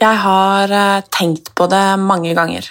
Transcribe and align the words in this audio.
Jeg 0.00 0.16
har 0.22 0.72
eh, 0.72 1.02
tenkt 1.12 1.52
på 1.56 1.66
det 1.68 1.84
mange 2.00 2.32
ganger. 2.36 2.64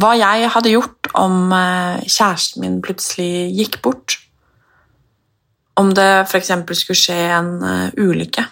Hva 0.00 0.14
jeg 0.16 0.48
hadde 0.54 0.72
gjort 0.72 1.10
om 1.20 1.52
eh, 1.52 2.04
kjæresten 2.08 2.64
min 2.64 2.78
plutselig 2.84 3.50
gikk 3.58 3.82
bort. 3.84 4.16
Om 5.76 5.92
det 5.96 6.08
f.eks. 6.24 6.52
skulle 6.80 6.96
skje 6.98 7.18
en 7.36 7.52
eh, 7.60 8.00
ulykke. 8.00 8.46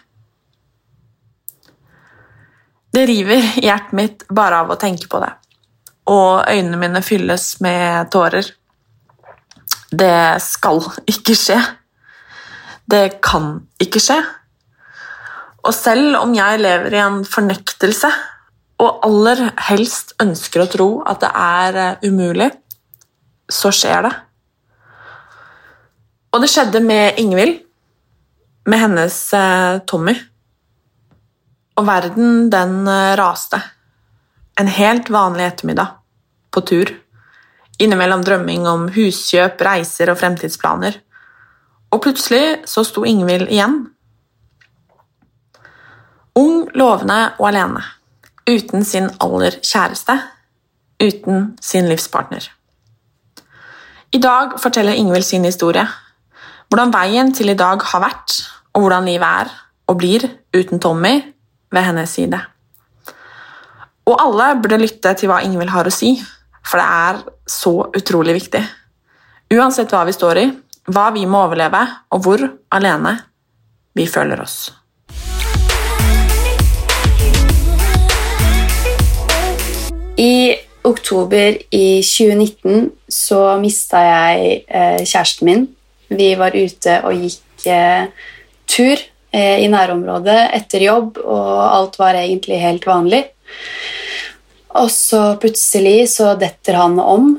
Det 2.91 3.07
river 3.09 3.47
i 3.61 3.65
hjertet 3.65 3.97
mitt 3.97 4.25
bare 4.29 4.65
av 4.65 4.73
å 4.75 4.79
tenke 4.81 5.07
på 5.09 5.21
det, 5.23 5.31
og 6.11 6.43
øynene 6.51 6.81
mine 6.81 7.03
fylles 7.07 7.53
med 7.63 8.11
tårer. 8.11 8.49
Det 9.91 10.43
skal 10.43 10.83
ikke 11.09 11.37
skje. 11.39 11.61
Det 12.91 13.05
kan 13.23 13.53
ikke 13.81 14.03
skje. 14.03 14.19
Og 15.61 15.75
selv 15.77 16.17
om 16.23 16.33
jeg 16.37 16.61
lever 16.63 16.95
i 16.97 17.03
en 17.03 17.21
fornektelse 17.29 18.11
og 18.81 19.03
aller 19.05 19.43
helst 19.69 20.15
ønsker 20.23 20.65
å 20.65 20.71
tro 20.73 20.89
at 21.09 21.21
det 21.21 21.31
er 21.37 21.81
eh, 21.83 22.07
umulig, 22.09 22.49
så 23.51 23.73
skjer 23.75 24.07
det. 24.07 24.13
Og 26.31 26.41
det 26.41 26.49
skjedde 26.53 26.81
med 26.85 27.19
Ingvild, 27.21 27.59
med 28.71 28.81
hennes 28.81 29.19
eh, 29.37 29.83
Tommy. 29.91 30.15
Og 31.77 31.87
verden, 31.89 32.49
den 32.53 32.81
eh, 32.89 33.13
raste. 33.21 33.61
En 34.61 34.71
helt 34.71 35.13
vanlig 35.13 35.51
ettermiddag, 35.51 35.99
på 36.55 36.65
tur. 36.65 36.95
Innimellom 37.81 38.25
drømming 38.25 38.65
om 38.69 38.89
huskjøp, 38.95 39.61
reiser 39.67 40.13
og 40.13 40.21
fremtidsplaner. 40.23 41.01
Og 41.91 42.01
plutselig 42.05 42.63
så 42.71 42.85
sto 42.87 43.05
Ingvild 43.09 43.51
igjen 43.51 43.83
Ung, 46.41 46.69
lovende 46.75 47.19
og 47.39 47.51
alene. 47.51 47.83
Uten 48.49 48.85
sin 48.87 49.11
aller 49.21 49.59
kjæreste. 49.61 50.15
Uten 51.03 51.51
sin 51.61 51.89
livspartner. 51.91 52.47
I 54.13 54.19
dag 54.19 54.57
forteller 54.63 54.97
Ingvild 54.97 55.27
sin 55.27 55.45
historie. 55.45 55.85
Hvordan 56.71 56.95
veien 56.95 57.35
til 57.35 57.53
i 57.53 57.59
dag 57.59 57.83
har 57.93 58.03
vært, 58.03 58.39
og 58.73 58.87
hvordan 58.87 59.11
livet 59.11 59.27
er 59.27 59.53
og 59.91 59.99
blir 59.99 60.25
uten 60.57 60.81
Tommy 60.81 61.13
ved 61.73 61.83
hennes 61.83 62.11
side. 62.11 62.41
Og 64.07 64.17
alle 64.23 64.55
burde 64.63 64.81
lytte 64.81 65.13
til 65.19 65.31
hva 65.31 65.43
Ingvild 65.45 65.75
har 65.75 65.87
å 65.87 65.95
si, 65.95 66.15
for 66.67 66.81
det 66.81 66.87
er 66.87 67.23
så 67.51 67.75
utrolig 67.97 68.39
viktig. 68.39 68.63
Uansett 69.55 69.93
hva 69.93 70.07
vi 70.07 70.17
står 70.17 70.45
i, 70.45 70.51
hva 70.91 71.11
vi 71.15 71.27
må 71.27 71.45
overleve, 71.45 71.83
og 72.15 72.23
hvor 72.25 72.47
alene 72.71 73.19
vi 73.99 74.07
føler 74.07 74.41
oss. 74.41 74.80
I 80.21 80.57
oktober 80.85 81.57
i 81.73 82.01
2019 82.05 82.91
så 83.09 83.41
mista 83.61 84.01
jeg 84.05 84.59
eh, 84.69 85.01
kjæresten 85.01 85.49
min. 85.49 85.63
Vi 86.11 86.35
var 86.37 86.57
ute 86.57 86.97
og 87.09 87.23
gikk 87.25 87.69
eh, 87.71 88.11
tur 88.69 88.97
eh, 89.33 89.63
i 89.65 89.69
nærområdet 89.73 90.43
etter 90.59 90.85
jobb, 90.85 91.23
og 91.25 91.63
alt 91.65 91.97
var 92.01 92.19
egentlig 92.21 92.61
helt 92.61 92.85
vanlig. 92.89 93.23
Og 94.77 94.91
så 94.93 95.23
plutselig 95.41 96.11
så 96.13 96.35
detter 96.39 96.77
han 96.83 97.01
om 97.01 97.33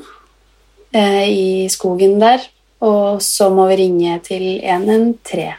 eh, 0.90 1.26
i 1.30 1.46
skogen 1.72 2.18
der, 2.22 2.42
og 2.82 3.22
så 3.22 3.50
må 3.54 3.68
vi 3.70 3.78
ringe 3.84 4.18
til 4.26 4.46
113. 4.58 5.54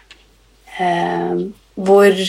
Eh, 0.74 1.44
hvor 1.74 2.26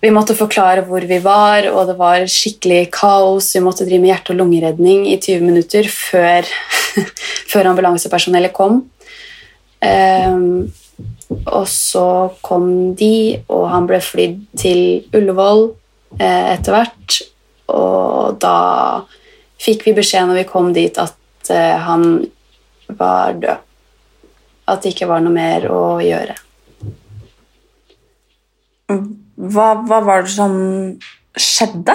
vi 0.00 0.10
måtte 0.14 0.36
forklare 0.36 0.84
hvor 0.88 1.04
vi 1.04 1.18
var, 1.20 1.66
og 1.68 1.90
det 1.90 1.96
var 1.98 2.24
skikkelig 2.30 2.86
kaos. 2.94 3.50
Vi 3.56 3.60
måtte 3.64 3.84
drive 3.84 4.00
med 4.00 4.14
hjerte- 4.14 4.32
og 4.32 4.40
lungeredning 4.40 5.04
i 5.10 5.18
20 5.20 5.44
minutter 5.44 5.88
før, 5.92 6.48
før 7.52 7.72
ambulansepersonellet 7.74 8.54
kom. 8.56 8.86
Um, 9.80 10.70
og 11.46 11.68
så 11.68 12.06
kom 12.42 12.94
de, 12.96 13.40
og 13.52 13.68
han 13.72 13.86
ble 13.88 14.00
flydd 14.04 14.40
til 14.58 14.80
Ullevål 15.16 15.66
eh, 16.18 16.50
etter 16.56 16.74
hvert. 16.74 17.20
Og 17.70 18.40
da 18.42 18.56
fikk 19.60 19.86
vi 19.86 19.96
beskjed 20.00 20.28
når 20.28 20.42
vi 20.42 20.48
kom 20.48 20.72
dit, 20.76 20.98
at 20.98 21.52
eh, 21.54 21.76
han 21.86 22.06
var 22.98 23.38
død. 23.40 23.66
At 24.70 24.84
det 24.84 24.94
ikke 24.94 25.10
var 25.10 25.24
noe 25.24 25.34
mer 25.34 25.66
å 25.70 25.82
gjøre. 26.02 26.36
Hva, 29.40 29.72
hva 29.88 30.00
var 30.04 30.26
det 30.26 30.32
som 30.34 30.54
skjedde? 31.38 31.94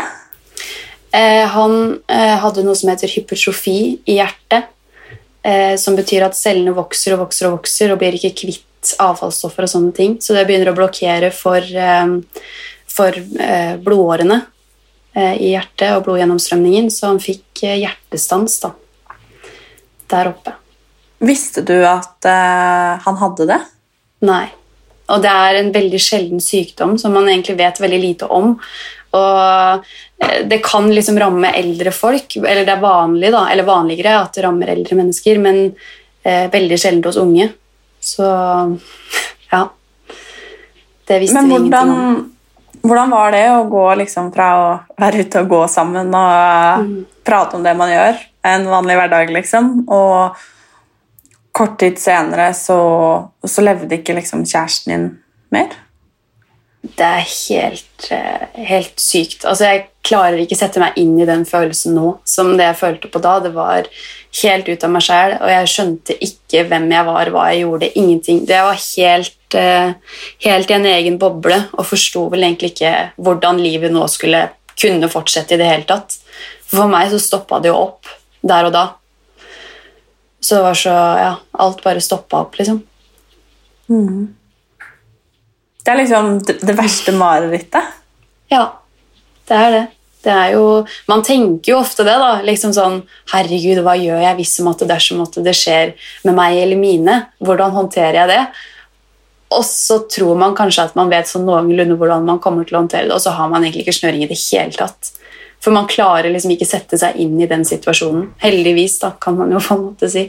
Eh, 1.13 1.45
han 1.47 1.75
eh, 2.11 2.38
hadde 2.41 2.63
noe 2.66 2.75
som 2.75 2.89
heter 2.89 3.11
hypertrofi 3.11 3.78
i 4.09 4.17
hjertet, 4.17 4.72
eh, 5.45 5.75
som 5.79 5.95
betyr 5.95 6.25
at 6.25 6.38
cellene 6.38 6.73
vokser 6.75 7.16
og 7.16 7.28
vokser 7.28 7.50
og 7.50 7.59
vokser 7.59 7.94
og 7.94 8.01
blir 8.01 8.17
ikke 8.17 8.33
kvitt 8.41 8.95
avfallsstoffer 9.01 9.67
og 9.67 9.72
sånne 9.72 9.94
ting. 9.95 10.17
Så 10.22 10.35
det 10.35 10.45
begynner 10.50 10.73
å 10.73 10.78
blokkere 10.78 11.31
for, 11.35 11.61
eh, 11.61 12.51
for 12.89 13.16
eh, 13.16 13.77
blodårene 13.77 14.41
eh, 15.16 15.38
i 15.38 15.53
hjertet 15.53 15.95
og 15.95 16.03
blodgjennomstrømningen, 16.09 16.91
så 16.91 17.13
han 17.13 17.23
fikk 17.23 17.63
hjertestans 17.63 18.59
da, 18.66 18.73
der 20.12 20.33
oppe. 20.33 20.57
Visste 21.25 21.63
du 21.66 21.77
at 21.88 22.27
han 22.27 23.17
hadde 23.22 23.47
det? 23.47 23.62
Nei. 24.27 24.50
Og 25.13 25.21
det 25.21 25.31
er 25.31 25.59
en 25.59 25.71
veldig 25.73 26.01
sjelden 26.01 26.41
sykdom 26.41 26.95
som 26.97 27.13
man 27.13 27.27
egentlig 27.29 27.57
vet 27.59 27.81
veldig 27.81 28.01
lite 28.01 28.29
om. 28.33 28.55
Og 29.16 29.85
eh, 30.25 30.39
det 30.49 30.61
kan 30.66 30.89
liksom 30.91 31.19
ramme 31.21 31.51
eldre 31.55 31.93
folk, 31.95 32.38
eller 32.41 32.66
det 32.66 32.73
er 32.73 32.83
vanlig 32.83 33.31
da, 33.35 33.45
eller 33.51 33.67
vanligere 33.67 34.17
at 34.23 34.35
det 34.35 34.45
rammer 34.45 34.73
eldre 34.73 34.97
mennesker, 35.00 35.41
men 35.44 35.62
eh, 36.24 36.47
veldig 36.51 36.80
sjelden 36.81 37.06
hos 37.09 37.19
unge. 37.21 37.50
Så 38.03 38.25
ja. 39.53 39.68
Det 41.06 41.19
visste 41.21 41.38
Men 41.38 41.51
vi 41.51 41.59
hvordan, 41.59 41.91
ingenting 41.91 42.07
om. 42.09 42.81
hvordan 42.89 43.13
var 43.13 43.35
det 43.35 43.45
å 43.53 43.63
gå 43.69 43.85
liksom 44.01 44.31
fra 44.33 44.50
å 44.57 44.65
være 45.01 45.21
ute 45.21 45.45
og 45.45 45.53
gå 45.53 45.62
sammen 45.69 46.09
og 46.18 46.89
prate 47.25 47.59
om 47.59 47.65
det 47.65 47.75
man 47.77 47.94
gjør, 47.94 48.18
en 48.45 48.68
vanlig 48.69 48.97
hverdag, 48.97 49.31
liksom, 49.33 49.71
og 49.85 50.41
kort 51.56 51.80
tid 51.80 52.00
senere 52.02 52.50
så, 52.57 52.78
så 53.48 53.63
levde 53.63 54.00
ikke 54.00 54.18
liksom 54.18 54.44
kjæresten 54.44 54.92
din 54.92 55.10
mer? 55.56 55.74
Det 56.86 57.06
er 57.06 57.24
helt, 57.25 58.07
eh, 58.13 58.66
helt 58.68 59.00
sykt. 59.02 59.46
Altså, 59.46 59.72
jeg 59.72 59.86
klarer 60.06 60.38
ikke 60.44 60.57
sette 60.57 60.81
meg 60.81 60.98
inn 61.02 61.16
i 61.18 61.25
den 61.25 61.46
følelsen 61.50 61.96
nå 61.98 62.12
som 62.30 62.52
det 62.60 62.68
jeg 62.68 62.80
følte 62.81 63.10
på 63.10 63.22
da. 63.24 63.40
Det 63.42 63.54
var 63.56 63.88
helt 64.42 64.69
ut 64.69 64.84
av 64.86 64.92
meg 64.94 65.06
sjæl, 65.06 65.38
og 65.40 65.50
jeg 65.50 65.72
skjønte 65.72 66.18
ikke 66.28 66.66
hvem 66.69 66.86
jeg 66.94 67.07
var, 67.07 67.31
hva 67.34 67.48
jeg 67.50 67.63
gjorde. 67.63 67.92
Ingenting. 67.96 68.44
Det 68.46 68.60
var 68.68 68.78
helt, 68.84 69.57
eh, 69.57 70.19
helt 70.46 70.72
i 70.72 70.78
en 70.78 70.86
egen 70.92 71.18
boble 71.22 71.57
og 71.74 71.88
forsto 71.90 72.28
vel 72.30 72.46
egentlig 72.46 72.75
ikke 72.75 72.94
hvordan 73.18 73.63
livet 73.63 73.96
nå 73.96 74.06
skulle 74.12 74.50
kunne 74.75 75.10
fortsette 75.10 75.56
i 75.56 75.62
det 75.62 75.72
hele 75.72 75.90
tatt. 75.90 76.19
For 76.68 76.92
meg 76.92 77.10
så 77.10 77.22
stoppa 77.22 77.62
det 77.63 77.72
jo 77.72 77.80
opp 77.80 78.13
der 78.46 78.69
og 78.69 78.75
da. 78.75 78.86
Så 80.45 80.59
det 80.59 80.65
var 80.68 80.77
så 80.77 80.94
Ja, 80.94 81.36
alt 81.51 81.83
bare 81.83 82.01
stoppa 82.03 82.44
opp, 82.45 82.57
liksom. 82.59 82.83
Det 85.86 85.94
er 85.94 86.01
liksom 86.01 86.39
det, 86.45 86.74
verste 86.77 87.13
marerittet. 87.13 87.94
Ja, 88.50 88.63
det 89.50 89.57
er 89.57 89.71
det. 89.74 89.83
Det 90.25 90.33
er 90.33 90.53
jo, 90.56 90.63
man 91.06 91.21
tenker 91.21 91.75
jo 91.75 91.81
ofte 91.83 92.01
det, 92.06 92.15
da. 92.18 92.39
liksom 92.42 92.71
sånn, 92.74 93.03
Herregud, 93.30 93.83
hva 93.86 93.94
gjør 93.97 94.24
jeg 94.24 94.38
hvis 94.39 94.56
om 94.63 94.71
at 94.71 94.81
det 94.81 94.88
dersom 94.89 95.21
at 95.21 95.38
det 95.45 95.53
skjer 95.53 95.94
med 96.25 96.33
meg 96.38 96.57
eller 96.63 96.81
mine? 96.81 97.19
Hvordan 97.45 97.75
håndterer 97.75 98.24
jeg 98.24 98.31
det? 98.33 98.39
Og 99.53 99.62
så 99.69 100.00
tror 100.09 100.39
man 100.42 100.57
kanskje 100.57 100.88
at 100.89 100.97
man 100.97 101.13
vet 101.13 101.30
sånn 101.30 101.45
noenlunde 101.45 101.97
hvordan 102.00 102.25
man 102.25 102.42
kommer 102.42 102.65
til 102.65 102.80
å 102.80 102.81
håndtere 102.81 103.06
det, 103.06 103.13
og 103.13 103.21
så 103.21 103.36
har 103.38 103.51
man 103.53 103.62
egentlig 103.62 103.86
ikke 103.86 104.00
snøring 104.00 104.25
i 104.25 104.31
det 104.31 104.39
hele 104.42 104.74
tatt. 104.74 105.13
For 105.65 105.73
man 105.73 105.88
klarer 105.89 106.29
liksom 106.29 106.51
ikke 106.53 106.67
sette 106.69 107.00
seg 107.01 107.17
inn 107.23 107.39
i 107.41 107.47
den 107.50 107.63
situasjonen. 107.65 108.27
Heldigvis, 108.44 109.00
da, 109.01 109.15
kan 109.17 109.33
man 109.39 109.50
jo 109.56 109.62
på 109.65 109.73
en 109.73 109.83
måte 109.88 110.09
si. 110.13 110.27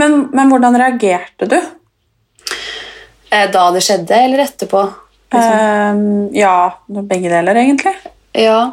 Men, 0.00 0.14
men 0.32 0.48
hvordan 0.48 0.78
reagerte 0.80 1.50
du? 1.52 1.58
Eh, 3.28 3.50
Da 3.52 3.66
det 3.74 3.84
skjedde, 3.84 4.16
eller 4.24 4.46
etterpå? 4.46 4.86
Ehm, 5.36 6.30
ja, 6.36 6.72
begge 6.88 7.28
deler, 7.28 7.60
egentlig. 7.60 7.92
Ja, 8.36 8.72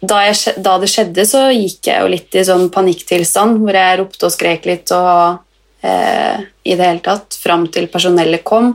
da, 0.00 0.20
jeg, 0.26 0.56
da 0.62 0.76
det 0.82 0.90
skjedde, 0.90 1.26
så 1.26 1.48
gikk 1.54 1.90
jeg 1.90 2.02
jo 2.02 2.10
litt 2.10 2.34
i 2.38 2.44
sånn 2.46 2.68
panikktilstand, 2.74 3.62
hvor 3.62 3.78
jeg 3.78 3.98
ropte 4.00 4.28
og 4.28 4.34
skrek 4.34 4.66
litt 4.66 4.90
og 4.94 5.38
eh, 5.86 6.46
i 6.66 6.74
det 6.78 6.90
hele 6.90 7.02
tatt, 7.06 7.38
fram 7.38 7.66
til 7.74 7.86
personellet 7.90 8.42
kom. 8.46 8.74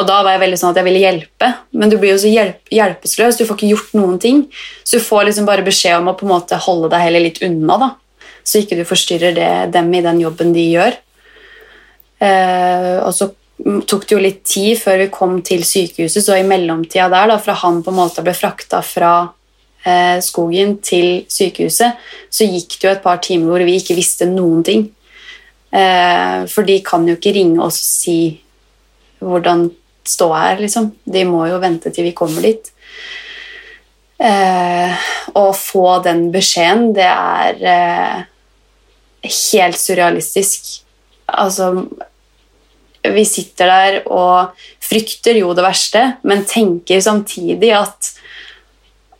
Og 0.00 0.06
da 0.08 0.22
var 0.24 0.34
jeg 0.34 0.42
veldig 0.46 0.58
sånn 0.60 0.72
at 0.72 0.78
jeg 0.80 0.86
ville 0.86 1.02
hjelpe, 1.02 1.48
men 1.76 1.90
du 1.92 1.98
blir 2.00 2.14
jo 2.14 2.20
så 2.22 2.30
hjelp, 2.32 2.62
hjelpeløs. 2.72 3.36
Du 3.36 3.44
får 3.44 3.58
ikke 3.58 3.72
gjort 3.74 3.90
noen 3.98 4.16
ting. 4.22 4.38
Så 4.84 4.96
du 4.96 5.04
får 5.04 5.28
liksom 5.28 5.48
bare 5.48 5.66
beskjed 5.66 5.98
om 5.98 6.08
å 6.08 6.16
på 6.16 6.24
en 6.26 6.32
måte 6.32 6.60
holde 6.64 6.88
deg 6.94 7.04
heller 7.04 7.26
litt 7.26 7.42
unna, 7.44 7.76
da. 7.82 7.90
Så 8.42 8.62
ikke 8.62 8.78
du 8.80 8.86
forstyrrer 8.88 9.36
det, 9.36 9.50
dem 9.74 9.92
i 9.94 10.02
den 10.04 10.22
jobben 10.22 10.54
de 10.56 10.64
gjør. 10.72 10.96
Eh, 12.22 12.96
og 13.02 13.12
så 13.14 13.28
tok 13.62 14.06
det 14.08 14.14
jo 14.14 14.22
litt 14.22 14.40
tid 14.48 14.80
før 14.80 15.04
vi 15.04 15.10
kom 15.12 15.36
til 15.46 15.62
sykehuset, 15.66 16.24
så 16.24 16.38
i 16.38 16.46
mellomtida 16.46 17.10
der, 17.12 17.28
da, 17.34 17.38
fra 17.42 17.54
han 17.60 17.82
på 17.84 17.92
en 17.92 17.98
måte 18.00 18.24
ble 18.24 18.34
frakta 18.34 18.80
fra 18.86 19.12
eh, 19.84 20.18
skogen 20.24 20.78
til 20.82 21.26
sykehuset, 21.30 22.00
så 22.32 22.48
gikk 22.48 22.78
det 22.78 22.88
jo 22.88 22.94
et 22.96 23.04
par 23.04 23.20
timer 23.22 23.52
hvor 23.52 23.66
vi 23.66 23.76
ikke 23.78 23.98
visste 23.98 24.26
noen 24.30 24.64
ting. 24.66 24.88
Eh, 25.72 26.42
for 26.52 26.68
de 26.68 26.80
kan 26.84 27.06
jo 27.08 27.16
ikke 27.18 27.36
ringe 27.36 27.62
oss 27.62 27.78
og 27.80 27.92
si 27.92 28.18
hvordan 29.22 29.68
ståa 30.08 30.44
her, 30.46 30.62
liksom. 30.62 30.90
De 31.04 31.24
må 31.28 31.46
jo 31.50 31.60
vente 31.62 31.92
til 31.94 32.08
vi 32.08 32.14
kommer 32.16 32.44
dit. 32.44 32.70
Eh, 34.22 35.08
å 35.34 35.48
få 35.56 35.98
den 36.04 36.28
beskjeden, 36.34 36.92
det 36.94 37.08
er 37.08 37.66
eh, 37.72 38.22
helt 39.26 39.80
surrealistisk. 39.80 40.68
Altså 41.32 41.72
vi 43.02 43.24
sitter 43.26 43.66
der 43.66 43.96
og 44.06 44.52
frykter 44.82 45.40
jo 45.40 45.50
det 45.58 45.64
verste, 45.64 46.02
men 46.28 46.44
tenker 46.46 47.02
samtidig 47.02 47.72
at 47.74 48.12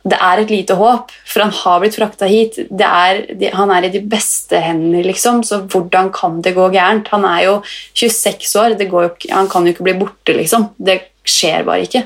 det 0.03 0.17
er 0.19 0.41
et 0.41 0.49
lite 0.51 0.75
håp, 0.75 1.13
for 1.23 1.45
han 1.45 1.53
har 1.55 1.79
blitt 1.79 1.95
frakta 1.95 2.27
hit. 2.27 2.57
Det 2.67 2.87
er, 2.87 3.21
de, 3.39 3.47
han 3.55 3.71
er 3.71 3.87
i 3.87 3.91
de 3.93 4.01
beste 4.03 4.59
hender, 4.59 5.05
liksom, 5.07 5.43
så 5.47 5.61
hvordan 5.63 6.11
kan 6.15 6.41
det 6.43 6.55
gå 6.57 6.65
gærent? 6.73 7.07
Han 7.13 7.23
er 7.29 7.45
jo 7.45 7.53
26 7.95 8.51
år, 8.59 8.75
det 8.79 8.89
går 8.91 9.07
jo, 9.07 9.13
han 9.31 9.47
kan 9.51 9.63
jo 9.63 9.71
ikke 9.71 9.87
bli 9.87 9.95
borte, 10.01 10.35
liksom. 10.35 10.73
Det 10.75 10.99
skjer 11.23 11.63
bare 11.67 11.87
ikke. 11.87 12.03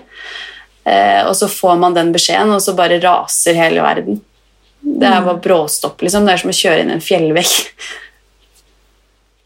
Eh, 0.86 1.24
og 1.26 1.34
så 1.40 1.50
får 1.50 1.80
man 1.82 1.98
den 1.98 2.14
beskjeden, 2.14 2.54
og 2.54 2.62
så 2.62 2.78
bare 2.78 3.02
raser 3.02 3.58
hele 3.58 3.82
verden. 3.82 4.22
Det 4.86 5.10
er 5.10 5.26
bare 5.26 5.42
bråstopp, 5.42 6.06
liksom. 6.06 6.28
Det 6.28 6.36
er 6.36 6.44
som 6.44 6.54
å 6.54 6.60
kjøre 6.60 6.86
inn 6.86 6.94
en 6.94 7.04
fjellvegg. 7.04 7.56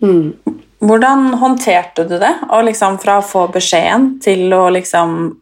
Mm. 0.03 0.57
Hvordan 0.81 1.35
håndterte 1.39 2.03
du 2.09 2.17
det? 2.19 2.33
Og 2.49 2.65
liksom 2.67 2.99
fra 2.99 3.19
å 3.21 3.25
få 3.25 3.45
beskjeden 3.53 4.17
til 4.23 4.51
å 4.57 4.65
liksom 4.73 5.37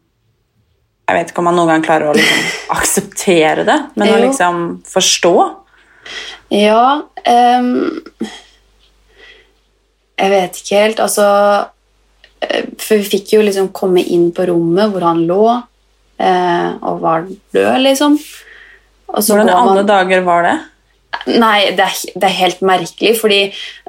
Jeg 1.10 1.18
vet 1.18 1.32
ikke 1.32 1.42
om 1.42 1.48
man 1.50 1.58
noen 1.58 1.72
gang 1.72 1.82
klarer 1.84 2.10
å 2.10 2.14
liksom 2.14 2.44
akseptere 2.76 3.66
det, 3.66 3.78
men 3.98 4.12
å 4.14 4.20
liksom 4.22 4.62
forstå. 4.86 5.34
Ja 6.50 7.02
um, 7.06 8.00
Jeg 10.18 10.30
vet 10.32 10.56
ikke 10.58 10.80
helt. 10.80 11.02
Altså 11.02 11.26
eh, 12.42 12.64
For 12.80 12.98
vi 12.98 13.10
fikk 13.12 13.34
jo 13.36 13.44
liksom 13.46 13.68
komme 13.76 14.02
inn 14.02 14.30
på 14.34 14.48
rommet 14.50 14.90
hvor 14.90 15.06
han 15.06 15.22
lå 15.28 15.44
uh, 15.50 16.70
og 16.80 17.02
var 17.04 17.28
død, 17.28 17.76
liksom. 17.84 18.18
Hvordan 19.10 19.50
i 19.50 19.56
alle 19.58 19.86
dager 19.86 20.22
var 20.26 20.46
det? 20.46 20.56
Nei, 21.26 21.72
det 21.76 21.84
er, 21.84 21.96
det 22.14 22.26
er 22.28 22.36
helt 22.38 22.60
merkelig, 22.64 23.16
fordi 23.18 23.40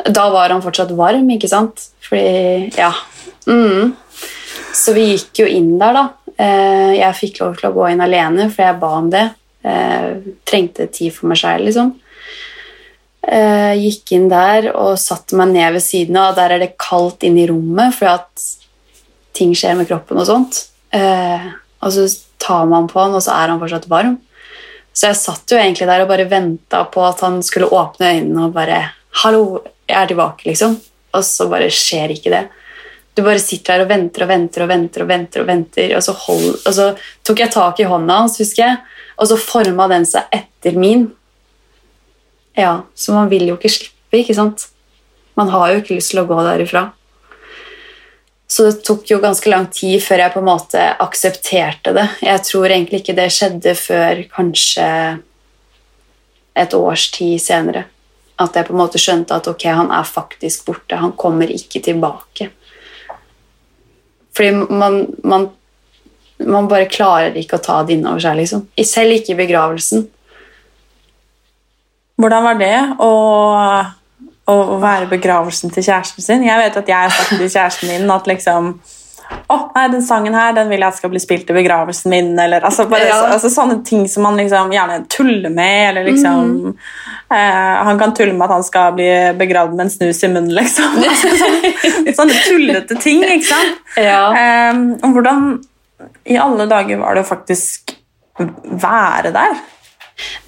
da 0.10 0.26
var 0.34 0.52
han 0.52 0.64
fortsatt 0.64 0.92
varm, 0.98 1.30
ikke 1.32 1.50
sant? 1.52 1.86
Fordi, 2.04 2.72
ja. 2.76 2.90
Mm. 3.46 3.94
Så 4.76 4.96
vi 4.98 5.12
gikk 5.14 5.44
jo 5.44 5.48
inn 5.48 5.76
der, 5.80 5.96
da. 5.96 6.06
Eh, 6.42 6.94
Jeg 6.98 7.18
fikk 7.20 7.42
lov 7.42 7.58
til 7.60 7.70
å 7.70 7.76
gå 7.76 7.90
inn 7.92 8.02
alene, 8.04 8.50
for 8.50 8.66
jeg 8.66 8.80
ba 8.82 8.92
om 8.98 9.10
det. 9.14 9.28
Jeg 9.64 10.38
Trengte 10.50 10.88
tid 10.92 11.14
for 11.14 11.30
meg 11.32 11.38
selv, 11.42 11.68
liksom. 11.68 11.94
Jeg 13.22 13.78
Gikk 13.84 14.16
inn 14.18 14.30
der 14.32 14.72
og 14.74 14.98
satte 15.00 15.38
meg 15.38 15.54
ned 15.54 15.78
ved 15.78 15.86
siden 15.86 16.18
av, 16.18 16.32
og 16.32 16.40
der 16.40 16.56
er 16.56 16.64
det 16.64 16.78
kaldt 16.82 17.24
inne 17.28 17.44
i 17.44 17.50
rommet, 17.52 17.94
for 17.94 18.10
at 18.10 18.48
ting 19.38 19.54
skjer 19.56 19.78
med 19.78 19.88
kroppen 19.90 20.20
og 20.22 20.28
sånt. 20.28 20.66
Eh, 20.92 21.52
Og 21.82 21.90
så 21.94 22.04
tar 22.38 22.68
man 22.70 22.88
på 22.88 23.00
han, 23.02 23.16
og 23.18 23.24
så 23.26 23.34
er 23.34 23.50
han 23.50 23.60
fortsatt 23.62 23.88
varm. 23.90 24.20
Så 24.94 25.08
jeg 25.08 25.18
satt 25.18 25.50
jo 25.50 25.58
egentlig 25.58 25.88
der 25.88 26.04
og 26.04 26.10
bare 26.12 26.28
venta 26.30 26.84
på 26.92 27.02
at 27.08 27.22
han 27.24 27.40
skulle 27.42 27.72
åpne 27.72 28.12
øynene 28.12 28.46
og 28.46 28.54
bare 28.54 28.92
'Hallo, 29.24 29.64
jeg 29.88 29.98
er 29.98 30.08
tilbake', 30.08 30.46
liksom. 30.46 30.80
Og 31.14 31.24
så 31.24 31.50
bare 31.50 31.70
skjer 31.70 32.12
ikke 32.12 32.30
det. 32.30 32.50
Du 33.16 33.24
bare 33.26 33.42
sitter 33.44 33.76
der 33.76 33.86
og 33.86 33.90
venter 33.92 34.24
og 34.24 34.30
venter 34.32 34.64
og 34.64 34.70
venter, 34.72 35.04
og 35.04 35.10
venter, 35.10 35.44
og 35.44 35.50
venter, 35.50 35.96
og 35.98 36.04
så, 36.06 36.16
hold, 36.16 36.54
og 36.64 36.76
så 36.78 36.92
tok 37.28 37.44
jeg 37.44 37.52
tak 37.52 37.82
i 37.84 37.88
hånda 37.90 38.22
hans, 38.22 38.38
husker 38.40 38.64
jeg, 38.64 38.78
og 39.20 39.28
så 39.28 39.40
forma 39.40 39.90
den 39.92 40.08
seg 40.08 40.32
etter 40.36 40.78
min. 40.80 41.10
Ja, 42.58 42.82
Så 42.96 43.14
man 43.16 43.30
vil 43.32 43.48
jo 43.50 43.58
ikke 43.60 43.72
slippe, 43.72 44.22
ikke 44.22 44.36
sant? 44.38 44.70
Man 45.40 45.52
har 45.52 45.72
jo 45.72 45.82
ikke 45.82 45.98
lyst 45.98 46.14
til 46.14 46.24
å 46.24 46.28
gå 46.30 46.40
derifra. 46.46 46.90
Så 48.52 48.66
det 48.68 48.82
tok 48.84 49.08
jo 49.08 49.22
ganske 49.24 49.48
lang 49.48 49.70
tid 49.72 50.02
før 50.04 50.26
jeg 50.26 50.34
på 50.34 50.42
en 50.42 50.50
måte 50.50 50.88
aksepterte 51.00 51.94
det. 51.96 52.08
Jeg 52.20 52.44
tror 52.44 52.68
egentlig 52.68 53.00
ikke 53.00 53.16
det 53.16 53.30
skjedde 53.32 53.76
før 53.80 54.24
kanskje 54.34 54.88
et 56.60 56.76
års 56.76 57.06
tid 57.16 57.40
senere. 57.40 57.86
At 58.42 58.58
jeg 58.58 58.68
på 58.68 58.76
en 58.76 58.82
måte 58.82 59.00
skjønte 59.00 59.38
at 59.38 59.48
ok, 59.48 59.68
han 59.72 59.94
er 59.96 60.04
faktisk 60.08 60.66
borte. 60.68 61.00
Han 61.00 61.16
kommer 61.16 61.52
ikke 61.54 61.80
tilbake. 61.86 62.50
Fordi 64.42 64.74
man, 64.74 64.96
man, 65.24 65.44
man 66.50 66.68
bare 66.70 66.90
klarer 66.90 67.36
ikke 67.38 67.60
å 67.60 67.62
ta 67.62 67.76
det 67.86 67.94
innover 67.94 68.24
seg, 68.24 68.40
liksom. 68.40 68.64
Selv 68.90 69.14
ikke 69.14 69.36
i 69.36 69.38
begravelsen. 69.38 70.08
Hvordan 72.18 72.48
var 72.48 72.58
det 72.58 72.78
å, 73.06 73.12
å 74.50 74.56
være 74.82 75.12
begravelsen 75.12 75.70
til 75.76 75.86
kjæresten 75.86 76.26
sin? 76.26 76.48
Jeg 76.48 76.58
vet 76.58 76.80
at 76.82 76.90
jeg 76.90 76.98
har 76.98 77.14
sagt 77.14 77.36
til 77.36 77.46
kjæresten 77.54 77.94
min 77.94 78.16
at 78.18 78.30
liksom 78.32 78.72
å, 79.52 79.56
nei, 79.76 79.86
den 79.92 80.04
sangen 80.06 80.36
her 80.38 80.54
den 80.56 80.70
vil 80.72 80.80
jeg 80.80 80.88
at 80.88 80.98
skal 81.00 81.12
bli 81.12 81.20
spilt 81.22 81.50
i 81.52 81.56
begravelsen 81.56 82.12
min. 82.14 82.30
Eller, 82.40 82.64
altså, 82.68 82.86
bare, 82.92 83.08
Ja. 83.10 83.18
altså, 83.36 83.50
sånne 83.52 83.82
ting 83.88 84.08
som 84.08 84.24
man 84.24 84.38
liksom 84.40 84.72
gjerne 84.72 85.02
tuller 85.12 85.52
med. 85.52 85.90
Eller 85.90 86.08
liksom, 86.08 86.76
eh, 87.32 87.74
han 87.88 88.00
kan 88.00 88.14
tulle 88.16 88.34
med 88.34 88.46
at 88.48 88.56
han 88.58 88.64
skal 88.68 88.94
bli 88.96 89.10
begravd 89.40 89.76
med 89.76 89.86
en 89.88 89.94
snus 89.94 90.24
i 90.24 90.32
munnen. 90.32 90.54
Liksom. 90.56 91.02
Altså, 91.12 91.34
sånne, 91.42 92.14
sånne 92.16 92.38
tullete 92.46 93.00
ting. 93.02 93.24
ikke 93.28 93.50
sant? 93.50 93.82
Ja. 94.00 94.22
Eh, 94.32 94.80
og 95.04 95.18
hvordan 95.18 95.50
i 96.32 96.38
alle 96.40 96.66
dager 96.72 97.02
var 97.02 97.16
det 97.18 97.26
å 97.26 97.30
faktisk 97.30 97.96
være 98.40 99.34
der? 99.36 99.60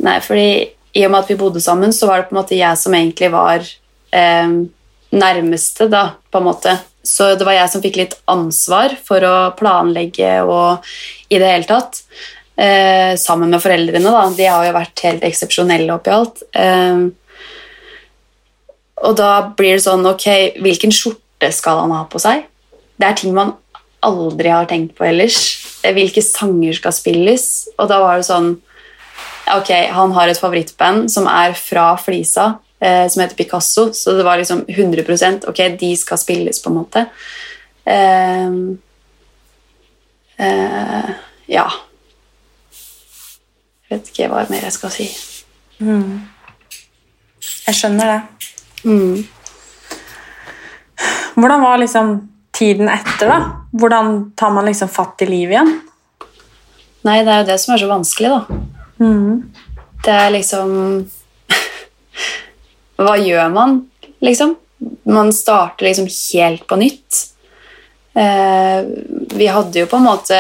Nei, 0.06 0.16
fordi 0.24 0.48
i 0.94 1.04
og 1.08 1.12
med 1.12 1.24
at 1.24 1.30
vi 1.32 1.38
bodde 1.40 1.62
sammen, 1.62 1.94
så 1.94 2.08
var 2.10 2.22
det 2.22 2.30
på 2.30 2.36
en 2.36 2.42
måte 2.42 2.58
jeg 2.58 2.78
som 2.78 2.94
egentlig 2.94 3.32
var 3.34 3.64
eh, 4.14 4.56
nærmeste, 5.14 5.88
da, 5.92 6.08
på 6.32 6.42
en 6.42 6.48
måte. 6.48 6.76
Så 7.04 7.34
det 7.36 7.44
var 7.48 7.58
jeg 7.58 7.72
som 7.72 7.84
fikk 7.84 8.00
litt 8.00 8.16
ansvar 8.32 8.96
for 9.04 9.26
å 9.28 9.36
planlegge 9.60 10.38
og 10.48 10.88
i 11.28 11.40
det 11.42 11.50
hele 11.50 11.68
tatt. 11.68 12.04
Eh, 12.56 13.18
sammen 13.20 13.52
med 13.52 13.64
foreldrene, 13.64 14.14
da. 14.14 14.24
De 14.38 14.48
har 14.48 14.68
jo 14.68 14.76
vært 14.78 15.04
helt 15.04 15.26
eksepsjonelle 15.28 15.92
oppi 15.96 16.14
alt. 16.14 16.44
Eh, 16.56 17.10
og 19.04 19.18
da 19.20 19.32
blir 19.58 19.76
det 19.76 19.84
sånn, 19.84 20.06
ok, 20.08 20.62
hvilken 20.64 20.94
skjorte 20.96 21.50
skal 21.52 21.82
han 21.84 21.92
ha 21.96 22.06
på 22.08 22.22
seg? 22.24 22.46
Det 22.96 23.10
er 23.10 23.18
ting 23.20 23.34
man 23.36 23.56
aldri 24.04 24.52
har 24.54 24.68
tenkt 24.70 24.96
på 24.98 25.08
ellers. 25.08 25.40
Eh, 25.84 25.96
Hvilke 25.96 26.24
sanger 26.24 26.78
skal 26.78 26.96
spilles? 26.96 27.68
Og 27.78 27.90
da 27.92 28.00
var 28.04 28.20
det 28.20 28.30
sånn 28.30 28.56
Ok, 29.54 29.74
han 29.92 30.14
har 30.16 30.30
et 30.32 30.40
favorittband 30.40 31.10
som 31.12 31.26
er 31.28 31.52
fra 31.60 31.98
Flisa, 32.00 32.54
eh, 32.84 33.08
som 33.10 33.22
heter 33.22 33.36
Picasso, 33.36 33.94
så 33.94 34.12
det 34.12 34.24
var 34.24 34.38
liksom 34.38 34.66
100% 34.68 35.46
Ok, 35.46 35.58
de 35.80 35.98
skal 35.98 36.18
spilles, 36.18 36.64
på 36.64 36.70
en 36.70 36.76
måte. 36.76 37.06
Eh, 37.86 38.50
eh, 40.38 41.10
ja 41.46 41.66
Jeg 43.90 44.00
vet 44.00 44.08
ikke 44.10 44.30
hva 44.32 44.46
mer 44.50 44.64
jeg 44.66 44.76
skal 44.76 44.92
si. 44.94 45.08
Jeg 47.64 47.76
skjønner 47.78 48.10
det. 48.10 48.22
Mm. 48.90 49.18
Hvordan 51.36 51.62
var 51.62 51.78
liksom 51.82 52.14
tiden 52.56 52.90
etter, 52.90 53.30
da? 53.30 53.38
Hvordan 53.72 54.32
tar 54.40 54.54
man 54.56 54.66
liksom 54.66 54.90
fatt 54.90 55.22
i 55.22 55.30
livet 55.30 55.54
igjen? 55.58 55.74
Nei, 57.04 57.20
det 57.22 57.32
er 57.34 57.44
jo 57.44 57.50
det 57.52 57.60
som 57.62 57.76
er 57.76 57.84
så 57.84 57.92
vanskelig, 57.92 58.32
da. 58.34 58.40
Det 60.04 60.16
er 60.16 60.34
liksom 60.34 60.74
Hva 63.00 63.18
gjør 63.18 63.54
man, 63.54 63.80
liksom? 64.24 64.58
Man 65.10 65.32
starter 65.34 65.88
liksom 65.88 66.10
helt 66.10 66.68
på 66.68 66.78
nytt. 66.80 67.30
Eh, 68.14 68.84
vi 69.34 69.48
hadde 69.50 69.80
jo 69.80 69.88
på 69.90 69.98
en 69.98 70.06
måte 70.06 70.36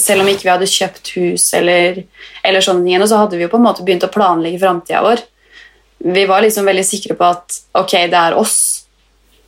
Selv 0.00 0.22
om 0.22 0.28
ikke 0.30 0.46
vi 0.46 0.48
hadde 0.48 0.68
kjøpt 0.70 1.10
hus, 1.18 1.50
eller, 1.58 1.98
eller 2.40 2.64
sånne 2.64 2.86
ting, 2.86 3.02
så 3.04 3.18
hadde 3.20 3.36
vi 3.36 3.44
jo 3.44 3.50
på 3.52 3.58
en 3.60 3.66
måte 3.66 3.84
begynt 3.84 4.06
å 4.06 4.12
planlegge 4.12 4.62
framtida 4.62 5.02
vår. 5.04 5.20
Vi 6.06 6.24
var 6.28 6.44
liksom 6.44 6.68
veldig 6.68 6.84
sikre 6.86 7.16
på 7.18 7.28
at 7.28 7.58
ok, 7.76 7.92
det 8.12 8.20
er 8.20 8.36
oss, 8.38 8.86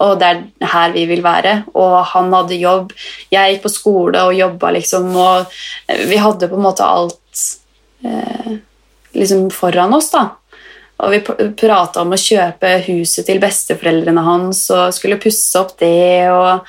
og 0.02 0.18
det 0.20 0.28
er 0.28 0.73
her 0.73 0.92
vi 0.94 1.04
vil 1.08 1.23
være. 1.25 1.54
Og 1.78 1.97
han 2.12 2.32
hadde 2.35 2.58
jobb, 2.58 2.92
jeg 3.32 3.54
gikk 3.54 3.64
på 3.64 3.73
skole 3.73 4.25
og 4.28 4.37
jobba, 4.37 4.73
liksom, 4.76 5.08
og 5.16 5.61
vi 6.11 6.20
hadde 6.20 6.50
på 6.50 6.58
en 6.58 6.66
måte 6.66 6.88
alt 6.88 7.44
eh, 8.04 8.58
liksom 9.16 9.49
foran 9.54 9.97
oss, 9.97 10.11
da. 10.14 10.28
Og 10.99 11.14
vi 11.14 11.21
prata 11.59 12.02
om 12.02 12.12
å 12.14 12.19
kjøpe 12.19 12.73
huset 12.88 13.26
til 13.28 13.38
besteforeldrene 13.43 14.25
hans 14.26 14.64
og 14.75 14.95
skulle 14.97 15.21
pusse 15.23 15.61
opp 15.61 15.76
det. 15.78 16.26
og 16.33 16.67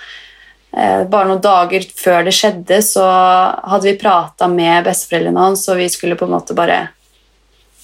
eh, 0.78 1.02
Bare 1.10 1.30
noen 1.32 1.42
dager 1.42 1.88
før 1.98 2.28
det 2.28 2.36
skjedde, 2.38 2.82
så 2.86 3.08
hadde 3.10 3.90
vi 3.90 3.98
prata 4.02 4.50
med 4.52 4.86
besteforeldrene 4.86 5.48
hans, 5.48 5.66
og 5.72 5.82
vi 5.82 5.90
skulle 5.90 6.20
på 6.20 6.30
en 6.30 6.36
måte 6.38 6.58
bare 6.58 6.84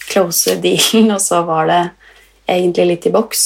close 0.05 0.59
dealen, 0.61 1.11
og 1.17 1.21
så 1.23 1.41
var 1.47 1.71
det 1.71 1.81
egentlig 2.45 2.89
litt 2.91 3.09
i 3.09 3.15
boks. 3.15 3.45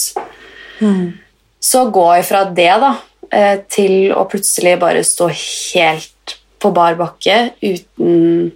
Så 1.59 1.85
gå 1.95 2.07
ifra 2.19 2.45
det 2.51 2.71
da, 2.83 2.93
eh, 3.31 3.57
til 3.71 4.11
å 4.11 4.27
plutselig 4.27 4.75
bare 4.79 5.07
stå 5.07 5.31
helt 5.31 6.39
på 6.59 6.71
bar 6.75 6.99
bakke 6.99 7.53
uten, 7.63 8.51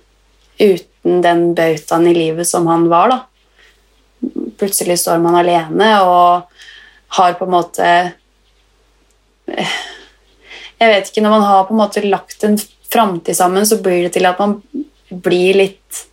uten 0.59 1.21
den 1.23 1.53
bautaen 1.55 2.07
i 2.11 2.15
livet 2.15 2.47
som 2.47 2.67
han 2.67 2.89
var, 2.91 3.11
da. 3.11 3.21
Plutselig 4.59 4.99
står 5.01 5.21
man 5.23 5.37
alene 5.39 5.89
og 6.05 6.49
har 7.17 7.35
på 7.37 7.45
en 7.45 7.53
måte 7.53 7.89
Jeg 9.47 10.89
vet 10.89 11.09
ikke, 11.09 11.23
når 11.23 11.35
man 11.35 11.45
har 11.47 11.65
på 11.67 11.75
en 11.75 11.81
måte 11.81 12.03
lagt 12.05 12.43
en 12.47 12.57
framtid 12.93 13.35
sammen, 13.37 13.65
så 13.65 13.79
blir 13.81 14.05
det 14.05 14.15
til 14.17 14.27
at 14.29 14.39
man 14.41 14.57
blir 15.23 15.57
litt 15.57 16.03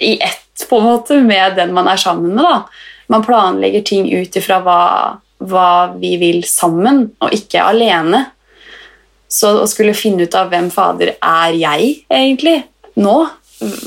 i 0.00 0.16
ett 0.22 0.66
på 0.68 0.78
en 0.78 0.88
måte 0.88 1.18
med 1.22 1.56
den 1.58 1.72
man 1.74 1.88
er 1.90 2.00
sammen 2.00 2.34
med. 2.34 2.44
da. 2.44 2.62
Man 3.06 3.24
planlegger 3.24 3.82
ting 3.84 4.06
ut 4.12 4.36
ifra 4.36 4.60
hva, 4.64 4.80
hva 5.44 5.70
vi 6.00 6.14
vil 6.20 6.44
sammen, 6.48 7.04
og 7.20 7.34
ikke 7.36 7.62
alene. 7.62 8.24
Så 9.28 9.50
å 9.60 9.68
skulle 9.68 9.96
finne 9.98 10.28
ut 10.28 10.36
av 10.38 10.50
hvem 10.52 10.70
fader 10.72 11.16
er 11.18 11.58
jeg 11.58 11.90
egentlig 12.08 12.60
nå? 13.02 13.16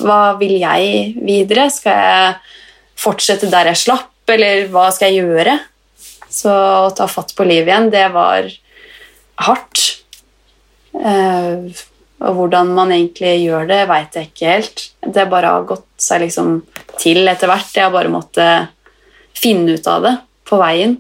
Hva 0.02 0.22
vil 0.40 0.58
jeg 0.60 1.14
videre? 1.24 1.70
Skal 1.74 2.02
jeg 2.04 2.36
fortsette 2.98 3.50
der 3.52 3.72
jeg 3.72 3.84
slapp, 3.86 4.14
eller 4.34 4.68
hva 4.74 4.88
skal 4.94 5.14
jeg 5.14 5.26
gjøre? 5.26 5.58
Så 6.30 6.52
å 6.52 6.90
ta 6.96 7.08
fatt 7.10 7.34
på 7.38 7.46
livet 7.48 7.72
igjen, 7.72 7.92
det 7.94 8.08
var 8.16 8.50
hardt. 9.48 9.84
Eh, 10.98 11.86
og 12.18 12.40
hvordan 12.40 12.74
man 12.74 12.92
egentlig 12.94 13.36
gjør 13.46 13.68
det, 13.70 13.82
veit 13.90 14.18
jeg 14.18 14.32
ikke 14.32 14.54
helt. 14.56 14.86
Det 15.06 15.28
bare 15.30 15.54
har 15.54 15.68
gått 15.70 15.88
seg 16.02 16.24
liksom 16.26 16.62
til 16.98 17.28
etter 17.30 17.50
hvert. 17.52 17.74
Jeg 17.76 17.86
har 17.86 17.94
bare 17.94 18.12
måttet 18.12 18.74
finne 19.38 19.78
ut 19.78 19.90
av 19.90 20.06
det 20.06 20.16
på 20.50 20.58
veien. 20.60 20.98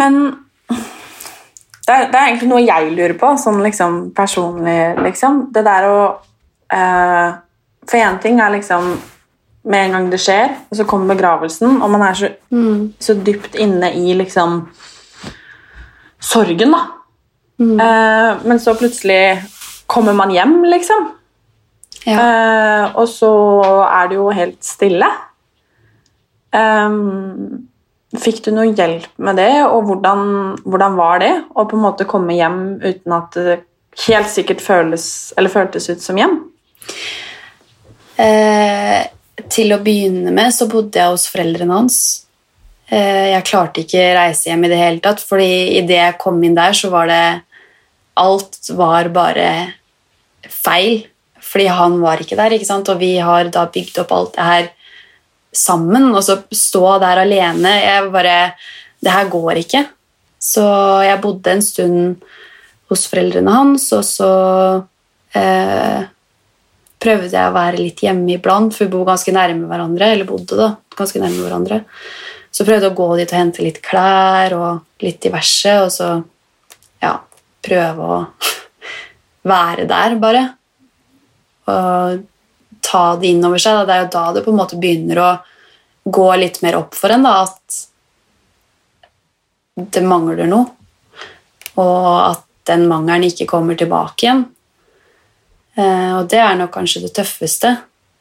Men 0.00 0.18
det 1.86 1.94
er, 1.94 2.08
det 2.10 2.18
er 2.18 2.26
egentlig 2.26 2.50
noe 2.50 2.64
jeg 2.64 2.90
lurer 2.94 3.16
på, 3.18 3.30
sånn 3.40 3.62
liksom 3.64 4.00
personlig, 4.16 4.78
liksom. 5.04 5.46
Det 5.54 5.62
der 5.66 5.86
å 5.90 6.00
eh, 6.70 7.38
For 7.88 7.98
én 8.00 8.20
ting 8.22 8.40
er 8.40 8.52
liksom 8.56 8.92
med 9.70 9.86
en 9.86 9.96
gang 9.96 10.06
det 10.12 10.20
skjer, 10.22 10.54
og 10.70 10.78
så 10.78 10.86
kommer 10.88 11.14
begravelsen, 11.14 11.82
og 11.84 11.90
man 11.92 12.04
er 12.06 12.16
så, 12.16 12.30
så 13.00 13.16
dypt 13.16 13.58
inne 13.60 13.92
i 13.96 14.14
liksom 14.16 14.62
sorgen, 16.20 16.72
da. 16.72 16.82
Eh, 17.60 18.30
men 18.48 18.60
så 18.60 18.74
plutselig 18.78 19.42
kommer 19.90 20.16
man 20.16 20.32
hjem, 20.32 20.62
liksom. 20.64 21.10
Eh, 22.06 22.84
og 22.96 23.08
så 23.08 23.32
er 23.84 24.08
det 24.08 24.16
jo 24.16 24.30
helt 24.32 24.62
stille. 24.64 25.08
Um, 26.50 27.68
fikk 28.18 28.40
du 28.46 28.50
noe 28.54 28.72
hjelp 28.72 29.10
med 29.22 29.38
det, 29.38 29.52
og 29.68 29.84
hvordan, 29.86 30.22
hvordan 30.64 30.96
var 30.98 31.20
det 31.22 31.34
å 31.54 31.66
på 31.68 31.76
en 31.78 31.84
måte 31.84 32.08
komme 32.10 32.34
hjem 32.34 32.62
uten 32.82 33.14
at 33.14 33.36
det 33.36 33.60
helt 34.08 34.30
sikkert 34.32 34.64
føles, 34.64 35.04
eller 35.38 35.52
føltes 35.52 35.90
ut 35.92 36.02
som 36.02 36.18
hjem? 36.18 36.40
Eh, 38.20 39.06
til 39.50 39.72
å 39.72 39.80
begynne 39.82 40.32
med 40.34 40.52
så 40.52 40.68
bodde 40.70 41.00
jeg 41.00 41.12
hos 41.12 41.28
foreldrene 41.32 41.76
hans. 41.78 42.00
Eh, 42.90 43.30
jeg 43.32 43.46
klarte 43.48 43.84
ikke 43.84 44.02
reise 44.18 44.50
hjem 44.50 44.66
i 44.66 44.72
det 44.72 44.80
hele 44.80 45.02
tatt, 45.04 45.22
fordi 45.24 45.78
idet 45.78 45.96
jeg 45.96 46.18
kom 46.20 46.40
inn 46.44 46.58
der, 46.58 46.76
så 46.76 46.92
var 46.92 47.10
det 47.10 47.22
Alt 48.20 48.58
var 48.76 49.06
bare 49.14 49.46
feil, 50.50 51.06
fordi 51.40 51.68
han 51.72 51.94
var 52.02 52.20
ikke 52.20 52.36
der, 52.36 52.52
ikke 52.52 52.68
sant? 52.68 52.90
og 52.90 52.98
vi 53.00 53.14
har 53.22 53.48
da 53.54 53.62
bygd 53.70 54.00
opp 54.02 54.10
alt 54.12 54.34
det 54.34 54.48
her 54.48 54.66
sammen, 55.56 56.10
og 56.10 56.20
så 56.26 56.36
stå 56.52 56.98
der 57.00 57.22
alene 57.22 57.72
Jeg 57.78 58.10
bare 58.12 58.34
Det 59.00 59.14
her 59.14 59.30
går 59.32 59.62
ikke. 59.62 59.86
Så 60.36 60.62
jeg 61.06 61.20
bodde 61.22 61.54
en 61.54 61.62
stund 61.64 62.26
hos 62.90 63.06
foreldrene 63.08 63.54
hans, 63.54 63.86
og 63.96 64.04
så 64.04 64.32
eh, 65.32 66.04
prøvde 67.00 67.32
jeg 67.32 67.48
å 67.48 67.56
være 67.56 67.80
litt 67.80 68.02
hjemme 68.04 68.36
iblant, 68.36 68.74
for 68.74 68.86
vi 68.86 68.92
bor 68.92 69.06
ganske 69.08 69.32
nærme 69.34 69.68
hverandre. 69.70 70.12
eller 70.12 70.28
bodde 70.28 70.58
da, 70.58 70.68
ganske 70.96 71.22
nærme 71.22 71.44
hverandre. 71.46 71.82
Så 72.50 72.66
prøvde 72.66 72.88
jeg 72.88 72.92
å 72.92 72.98
gå 72.98 73.08
dit 73.16 73.32
og 73.32 73.38
hente 73.38 73.64
litt 73.64 73.80
klær 73.84 74.56
og 74.56 75.04
litt 75.04 75.20
diverse, 75.22 75.76
og 75.84 75.90
så 75.94 76.10
ja, 77.00 77.14
prøve 77.64 78.08
å 78.16 78.18
være 79.52 79.86
der, 79.90 80.18
bare. 80.20 80.44
Og 81.70 82.26
ta 82.84 83.04
det 83.20 83.30
inn 83.30 83.44
over 83.46 83.62
seg. 83.62 83.80
Da. 83.80 83.86
Det 83.86 83.94
er 83.94 84.04
jo 84.04 84.12
da 84.16 84.24
det 84.34 84.44
på 84.44 84.52
en 84.52 84.60
måte 84.60 84.80
begynner 84.80 85.22
å 85.22 85.30
gå 86.10 86.28
litt 86.40 86.60
mer 86.64 86.80
opp 86.80 86.96
for 86.98 87.12
en, 87.14 87.24
da, 87.24 87.44
at 87.46 87.80
det 89.94 90.04
mangler 90.04 90.48
noe. 90.50 90.66
Og 91.80 92.08
at 92.18 92.44
den 92.68 92.86
mangelen 92.90 93.30
ikke 93.30 93.48
kommer 93.48 93.78
tilbake 93.78 94.26
igjen. 94.26 94.44
Eh, 95.76 96.12
og 96.18 96.28
det 96.30 96.40
er 96.42 96.58
nok 96.58 96.72
kanskje 96.74 97.04
det 97.04 97.12
tøffeste, 97.16 97.70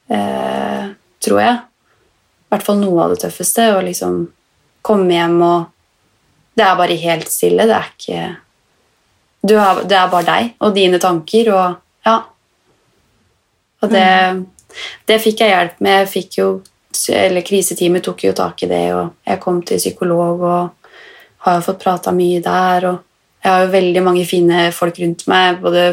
eh, 0.09 0.89
tror 1.23 1.41
jeg. 1.41 1.55
I 1.59 2.53
hvert 2.53 2.65
fall 2.65 2.79
noe 2.81 3.03
av 3.03 3.13
det 3.13 3.21
tøffeste. 3.23 3.65
Å 3.75 3.83
liksom 3.85 4.23
komme 4.81 5.13
hjem 5.13 5.41
og 5.41 5.75
Det 6.59 6.65
er 6.65 6.75
bare 6.75 6.95
helt 6.99 7.29
stille. 7.31 7.63
Det 7.63 7.75
er 7.75 7.91
ikke 7.93 8.15
er, 9.55 9.83
Det 9.87 9.95
er 9.95 10.09
bare 10.11 10.25
deg 10.25 10.55
og 10.59 10.75
dine 10.75 10.99
tanker 10.99 11.53
og 11.53 11.77
Ja. 12.05 12.23
Og 13.81 13.89
det, 13.89 14.45
det 15.07 15.21
fikk 15.21 15.39
jeg 15.39 15.53
hjelp 15.53 15.79
med. 15.79 15.99
Jeg 16.01 16.09
fikk 16.09 16.37
jo, 16.37 16.47
eller 17.15 17.41
Kriseteamet 17.41 18.03
tok 18.03 18.23
jo 18.23 18.33
tak 18.33 18.63
i 18.63 18.67
det, 18.67 18.93
og 18.93 19.13
jeg 19.25 19.39
kom 19.39 19.61
til 19.61 19.77
psykolog 19.77 20.41
og 20.41 20.69
har 21.45 21.55
jo 21.55 21.61
fått 21.61 21.79
prata 21.79 22.11
mye 22.11 22.41
der. 22.43 22.89
og 22.89 23.08
Jeg 23.39 23.51
har 23.51 23.61
jo 23.63 23.71
veldig 23.71 24.01
mange 24.03 24.25
fine 24.27 24.65
folk 24.75 24.97
rundt 24.99 25.25
meg. 25.31 25.61
Både 25.63 25.83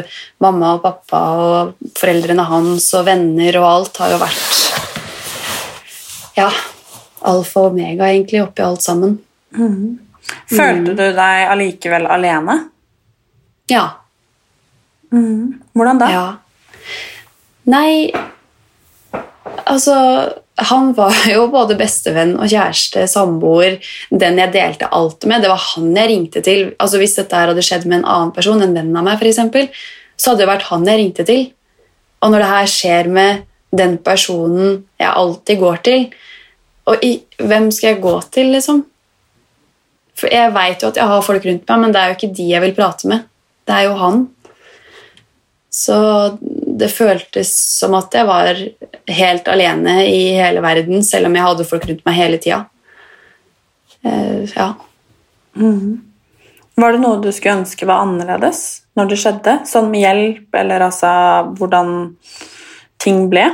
mamma 0.43 0.73
og 0.75 0.81
pappa 0.83 1.21
og 1.41 1.91
foreldrene 1.97 2.43
hans 2.49 2.89
og 2.97 3.05
venner 3.07 3.59
og 3.61 3.67
alt 3.69 4.01
har 4.03 4.15
jo 4.15 4.19
vært 4.21 4.63
ja, 6.37 6.49
alfa 7.25 7.63
og 7.63 7.71
omega 7.71 8.11
egentlig 8.11 8.43
oppi 8.43 8.65
alt 8.65 8.83
sammen. 8.85 9.15
Følte 10.51 10.93
du 10.93 11.05
deg 11.15 11.47
allikevel 11.53 12.05
alene? 12.13 12.59
Ja. 13.71 13.85
Hvordan 15.09 16.03
da? 16.03 16.11
Ja. 16.11 16.27
Nei 17.67 18.11
Altså, 19.67 19.93
han 20.57 20.93
var 20.93 21.13
jo 21.35 21.47
både 21.53 21.77
bestevenn 21.79 22.35
og 22.37 22.49
kjæreste, 22.49 23.05
samboer, 23.09 23.77
den 24.09 24.41
jeg 24.41 24.53
delte 24.55 24.89
alt 24.95 25.27
med. 25.29 25.43
Det 25.43 25.51
var 25.51 25.63
han 25.73 25.91
jeg 25.95 26.11
ringte 26.11 26.43
til. 26.45 26.71
Altså, 26.81 27.01
Hvis 27.01 27.17
dette 27.19 27.43
hadde 27.43 27.65
skjedd 27.65 27.85
med 27.85 28.01
en 28.01 28.09
annen 28.15 28.33
person, 28.35 28.61
en 28.61 28.73
venn 28.75 28.95
av 28.95 29.05
meg, 29.05 29.19
for 29.19 29.29
eksempel, 29.29 29.69
så 30.17 30.31
hadde 30.33 30.43
det 30.43 30.49
vært 30.49 30.69
han 30.71 30.87
jeg 30.89 31.01
ringte 31.03 31.27
til. 31.27 31.45
Og 32.25 32.33
når 32.33 32.43
det 32.43 32.51
her 32.53 32.71
skjer 32.73 33.11
med 33.13 33.45
den 33.77 33.97
personen 34.01 34.79
jeg 34.97 35.11
alltid 35.11 35.59
går 35.59 35.81
til 35.85 36.05
Og 36.87 37.03
i, 37.03 37.09
hvem 37.35 37.67
skal 37.75 37.89
jeg 37.89 38.01
gå 38.01 38.13
til, 38.31 38.53
liksom? 38.55 38.85
For 40.17 40.31
Jeg 40.31 40.53
veit 40.55 40.81
jo 40.81 40.87
at 40.87 40.97
jeg 40.97 41.11
har 41.11 41.25
folk 41.25 41.45
rundt 41.45 41.67
meg, 41.67 41.81
men 41.81 41.91
det 41.93 42.01
er 42.01 42.09
jo 42.09 42.15
ikke 42.15 42.33
de 42.37 42.45
jeg 42.47 42.63
vil 42.63 42.75
prate 42.77 43.09
med. 43.11 43.25
Det 43.67 43.75
er 43.75 43.83
jo 43.89 43.97
han. 43.99 44.21
Så 45.69 45.97
det 46.77 46.89
føltes 46.93 47.51
som 47.79 47.95
at 47.97 48.13
jeg 48.13 48.27
var 48.27 48.59
helt 49.17 49.47
alene 49.49 49.99
i 50.05 50.35
hele 50.37 50.61
verden, 50.63 51.03
selv 51.05 51.29
om 51.29 51.37
jeg 51.37 51.47
hadde 51.47 51.67
folk 51.67 51.87
rundt 51.89 52.03
meg 52.07 52.17
hele 52.17 52.39
tida. 52.41 52.65
Eh, 54.05 54.43
ja. 54.53 54.73
Var 56.77 56.93
det 56.93 57.01
noe 57.01 57.21
du 57.21 57.31
skulle 57.33 57.63
ønske 57.63 57.87
var 57.89 58.03
annerledes 58.05 58.63
når 58.97 59.11
det 59.11 59.19
skjedde? 59.21 59.55
Sånn 59.69 59.89
med 59.93 60.03
hjelp, 60.05 60.47
eller 60.61 60.85
altså 60.89 61.09
hvordan 61.57 61.95
ting 63.01 63.25
ble? 63.31 63.47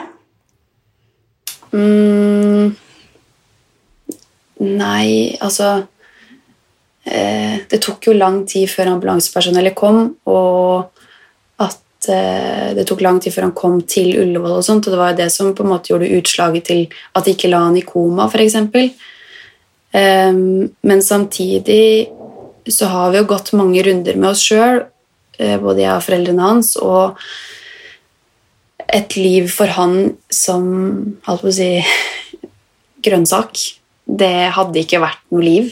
Mm, 1.73 2.75
nei, 4.61 5.07
altså 5.41 5.69
eh, 7.01 7.55
Det 7.65 7.79
tok 7.81 8.05
jo 8.05 8.13
lang 8.13 8.43
tid 8.45 8.69
før 8.69 8.91
ambulansepersonellet 8.91 9.73
kom, 9.77 10.03
og 10.29 10.92
at 12.03 12.09
eh, 12.11 12.69
det 12.75 12.85
tok 12.89 13.01
lang 13.01 13.19
tid 13.21 13.33
før 13.33 13.47
han 13.47 13.55
kom 13.55 13.79
til 13.87 14.11
Ullevål, 14.19 14.57
og 14.59 14.65
sånt, 14.65 14.87
og 14.87 14.93
det 14.93 14.99
var 14.99 15.13
jo 15.13 15.19
det 15.21 15.29
som 15.31 15.53
på 15.55 15.63
en 15.63 15.71
måte 15.71 15.93
gjorde 15.93 16.11
utslaget 16.19 16.67
til 16.69 16.85
at 17.15 17.25
de 17.25 17.35
ikke 17.35 17.51
la 17.51 17.63
han 17.67 17.79
i 17.79 17.85
koma, 17.87 18.27
f.eks. 18.27 18.57
Um, 19.93 20.69
men 20.81 21.03
samtidig 21.05 22.09
så 22.67 22.89
har 22.89 23.11
vi 23.11 23.21
jo 23.21 23.29
gått 23.29 23.53
mange 23.53 23.83
runder 23.85 24.17
med 24.17 24.31
oss 24.31 24.43
sjøl, 24.43 24.85
både 25.37 25.83
jeg 25.83 25.91
og 25.93 26.05
foreldrene 26.05 26.47
hans, 26.47 26.75
og 26.77 27.19
et 28.93 29.15
liv 29.17 29.49
for 29.51 29.71
han 29.73 30.13
som 30.33 30.65
holdt 31.25 31.45
på 31.45 31.51
å 31.51 31.55
si 31.55 31.69
grønnsak, 33.03 33.59
det 34.03 34.35
hadde 34.55 34.83
ikke 34.83 35.01
vært 35.03 35.23
noe 35.33 35.43
liv. 35.43 35.71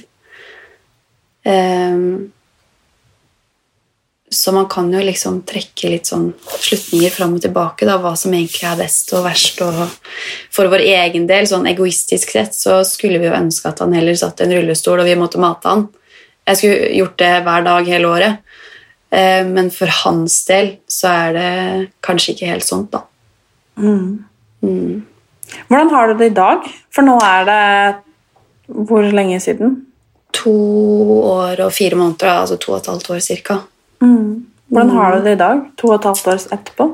Um, 1.45 2.31
så 4.33 4.51
man 4.55 4.67
kan 4.71 4.87
jo 4.93 4.99
liksom 5.03 5.41
trekke 5.43 5.89
litt 5.91 6.07
sånn 6.07 6.29
slutninger 6.47 7.11
fram 7.11 7.33
og 7.35 7.41
tilbake, 7.43 7.83
da, 7.87 7.97
hva 7.99 8.13
som 8.15 8.31
egentlig 8.31 8.63
er 8.63 8.77
best 8.79 9.11
og 9.11 9.25
verst. 9.25 9.59
Og 9.65 9.81
for 10.55 10.71
vår 10.71 10.85
egen 10.87 11.25
del, 11.27 11.49
sånn 11.49 11.67
egoistisk 11.67 12.31
sett, 12.31 12.55
så 12.55 12.77
skulle 12.87 13.19
vi 13.19 13.27
jo 13.27 13.35
ønske 13.35 13.67
at 13.67 13.81
han 13.83 13.91
heller 13.95 14.15
satt 14.15 14.39
i 14.39 14.45
en 14.47 14.53
rullestol 14.55 15.03
og 15.03 15.09
vi 15.09 15.17
måtte 15.19 15.41
mate 15.41 15.67
han. 15.67 15.83
Jeg 16.47 16.61
skulle 16.61 16.93
gjort 16.95 17.17
det 17.19 17.33
hver 17.43 17.65
dag 17.67 17.89
hele 17.91 18.11
året. 18.11 18.55
Eh, 19.11 19.43
men 19.47 19.67
for 19.75 19.91
hans 19.99 20.37
del 20.47 20.77
så 20.87 21.11
er 21.11 21.35
det 21.35 21.51
kanskje 22.07 22.37
ikke 22.37 22.53
helt 22.53 22.67
sånt, 22.67 22.95
da. 22.95 23.03
Mm. 23.75 24.23
Mm. 24.63 25.01
Hvordan 25.67 25.91
har 25.91 26.07
du 26.07 26.15
det 26.21 26.31
i 26.31 26.37
dag? 26.39 26.71
For 26.93 27.03
nå 27.03 27.17
er 27.25 27.47
det 27.49 27.61
Hvor 28.71 29.03
lenge 29.03 29.39
siden? 29.43 29.81
To 30.31 30.55
år 31.27 31.59
og 31.65 31.73
fire 31.75 31.99
måneder, 31.99 32.29
altså 32.45 32.55
to 32.55 32.71
og 32.71 32.77
et 32.79 32.87
halvt 32.87 33.09
år 33.11 33.19
cirka. 33.19 33.57
Mm. 34.01 34.47
Hvordan 34.71 34.91
har 34.95 35.15
du 35.15 35.23
det 35.25 35.35
i 35.35 35.39
dag, 35.41 35.63
to 35.77 35.91
og 35.91 35.99
et 35.99 36.09
halvt 36.09 36.27
år 36.31 36.43
etterpå? 36.57 36.87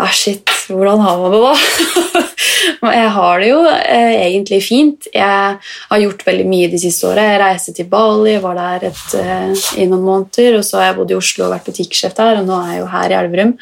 Ah, 0.00 0.12
shit, 0.14 0.48
hvordan 0.70 1.02
har 1.02 1.18
man 1.18 1.34
det 1.34 1.40
da? 1.42 2.22
jeg 3.00 3.10
har 3.16 3.42
det 3.42 3.48
jo 3.50 3.58
eh, 3.68 4.14
egentlig 4.22 4.60
fint. 4.64 5.08
Jeg 5.12 5.58
har 5.60 6.02
gjort 6.04 6.24
veldig 6.26 6.46
mye 6.48 6.70
de 6.72 6.80
siste 6.80 7.08
åra. 7.10 7.26
Jeg 7.26 7.42
reiste 7.42 7.74
til 7.76 7.88
Bali, 7.90 8.36
var 8.40 8.56
der 8.56 8.88
et, 8.88 9.06
eh, 9.18 9.52
i 9.82 9.88
noen 9.90 10.06
måneder. 10.06 10.60
Og 10.60 10.64
så 10.64 10.78
har 10.78 10.90
jeg 10.90 10.98
bodd 11.00 11.12
i 11.12 11.18
Oslo 11.18 11.46
og 11.46 11.54
vært 11.56 11.68
butikksjef 11.68 12.16
der, 12.16 12.40
og 12.40 12.48
nå 12.48 12.60
er 12.62 12.72
jeg 12.72 12.82
jo 12.82 12.90
her 12.94 13.12
i 13.12 13.18
Elverum. 13.18 13.54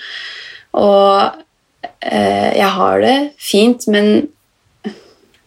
Og 0.79 1.45
eh, 2.05 2.51
jeg 2.61 2.73
har 2.77 3.01
det 3.03 3.17
fint, 3.51 3.89
men 3.91 4.13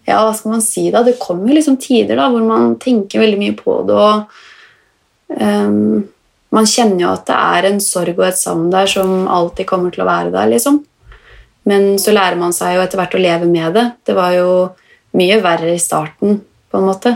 ja, 0.10 0.18
hva 0.26 0.32
skal 0.36 0.58
man 0.58 0.64
si 0.66 0.90
da? 0.92 1.06
Det 1.06 1.20
kommer 1.22 1.54
liksom 1.56 1.78
tider 1.80 2.20
da, 2.20 2.28
hvor 2.34 2.44
man 2.44 2.74
tenker 2.82 3.22
veldig 3.22 3.40
mye 3.40 3.56
på 3.56 3.78
det, 3.88 3.96
og 3.96 5.38
um, 5.38 6.02
man 6.52 6.68
kjenner 6.68 7.06
jo 7.06 7.12
at 7.14 7.28
det 7.30 7.38
er 7.38 7.68
en 7.70 7.82
sorg 7.84 8.18
og 8.18 8.28
et 8.28 8.40
savn 8.40 8.70
der 8.74 8.90
som 8.92 9.28
alltid 9.32 9.70
kommer 9.70 9.94
til 9.94 10.04
å 10.04 10.10
være 10.10 10.34
der, 10.34 10.50
liksom. 10.52 10.82
Men 11.70 11.96
så 12.02 12.14
lærer 12.16 12.40
man 12.40 12.54
seg 12.56 12.76
jo 12.76 12.84
etter 12.84 13.00
hvert 13.00 13.16
å 13.16 13.22
leve 13.22 13.50
med 13.50 13.76
det. 13.78 13.86
Det 14.08 14.16
var 14.18 14.34
jo 14.36 14.50
mye 15.18 15.38
verre 15.44 15.76
i 15.76 15.82
starten, 15.82 16.40
på 16.72 16.80
en 16.80 16.88
måte. 16.88 17.16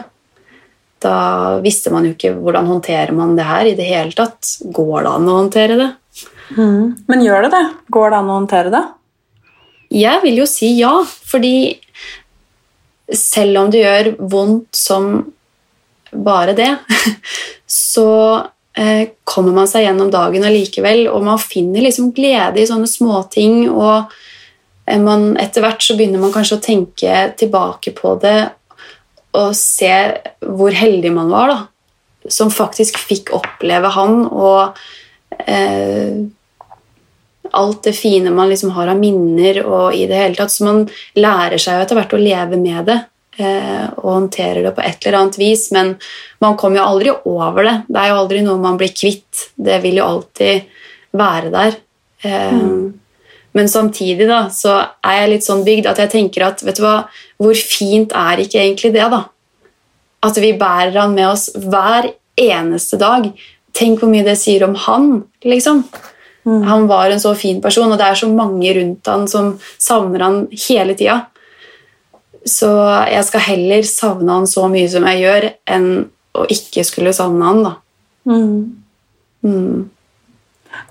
Da 1.03 1.17
visste 1.63 1.91
man 1.93 2.07
jo 2.07 2.13
ikke 2.13 2.35
hvordan 2.37 2.69
håndterer 2.69 3.13
man 3.15 3.35
det 3.37 3.47
her 3.47 3.69
i 3.69 3.75
det 3.77 3.87
hele 3.89 4.15
tatt. 4.15 4.57
Går 4.63 5.05
det 5.05 5.13
an 5.13 5.29
å 5.31 5.39
håndtere 5.41 5.79
det? 5.81 5.91
Mm. 6.55 6.95
Men 7.09 7.25
gjør 7.25 7.45
det 7.45 7.55
det? 7.55 7.65
Går 7.91 8.11
det 8.11 8.19
an 8.19 8.31
å 8.31 8.39
håndtere 8.39 8.73
det? 8.73 8.83
Jeg 9.95 10.21
vil 10.23 10.41
jo 10.41 10.47
si 10.49 10.71
ja, 10.79 10.93
fordi 11.03 11.55
selv 13.13 13.61
om 13.61 13.71
det 13.73 13.83
gjør 13.83 14.11
vondt 14.31 14.77
som 14.77 15.09
bare 16.15 16.55
det, 16.57 16.71
så 17.67 18.09
kommer 19.23 19.55
man 19.55 19.69
seg 19.71 19.85
gjennom 19.85 20.11
dagen 20.11 20.43
allikevel, 20.43 21.05
og 21.07 21.23
man 21.23 21.39
finner 21.39 21.85
liksom 21.85 22.11
glede 22.15 22.59
i 22.59 22.67
sånne 22.67 22.89
småting. 22.89 23.69
Og 23.71 24.11
eh, 24.85 24.99
man, 25.01 25.33
etter 25.41 25.63
hvert 25.63 25.83
så 25.85 25.95
begynner 25.95 26.21
man 26.23 26.33
kanskje 26.35 26.59
å 26.59 26.65
tenke 26.65 27.21
tilbake 27.39 27.95
på 27.95 28.17
det 28.23 28.39
og 29.35 29.51
se 29.59 29.91
hvor 30.39 30.75
heldig 30.75 31.11
man 31.11 31.31
var, 31.31 31.51
da. 31.51 32.29
Som 32.31 32.49
faktisk 32.53 32.97
fikk 32.97 33.33
oppleve 33.35 33.91
han, 33.93 34.23
og 34.31 34.77
eh, 35.45 36.23
alt 37.55 37.83
det 37.83 37.93
fine 37.93 38.31
man 38.33 38.49
liksom 38.49 38.71
har 38.75 38.89
av 38.91 38.99
minner 38.99 39.59
og 39.65 39.95
i 39.95 40.05
det 40.09 40.21
hele 40.21 40.39
tatt. 40.39 40.53
Så 40.53 40.65
man 40.67 40.85
lærer 41.19 41.59
seg 41.61 41.77
jo 41.77 41.83
etter 41.85 41.99
hvert 41.99 42.15
å 42.15 42.21
leve 42.21 42.59
med 42.59 42.87
det 42.89 42.97
eh, 42.97 43.11
og 43.43 44.05
håndterer 44.07 44.63
det 44.63 44.71
på 44.77 44.83
et 44.85 45.05
eller 45.05 45.17
annet 45.19 45.39
vis, 45.39 45.67
men 45.75 45.95
man 46.43 46.55
kommer 46.59 46.79
jo 46.79 46.85
aldri 46.87 47.15
over 47.27 47.67
det. 47.67 47.75
Det 47.89 47.99
er 48.01 48.11
jo 48.11 48.19
aldri 48.21 48.43
noe 48.45 48.61
man 48.61 48.77
blir 48.79 48.93
kvitt. 48.95 49.49
Det 49.55 49.81
vil 49.83 49.99
jo 49.99 50.05
alltid 50.07 50.69
være 51.15 51.51
der. 51.51 51.75
Eh, 52.23 52.53
mm. 52.53 52.93
Men 53.55 53.69
samtidig 53.71 54.27
da, 54.27 54.45
så 54.51 54.77
er 55.05 55.21
jeg 55.21 55.31
litt 55.31 55.47
sånn 55.47 55.63
bygd 55.67 55.87
at 55.87 56.01
jeg 56.03 56.11
tenker 56.11 56.47
at 56.47 56.63
vet 56.65 56.79
du 56.79 56.83
hva, 56.83 56.95
hvor 57.39 57.55
fint 57.55 58.15
er 58.15 58.41
ikke 58.43 58.59
egentlig 58.59 58.91
det, 58.95 59.05
da? 59.13 59.21
At 60.25 60.39
vi 60.41 60.55
bærer 60.59 60.97
han 60.99 61.15
med 61.15 61.29
oss 61.29 61.47
hver 61.55 62.09
eneste 62.39 62.99
dag. 62.99 63.29
Tenk 63.75 64.01
hvor 64.01 64.11
mye 64.11 64.25
det 64.27 64.35
sier 64.41 64.65
om 64.67 64.75
han, 64.87 65.23
liksom. 65.45 65.85
Mm. 66.45 66.65
Han 66.67 66.87
var 66.91 67.09
en 67.09 67.21
så 67.21 67.31
fin 67.37 67.61
person, 67.63 67.91
og 67.91 67.99
det 67.99 68.09
er 68.09 68.19
så 68.19 68.27
mange 68.31 68.73
rundt 68.75 69.07
han 69.09 69.23
som 69.31 69.55
savner 69.81 70.25
han 70.25 70.41
hele 70.67 70.97
tida. 70.97 71.21
Så 72.45 72.69
jeg 73.09 73.25
skal 73.25 73.41
heller 73.47 73.87
savne 73.89 74.37
han 74.37 74.47
så 74.49 74.67
mye 74.69 74.89
som 74.91 75.05
jeg 75.09 75.23
gjør, 75.23 75.47
enn 75.75 75.89
å 76.35 76.45
ikke 76.51 76.83
skulle 76.85 77.15
savne 77.15 77.47
han, 77.49 77.63
da. 77.65 77.73
Mm. 78.29 78.59
Mm. 79.45 79.89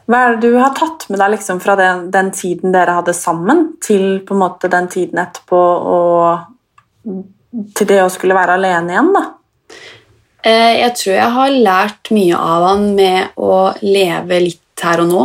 Hva 0.08 0.20
er 0.20 0.34
det 0.34 0.50
du 0.50 0.58
har 0.58 0.74
tatt 0.76 1.06
med 1.10 1.20
deg 1.20 1.34
liksom, 1.36 1.60
fra 1.64 1.76
den, 1.78 2.08
den, 2.14 2.30
tiden 2.34 2.74
dere 2.74 2.98
hadde 2.98 3.14
sammen, 3.16 3.66
til 3.84 4.20
på 4.26 4.36
en 4.36 4.42
måte 4.42 4.70
den 4.72 4.88
tiden 4.92 5.20
etterpå 5.22 5.60
og 5.94 7.22
til 7.76 7.88
det 7.88 8.00
å 8.02 8.10
skulle 8.12 8.36
være 8.36 8.58
alene 8.58 8.94
igjen? 8.94 9.12
da? 9.14 9.24
Eh, 10.44 10.72
jeg 10.82 10.92
tror 11.00 11.14
jeg 11.16 11.34
har 11.38 11.58
lært 11.68 12.12
mye 12.12 12.36
av 12.36 12.68
han 12.68 12.86
med 12.98 13.40
å 13.40 13.56
leve 13.84 14.42
litt 14.44 14.84
her 14.84 15.04
og 15.04 15.08
nå. 15.12 15.22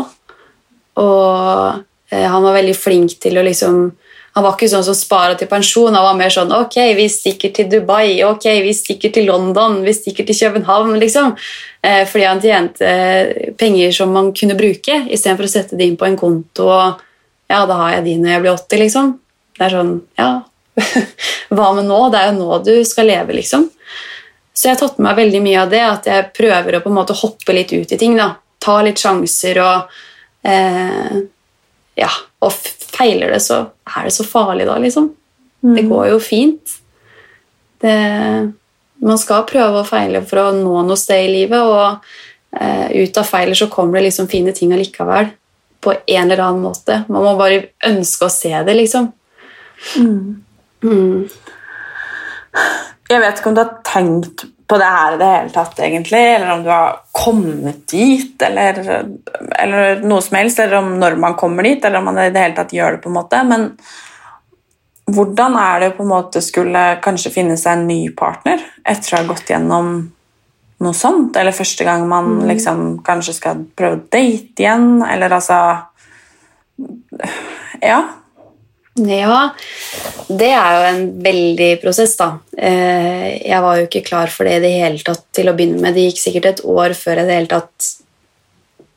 Og 1.04 2.14
eh, 2.14 2.28
han 2.28 2.46
var 2.46 2.56
veldig 2.56 2.76
flink 2.78 3.18
til 3.20 3.40
å 3.40 3.44
liksom 3.44 3.90
Han 4.36 4.46
var 4.46 4.56
ikke 4.56 4.70
sånn 4.72 4.86
som 4.86 4.98
sparer 4.98 5.38
til 5.40 5.50
pensjon. 5.50 5.96
Han 5.96 6.06
var 6.06 6.18
mer 6.20 6.34
sånn 6.34 6.54
Ok, 6.54 6.78
vi 6.98 7.08
stikker 7.12 7.54
til 7.56 7.70
Dubai. 7.72 8.22
Ok, 8.28 8.46
vi 8.64 8.74
stikker 8.78 9.14
til 9.16 9.26
London. 9.30 9.80
Vi 9.86 9.94
stikker 9.96 10.28
til 10.28 10.38
København. 10.38 11.00
liksom. 11.02 11.36
Eh, 11.82 12.06
fordi 12.06 12.26
han 12.28 12.42
tjente 12.42 12.86
eh, 12.86 13.54
penger 13.58 13.92
som 13.96 14.12
man 14.14 14.34
kunne 14.34 14.58
bruke, 14.60 15.06
istedenfor 15.10 15.48
å 15.48 15.52
sette 15.52 15.80
det 15.80 15.88
inn 15.88 15.98
på 15.98 16.06
en 16.06 16.18
konto. 16.20 16.68
og 16.68 17.00
ja, 17.50 17.66
da 17.66 17.80
har 17.80 17.98
jeg 17.98 18.06
de 18.06 18.16
når 18.20 18.32
jeg 18.32 18.44
blir 18.44 18.54
80, 18.54 18.84
liksom. 18.84 19.12
Det 19.58 19.66
er 19.66 19.74
sånn 19.74 19.96
Ja, 20.20 20.30
hva 21.56 21.72
med 21.76 21.90
nå? 21.90 22.00
Det 22.12 22.20
er 22.20 22.30
jo 22.30 22.38
nå 22.38 22.60
du 22.64 22.76
skal 22.86 23.10
leve, 23.10 23.34
liksom. 23.40 23.70
Så 24.54 24.68
jeg 24.68 24.76
har 24.76 24.82
tatt 24.82 25.00
med 25.00 25.08
meg 25.08 25.20
veldig 25.24 25.42
mye 25.42 25.64
av 25.64 25.72
det, 25.72 25.82
at 25.88 26.08
jeg 26.12 26.30
prøver 26.36 26.78
å 26.78 26.84
på 26.84 26.92
en 26.92 26.98
måte 27.00 27.16
hoppe 27.16 27.56
litt 27.56 27.72
ut 27.74 27.92
i 27.96 27.98
ting. 27.98 28.18
da. 28.20 28.34
Ta 28.60 28.82
litt 28.84 29.00
sjanser 29.00 29.60
og 29.64 29.94
eh, 30.44 31.20
Ja, 32.00 32.10
og 32.46 32.54
feiler 32.54 33.34
det, 33.34 33.42
så 33.44 33.62
er 33.88 34.08
det 34.08 34.14
så 34.16 34.26
farlig 34.28 34.68
da, 34.70 34.78
liksom. 34.82 35.12
Mm. 35.64 35.76
Det 35.76 35.84
går 35.90 36.08
jo 36.14 36.20
fint. 36.24 36.76
Det, 37.82 37.96
man 39.04 39.20
skal 39.20 39.48
prøve 39.50 39.82
å 39.82 39.88
feile 39.88 40.24
for 40.28 40.42
å 40.42 40.56
nå 40.56 40.84
noe 40.88 41.00
sted 41.00 41.28
i 41.28 41.34
livet, 41.34 41.60
og 41.60 42.60
eh, 42.60 43.04
ut 43.04 43.20
av 43.20 43.28
feiler 43.28 43.58
så 43.58 43.70
kommer 43.72 44.00
det 44.00 44.10
liksom 44.10 44.30
fine 44.32 44.56
ting 44.56 44.74
allikevel. 44.76 45.32
På 45.80 45.94
en 45.96 46.26
eller 46.26 46.44
annen 46.44 46.64
måte. 46.64 47.04
Man 47.08 47.24
må 47.24 47.36
bare 47.40 47.70
ønske 47.88 48.28
å 48.28 48.34
se 48.34 48.52
det, 48.52 48.76
liksom. 48.76 49.12
Mm. 49.96 50.44
Mm. 50.84 51.28
Jeg 53.10 53.22
vet 53.24 53.40
ikke 53.40 53.52
om 53.52 53.56
du 53.56 53.62
har 53.64 53.78
tenkt 53.88 54.44
på 54.70 54.78
det 54.78 54.90
her 54.94 55.16
i 55.16 55.18
det 55.18 55.30
hele 55.32 55.50
tatt, 55.54 55.80
egentlig, 55.82 56.22
eller 56.36 56.52
om 56.54 56.62
du 56.64 56.70
har 56.70 57.00
kommet 57.12 57.88
dit, 57.90 58.42
eller, 58.46 58.78
eller, 59.58 60.04
noe 60.06 60.22
som 60.22 60.38
helst, 60.38 60.60
eller 60.62 60.78
om 60.84 60.92
når 61.02 61.18
man 61.18 61.38
kommer 61.40 61.66
dit, 61.66 61.82
eller 61.86 62.00
om 62.00 62.06
man 62.12 62.20
i 62.22 62.30
det 62.30 62.44
hele 62.44 62.58
tatt 62.58 62.76
gjør 62.78 62.98
det, 62.98 63.02
på 63.02 63.10
en 63.10 63.18
måte. 63.18 63.42
Men 63.50 63.66
hvordan 65.10 65.58
er 65.58 65.82
det 65.82 65.90
på 65.98 66.06
en 66.06 66.12
måte 66.12 66.44
skulle 66.46 66.84
kanskje 67.02 67.34
finne 67.34 67.58
seg 67.58 67.80
en 67.80 67.88
ny 67.90 68.00
partner 68.14 68.62
etter 68.86 69.16
å 69.16 69.24
ha 69.24 69.30
gått 69.32 69.50
gjennom 69.50 69.92
noe 70.80 70.96
sånt, 70.96 71.36
eller 71.36 71.56
første 71.56 71.84
gang 71.84 72.06
man 72.08 72.30
Mm. 72.38 72.48
liksom 72.54 73.04
kanskje 73.04 73.34
skal 73.34 73.66
prøve 73.76 73.98
å 73.98 74.06
date 74.06 74.62
igjen, 74.64 75.04
eller 75.04 75.30
altså 75.30 75.82
Ja. 77.82 78.04
Ja, 79.08 79.52
det 80.28 80.50
er 80.52 80.76
jo 80.76 80.88
en 80.90 81.04
veldig 81.24 81.70
prosess, 81.84 82.16
da. 82.20 82.34
Eh, 82.58 83.40
Jeg 83.46 83.62
var 83.64 83.78
jo 83.78 83.88
ikke 83.88 84.04
klar 84.08 84.32
for 84.34 84.48
det 84.48 84.58
i 84.60 84.64
det 84.66 84.72
hele 84.76 85.04
tatt 85.06 85.24
til 85.36 85.50
å 85.50 85.56
begynne 85.56 85.80
med. 85.80 85.96
Det 85.96 86.10
gikk 86.10 86.22
sikkert 86.24 86.50
et 86.50 86.64
år 86.66 86.96
før 86.98 87.22
jeg 87.22 87.28
i 87.28 87.30
det 87.30 87.38
hele 87.38 87.52
tatt 87.54 87.90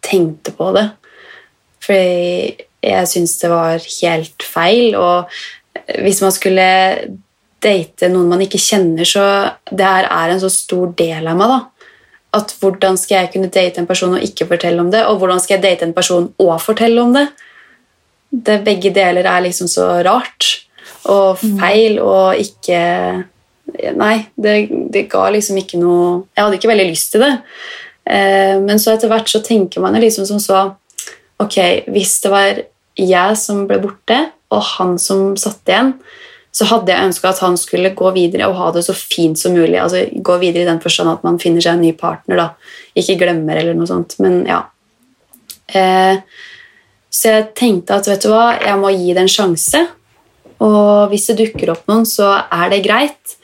tenkte 0.02 0.54
på 0.58 0.72
det. 0.74 0.86
Fordi 1.82 2.56
jeg 2.82 3.10
syns 3.10 3.36
det 3.42 3.50
var 3.52 3.78
helt 3.78 4.46
feil. 4.46 4.96
Og 4.98 5.30
hvis 6.02 6.22
man 6.24 6.34
skulle 6.34 6.66
date 7.62 8.10
noen 8.10 8.32
man 8.32 8.42
ikke 8.42 8.60
kjenner, 8.60 9.06
så 9.06 9.24
det 9.70 9.86
her 9.86 10.08
er 10.10 10.32
en 10.32 10.42
så 10.42 10.50
stor 10.50 10.90
del 10.98 11.28
av 11.30 11.38
meg, 11.38 11.52
da. 11.52 11.60
At 12.32 12.54
hvordan 12.58 12.96
skal 12.98 13.20
jeg 13.20 13.32
kunne 13.34 13.52
date 13.52 13.78
en 13.78 13.86
person 13.86 14.16
og 14.16 14.24
ikke 14.24 14.48
fortelle 14.50 14.80
om 14.82 14.90
det, 14.90 15.04
og 15.06 15.20
hvordan 15.20 15.40
skal 15.42 15.58
jeg 15.58 15.66
date 15.66 15.86
en 15.86 15.94
person 15.94 16.30
og 16.40 16.54
fortelle 16.64 17.02
om 17.02 17.12
det? 17.14 17.28
Det 18.32 18.62
begge 18.64 18.92
deler 18.94 19.28
er 19.28 19.44
liksom 19.44 19.68
så 19.68 19.88
rart 20.06 20.48
og 21.10 21.40
feil 21.40 22.00
og 22.02 22.40
ikke 22.40 22.80
Nei, 23.96 24.26
det, 24.36 24.66
det 24.92 25.06
ga 25.08 25.30
liksom 25.32 25.56
ikke 25.56 25.78
noe 25.80 26.26
Jeg 26.36 26.44
hadde 26.44 26.56
ikke 26.58 26.68
veldig 26.68 26.84
lyst 26.90 27.14
til 27.14 27.22
det. 27.24 27.30
Eh, 28.04 28.58
men 28.60 28.76
så 28.82 28.92
etter 28.92 29.08
hvert 29.08 29.30
så 29.30 29.40
tenker 29.40 29.80
man 29.80 29.96
liksom 29.96 30.26
som 30.28 30.40
så 30.42 30.58
Ok, 31.40 31.56
hvis 31.88 32.18
det 32.20 32.32
var 32.32 32.60
jeg 33.00 33.38
som 33.40 33.64
ble 33.66 33.78
borte, 33.80 34.18
og 34.52 34.60
han 34.76 34.98
som 35.00 35.32
satt 35.40 35.70
igjen, 35.70 35.94
så 36.52 36.68
hadde 36.68 36.92
jeg 36.92 37.08
ønska 37.08 37.30
at 37.32 37.40
han 37.40 37.56
skulle 37.56 37.94
gå 37.96 38.10
videre 38.12 38.50
og 38.50 38.58
ha 38.60 38.68
det 38.76 38.84
så 38.84 38.94
fint 38.94 39.40
som 39.40 39.54
mulig. 39.56 39.78
altså 39.80 40.04
Gå 40.12 40.36
videre 40.42 40.66
i 40.66 40.68
den 40.68 40.82
forstand 40.84 41.10
at 41.14 41.24
man 41.24 41.40
finner 41.40 41.64
seg 41.64 41.78
en 41.78 41.84
ny 41.86 41.94
partner. 41.96 42.36
da, 42.36 42.48
Ikke 42.94 43.16
glemmer 43.24 43.56
eller 43.56 43.74
noe 43.78 43.88
sånt. 43.88 44.18
Men 44.20 44.42
ja. 44.46 44.60
Eh, 45.72 46.20
så 47.12 47.34
jeg 47.34 47.50
tenkte 47.58 47.98
at 47.98 48.08
vet 48.08 48.24
du 48.24 48.30
hva, 48.32 48.54
jeg 48.56 48.78
må 48.80 48.92
gi 48.94 49.12
det 49.12 49.26
en 49.26 49.30
sjanse. 49.30 49.82
Og 50.64 51.10
hvis 51.10 51.28
det 51.28 51.38
dukker 51.42 51.74
opp 51.74 51.84
noen, 51.90 52.06
så 52.08 52.30
er 52.46 52.72
det 52.72 52.84
greit. 52.86 53.36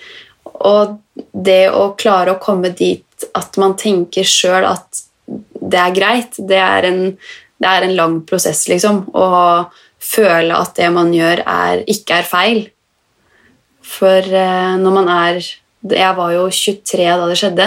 Og 0.64 0.96
det 1.33 1.68
å 1.74 1.90
klare 1.98 2.35
å 2.35 2.40
komme 2.40 2.72
dit 2.72 3.04
at 3.37 3.59
man 3.61 3.76
tenker 3.78 4.26
sjøl 4.26 4.64
at 4.68 5.02
det 5.28 5.83
er 5.83 5.92
greit, 5.92 6.38
det 6.48 6.61
er, 6.62 6.88
en, 6.88 7.02
det 7.61 7.68
er 7.68 7.85
en 7.85 7.94
lang 7.98 8.16
prosess, 8.24 8.64
liksom. 8.70 9.02
Å 9.12 9.68
føle 10.00 10.57
at 10.57 10.76
det 10.78 10.88
man 10.94 11.12
gjør, 11.12 11.42
er, 11.44 11.85
ikke 11.90 12.22
er 12.22 12.28
feil. 12.28 12.62
For 13.85 14.24
eh, 14.24 14.74
når 14.81 14.94
man 14.94 15.09
er 15.09 15.40
Jeg 15.88 16.16
var 16.16 16.33
jo 16.35 16.48
23 16.50 17.04
da 17.07 17.26
det 17.28 17.37
skjedde. 17.38 17.66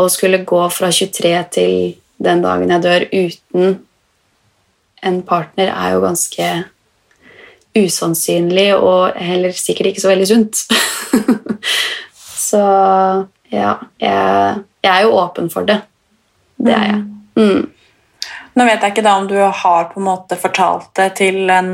Og 0.00 0.08
skulle 0.10 0.44
gå 0.48 0.60
fra 0.72 0.88
23 0.88 1.32
til 1.52 1.74
den 2.22 2.40
dagen 2.42 2.70
jeg 2.72 2.82
dør 2.86 3.04
uten 3.12 3.74
en 5.02 5.20
partner, 5.26 5.72
er 5.72 5.94
jo 5.96 6.04
ganske 6.04 6.48
usannsynlig 7.78 8.68
og 8.76 9.16
heller 9.16 9.54
sikkert 9.56 9.92
ikke 9.92 10.04
så 10.04 10.12
veldig 10.12 10.28
sunt. 10.28 10.64
så 12.48 12.64
ja, 13.52 13.76
jeg, 14.00 14.58
jeg, 14.84 14.90
er 14.92 15.04
jo 15.06 15.14
åpen 15.20 15.50
for 15.52 15.68
det. 15.68 15.80
Det 16.62 16.74
er 16.76 16.88
jeg. 16.90 17.04
Mm. 17.36 17.70
Nå 18.52 18.64
vet 18.68 18.82
jeg 18.84 18.92
ikke 18.92 19.04
da 19.06 19.14
om 19.16 19.28
du 19.28 19.38
har 19.40 19.86
på 19.92 20.00
en 20.00 20.08
måte 20.10 20.36
fortalt 20.40 20.90
det 20.98 21.14
til 21.22 21.48
en 21.50 21.70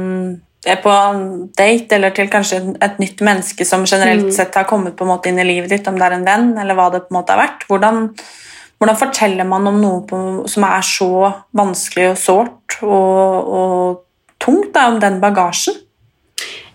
på 0.83 0.91
en 0.91 1.21
date 1.57 1.95
eller 1.97 2.12
til 2.12 2.29
kanskje 2.31 2.59
et 2.83 2.99
nytt 3.01 3.23
menneske 3.25 3.64
som 3.64 3.87
generelt 3.87 4.27
mm. 4.27 4.35
sett 4.35 4.57
har 4.59 4.67
kommet 4.69 4.97
på 4.99 5.07
en 5.07 5.12
måte 5.12 5.31
inn 5.31 5.38
i 5.38 5.47
livet 5.47 5.71
ditt, 5.71 5.87
om 5.88 5.97
det 5.97 6.05
er 6.05 6.17
en 6.17 6.27
venn 6.27 6.51
eller 6.59 6.77
hva 6.77 6.88
det 6.93 7.05
på 7.07 7.14
en 7.14 7.19
måte 7.21 7.33
har 7.35 7.41
vært. 7.41 7.64
Hvordan, 7.71 8.09
hvordan 8.83 8.99
forteller 8.99 9.49
man 9.49 9.71
om 9.71 9.79
noe 9.81 10.03
på, 10.09 10.19
som 10.51 10.67
er 10.69 10.85
så 10.87 11.11
vanskelig 11.57 12.11
og 12.11 12.21
sårt 12.21 12.58
og, 12.87 13.53
og 13.61 14.43
tungt, 14.43 14.73
da, 14.75 14.88
om 14.93 14.99
den 15.03 15.21
bagasjen? 15.23 15.77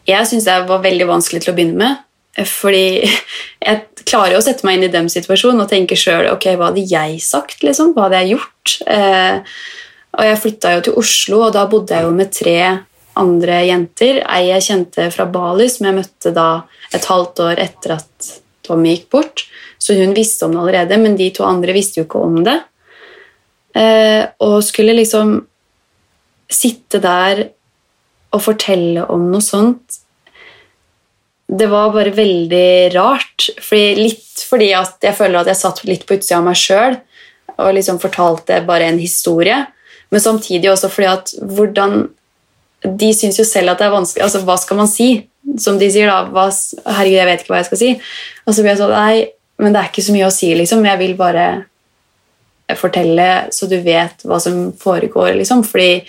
Jeg 0.08 0.28
syns 0.28 0.48
det 0.48 0.64
var 0.68 0.84
veldig 0.84 1.08
vanskelig 1.08 1.44
til 1.44 1.54
å 1.54 1.56
begynne 1.58 1.80
med. 1.80 2.02
Fordi 2.34 3.06
jeg 3.68 4.06
klarer 4.10 4.36
jo 4.36 4.42
å 4.42 4.46
sette 4.46 4.66
meg 4.66 4.80
inn 4.80 4.88
i 4.88 4.94
den 4.94 5.10
situasjonen 5.12 5.64
og 5.64 5.70
tenke 5.72 5.98
sjøl 6.00 6.32
ok, 6.32 6.50
hva 6.58 6.72
hadde 6.72 6.86
jeg 6.90 7.22
sagt, 7.24 7.62
liksom? 7.66 7.94
Hva 7.94 8.08
hadde 8.08 8.24
jeg 8.24 8.34
gjort? 8.34 8.74
Eh, 8.90 9.60
og 10.14 10.28
jeg 10.28 10.42
flytta 10.42 10.74
jo 10.76 10.82
til 10.88 10.98
Oslo, 11.02 11.44
og 11.48 11.54
da 11.56 11.68
bodde 11.70 11.96
jeg 11.96 12.06
jo 12.06 12.16
med 12.16 12.34
tre 12.34 12.58
andre 13.20 13.60
jenter. 13.68 14.22
Ei 14.26 14.50
jeg 14.50 14.66
kjente 14.68 15.08
fra 15.14 15.28
Bali, 15.30 15.70
som 15.70 15.88
jeg 15.90 16.00
møtte 16.02 16.34
da 16.34 16.50
et 16.94 17.08
halvt 17.10 17.44
år 17.46 17.62
etter 17.62 17.96
at 18.00 18.34
Tommy 18.66 18.96
gikk 18.96 19.08
bort. 19.14 19.46
Så 19.82 19.98
hun 19.98 20.16
visste 20.18 20.48
om 20.48 20.54
det 20.56 20.62
allerede, 20.64 21.00
men 21.02 21.18
de 21.20 21.30
to 21.36 21.46
andre 21.46 21.76
visste 21.76 22.02
jo 22.02 22.08
ikke 22.08 22.22
om 22.24 22.40
det. 22.46 22.60
Eh, 23.78 24.22
og 24.46 24.62
skulle 24.66 24.96
liksom 24.98 25.36
sitte 26.54 27.02
der 27.04 27.48
og 28.34 28.42
fortelle 28.42 29.06
om 29.14 29.28
noe 29.32 29.44
sånt 29.46 30.00
Det 31.48 31.68
var 31.70 31.92
bare 31.94 32.14
veldig 32.16 32.94
rart. 32.96 33.50
Fordi, 33.62 33.96
litt 34.00 34.46
fordi 34.50 34.72
at 34.74 35.04
jeg 35.06 35.18
føler 35.18 35.42
at 35.42 35.52
jeg 35.52 35.60
satt 35.60 35.84
litt 35.86 36.06
på 36.08 36.18
utsida 36.18 36.40
av 36.40 36.48
meg 36.48 36.58
sjøl 36.58 36.98
og 37.54 37.76
liksom 37.78 38.00
fortalte 38.02 38.64
bare 38.66 38.88
en 38.90 38.98
historie. 38.98 39.60
Men 40.10 40.24
samtidig 40.24 40.72
også 40.72 40.90
fordi 40.94 41.10
at 41.12 41.34
hvordan 41.42 42.08
De 42.84 43.14
syns 43.16 43.38
jo 43.40 43.46
selv 43.48 43.72
at 43.72 43.80
det 43.80 43.86
er 43.86 43.94
vanskelig 43.94 44.26
altså 44.26 44.42
Hva 44.44 44.58
skal 44.60 44.80
man 44.82 44.90
si? 44.92 45.28
Som 45.60 45.78
de 45.80 45.88
sier, 45.92 46.10
da. 46.10 46.26
Hva, 46.34 46.50
herregud, 46.98 47.20
jeg 47.20 47.28
vet 47.30 47.44
ikke 47.44 47.54
hva 47.54 47.62
jeg 47.62 47.70
skal 47.70 47.80
si. 47.80 47.92
Og 48.48 48.56
så 48.56 48.64
blir 48.64 48.74
jeg 48.74 48.82
sånn 48.82 48.94
Nei, 48.96 49.16
men 49.62 49.76
det 49.76 49.80
er 49.80 49.92
ikke 49.92 50.04
så 50.04 50.16
mye 50.16 50.28
å 50.28 50.34
si, 50.34 50.50
liksom. 50.58 50.84
Jeg 50.88 51.00
vil 51.02 51.16
bare 51.20 51.48
fortelle 52.80 53.28
så 53.54 53.68
du 53.70 53.76
vet 53.84 54.24
hva 54.28 54.40
som 54.42 54.72
foregår, 54.80 55.34
liksom. 55.40 55.64
Fordi 55.68 56.04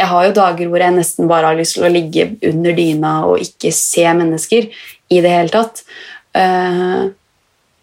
jeg 0.00 0.08
har 0.08 0.26
jo 0.26 0.36
dager 0.36 0.70
hvor 0.70 0.82
jeg 0.82 0.96
nesten 0.96 1.28
bare 1.28 1.50
har 1.50 1.58
lyst 1.58 1.76
til 1.76 1.84
å 1.86 1.92
ligge 1.92 2.30
under 2.48 2.76
dyna 2.76 3.14
og 3.28 3.44
ikke 3.44 3.72
se 3.74 4.06
mennesker 4.08 4.68
i 5.12 5.20
det 5.20 5.32
hele 5.34 5.52
tatt. 5.52 5.82
Uh, 6.36 7.10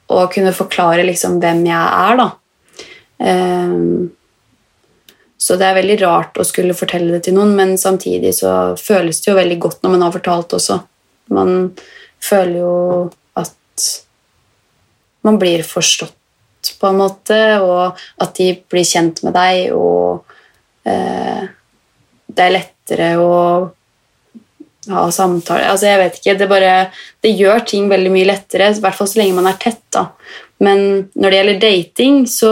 og 0.07 0.31
kunne 0.33 0.55
forklare 0.55 1.05
liksom 1.05 1.37
hvem 1.43 1.65
jeg 1.67 1.87
er, 2.07 2.21
da. 2.21 2.27
Uh, 3.21 4.07
så 5.37 5.55
det 5.59 5.67
er 5.67 5.77
veldig 5.77 5.97
rart 6.01 6.39
å 6.41 6.45
skulle 6.47 6.75
fortelle 6.77 7.13
det 7.13 7.27
til 7.27 7.37
noen, 7.37 7.53
men 7.55 7.75
samtidig 7.77 8.33
så 8.39 8.51
føles 8.81 9.21
det 9.21 9.29
jo 9.29 9.37
veldig 9.37 9.59
godt 9.67 9.83
når 9.83 9.93
man 9.93 10.05
har 10.07 10.15
fortalt 10.15 10.55
også. 10.57 10.79
Man 11.35 11.51
føler 12.23 12.57
jo 12.57 12.77
at 13.37 13.85
man 15.27 15.37
blir 15.37 15.61
forstått 15.67 16.15
på 16.81 16.89
en 16.89 16.97
måte, 16.99 17.37
og 17.61 17.99
at 18.23 18.33
de 18.39 18.49
blir 18.67 18.87
kjent 18.87 19.21
med 19.23 19.37
deg, 19.37 19.69
og 19.77 20.25
eh, 20.89 21.45
det 22.37 22.45
er 22.45 22.55
lettere 22.55 23.09
å 23.21 23.33
ha 24.87 25.07
samtaler 25.11 25.67
Altså, 25.67 25.89
jeg 25.89 25.99
vet 26.01 26.19
ikke. 26.19 26.35
Det 26.39 26.49
bare 26.49 26.75
Det 27.23 27.33
gjør 27.35 27.65
ting 27.67 27.89
veldig 27.91 28.11
mye 28.13 28.29
lettere, 28.29 28.71
i 28.71 28.83
hvert 28.83 28.97
fall 28.97 29.09
så 29.09 29.21
lenge 29.21 29.37
man 29.37 29.49
er 29.49 29.57
tett, 29.61 29.83
da. 29.93 30.07
Men 30.63 31.09
når 31.13 31.29
det 31.29 31.39
gjelder 31.39 31.59
dating, 31.61 32.21
så 32.29 32.51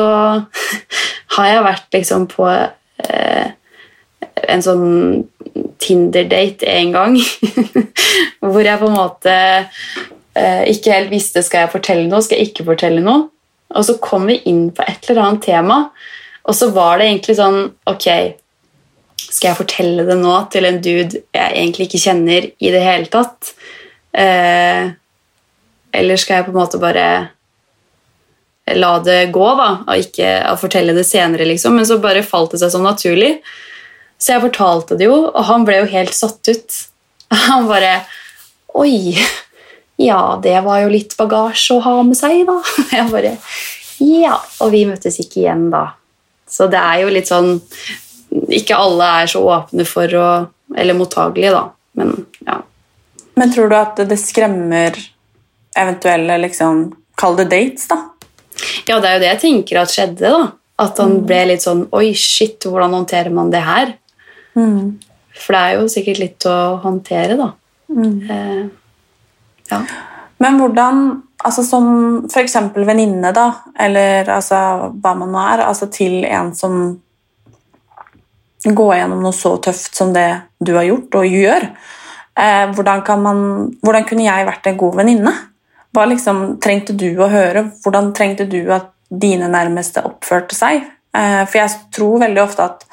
har 1.37 1.47
jeg 1.49 1.63
vært 1.65 1.97
liksom 1.97 2.27
på 2.31 2.49
eh, 2.49 3.47
en 4.49 4.65
sånn 4.65 4.89
Tinder-date 5.79 6.67
en 6.67 6.91
gang. 6.91 7.15
hvor 8.51 8.65
jeg 8.65 8.81
på 8.81 8.89
en 8.89 8.97
måte 8.97 9.33
eh, 9.35 10.63
ikke 10.71 10.93
helt 10.93 11.13
visste 11.13 11.43
skal 11.45 11.65
jeg 11.65 11.73
fortelle 11.75 12.07
noe, 12.09 12.23
skal 12.25 12.41
jeg 12.41 12.51
ikke 12.51 12.67
fortelle 12.67 13.03
noe. 13.05 13.29
Og 13.75 13.85
så 13.87 13.97
kom 14.03 14.27
vi 14.29 14.39
inn 14.49 14.67
på 14.75 14.85
et 14.85 15.09
eller 15.09 15.23
annet 15.23 15.45
tema, 15.47 15.79
og 16.45 16.57
så 16.57 16.69
var 16.75 16.99
det 16.99 17.09
egentlig 17.09 17.37
sånn 17.39 17.57
Ok, 17.89 18.05
skal 19.19 19.51
jeg 19.51 19.59
fortelle 19.59 20.05
det 20.07 20.17
nå 20.19 20.35
til 20.53 20.67
en 20.67 20.81
dude 20.83 21.21
jeg 21.35 21.51
egentlig 21.51 21.87
ikke 21.89 22.03
kjenner 22.05 22.49
i 22.51 22.71
det 22.73 22.83
hele 22.83 23.09
tatt? 23.11 23.53
Eh, 24.15 24.91
eller 25.95 26.19
skal 26.19 26.39
jeg 26.39 26.47
på 26.47 26.53
en 26.53 26.59
måte 26.59 26.81
bare 26.81 27.07
la 28.75 28.91
det 29.05 29.29
gå, 29.35 29.45
da, 29.59 29.69
og 29.85 30.01
ikke 30.01 30.29
og 30.49 30.59
fortelle 30.63 30.95
det 30.97 31.05
senere, 31.07 31.45
liksom. 31.47 31.75
Men 31.77 31.87
så 31.87 31.99
bare 32.01 32.25
falt 32.25 32.55
det 32.55 32.63
seg 32.63 32.73
sånn 32.73 32.87
naturlig. 32.87 33.35
Så 34.17 34.33
jeg 34.33 34.45
fortalte 34.47 34.97
det 34.97 35.09
jo, 35.09 35.17
og 35.27 35.43
han 35.49 35.65
ble 35.67 35.81
jo 35.83 35.89
helt 35.91 36.15
satt 36.17 36.49
ut. 36.49 36.79
Han 37.47 37.65
bare 37.69 37.99
Oi, 38.75 39.15
ja, 40.01 40.35
det 40.43 40.57
var 40.65 40.81
jo 40.83 40.91
litt 40.91 41.13
bagasje 41.15 41.77
å 41.77 41.83
ha 41.85 41.93
med 42.03 42.17
seg, 42.19 42.41
da. 42.47 42.57
Jeg 42.97 43.11
bare 43.13 43.35
Ja. 44.03 44.35
Og 44.63 44.73
vi 44.73 44.83
møttes 44.87 45.19
ikke 45.23 45.45
igjen 45.45 45.69
da. 45.71 45.85
Så 46.49 46.67
det 46.71 46.81
er 46.81 47.05
jo 47.05 47.13
litt 47.13 47.29
sånn 47.31 47.53
Ikke 48.55 48.77
alle 48.77 49.07
er 49.21 49.31
så 49.31 49.41
åpne 49.43 49.85
for 49.87 50.19
å 50.19 50.27
Eller 50.75 50.97
mottagelige, 50.97 51.53
da. 51.53 51.69
Men 51.95 52.25
ja. 52.47 52.59
Men 53.35 53.51
tror 53.53 53.69
du 53.69 53.75
at 53.77 53.99
det 54.09 54.17
skremmer 54.17 54.95
eventuelle 55.77 56.37
liksom, 56.41 56.87
Kall 57.19 57.37
det 57.37 57.49
dates, 57.51 57.87
da? 57.91 57.99
Ja, 58.87 58.97
det 58.99 59.09
er 59.09 59.17
jo 59.17 59.21
det 59.23 59.29
jeg 59.29 59.41
tenker 59.43 59.81
at 59.81 59.93
skjedde. 59.93 60.31
da. 60.31 60.47
At 60.81 60.99
han 60.99 61.19
ble 61.27 61.41
litt 61.51 61.63
sånn 61.63 61.85
Oi, 61.95 62.09
shit, 62.19 62.65
hvordan 62.65 62.95
håndterer 62.97 63.31
man 63.35 63.51
det 63.53 63.61
her? 63.63 63.93
Mm. 64.55 64.97
For 65.35 65.55
det 65.55 65.61
er 65.61 65.77
jo 65.77 65.91
sikkert 65.91 66.21
litt 66.23 66.47
å 66.49 66.57
håndtere, 66.83 67.37
da. 67.39 67.51
Mm. 67.91 68.17
Eh, 68.31 68.65
ja. 69.71 69.81
Men 70.41 70.59
hvordan 70.59 71.05
altså 71.45 71.61
Som 71.67 71.87
f.eks. 72.25 72.55
venninne, 72.73 73.29
da, 73.35 73.49
eller 73.77 74.31
altså, 74.33 74.57
hva 74.97 75.11
man 75.19 75.29
nå 75.29 75.41
er, 75.43 75.61
altså 75.67 75.85
til 75.93 76.23
en 76.25 76.49
som 76.57 76.95
går 78.73 78.95
gjennom 78.97 79.21
noe 79.21 79.35
så 79.35 79.55
tøft 79.61 79.97
som 79.97 80.13
det 80.15 80.29
du 80.57 80.73
har 80.77 80.87
gjort 80.87 81.19
og 81.19 81.27
gjør. 81.29 81.67
Eh, 82.39 82.63
hvordan, 82.75 83.03
kan 83.05 83.21
man, 83.21 83.43
hvordan 83.85 84.07
kunne 84.09 84.25
jeg 84.25 84.47
vært 84.47 84.71
en 84.71 84.79
god 84.79 84.97
venninne? 85.01 85.33
Hva 85.95 86.07
liksom 86.09 86.45
trengte 86.63 86.95
du 86.97 87.11
å 87.21 87.29
høre? 87.31 87.69
Hvordan 87.83 88.11
trengte 88.17 88.47
du 88.49 88.61
at 88.75 88.89
dine 89.09 89.47
nærmeste 89.51 90.03
oppførte 90.07 90.57
seg? 90.57 90.87
Eh, 91.15 91.43
for 91.45 91.61
jeg 91.61 91.91
tror 91.95 92.25
veldig 92.25 92.43
ofte 92.43 92.65
at 92.65 92.87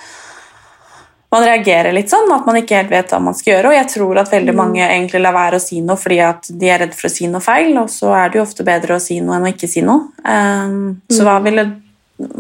man 1.33 1.47
reagerer 1.47 1.95
litt 1.97 2.13
sånn, 2.13 2.29
at 2.35 2.45
man 2.45 2.59
ikke 2.61 2.77
helt 2.77 2.91
vet 2.93 3.13
hva 3.15 3.19
man 3.25 3.37
skal 3.37 3.55
gjøre. 3.55 3.71
Og 3.71 3.77
jeg 3.79 3.89
tror 3.95 4.19
at 4.21 4.33
veldig 4.35 4.55
mange 4.57 4.83
egentlig 4.85 5.23
lar 5.25 5.35
være 5.35 5.59
å 5.59 5.65
si 5.65 5.81
noe 5.81 5.97
fordi 5.97 6.19
at 6.21 6.51
de 6.61 6.69
er 6.69 6.83
redd 6.85 6.93
for 6.97 7.09
å 7.09 7.13
si 7.15 7.29
noe 7.33 7.41
feil, 7.41 7.73
og 7.81 7.89
så 7.91 8.13
er 8.19 8.29
det 8.29 8.39
jo 8.39 8.45
ofte 8.45 8.67
bedre 8.67 8.99
å 8.99 9.03
si 9.03 9.17
noe 9.25 9.39
enn 9.39 9.49
å 9.49 9.53
ikke 9.55 9.71
si 9.71 9.81
noe. 9.87 10.11
Um, 10.29 11.01
så 11.09 11.25
hva, 11.25 11.39
ville, 11.45 11.65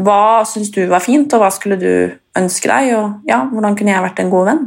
hva 0.02 0.44
syns 0.48 0.70
du 0.74 0.84
var 0.90 1.02
fint, 1.04 1.32
og 1.32 1.42
hva 1.42 1.50
skulle 1.54 1.78
du 1.80 1.92
ønske 2.38 2.70
deg? 2.70 2.94
Og 2.98 3.28
ja, 3.28 3.42
hvordan 3.50 3.76
kunne 3.78 3.94
jeg 3.94 4.06
vært 4.06 4.22
en 4.22 4.32
god 4.32 4.48
venn? 4.50 4.64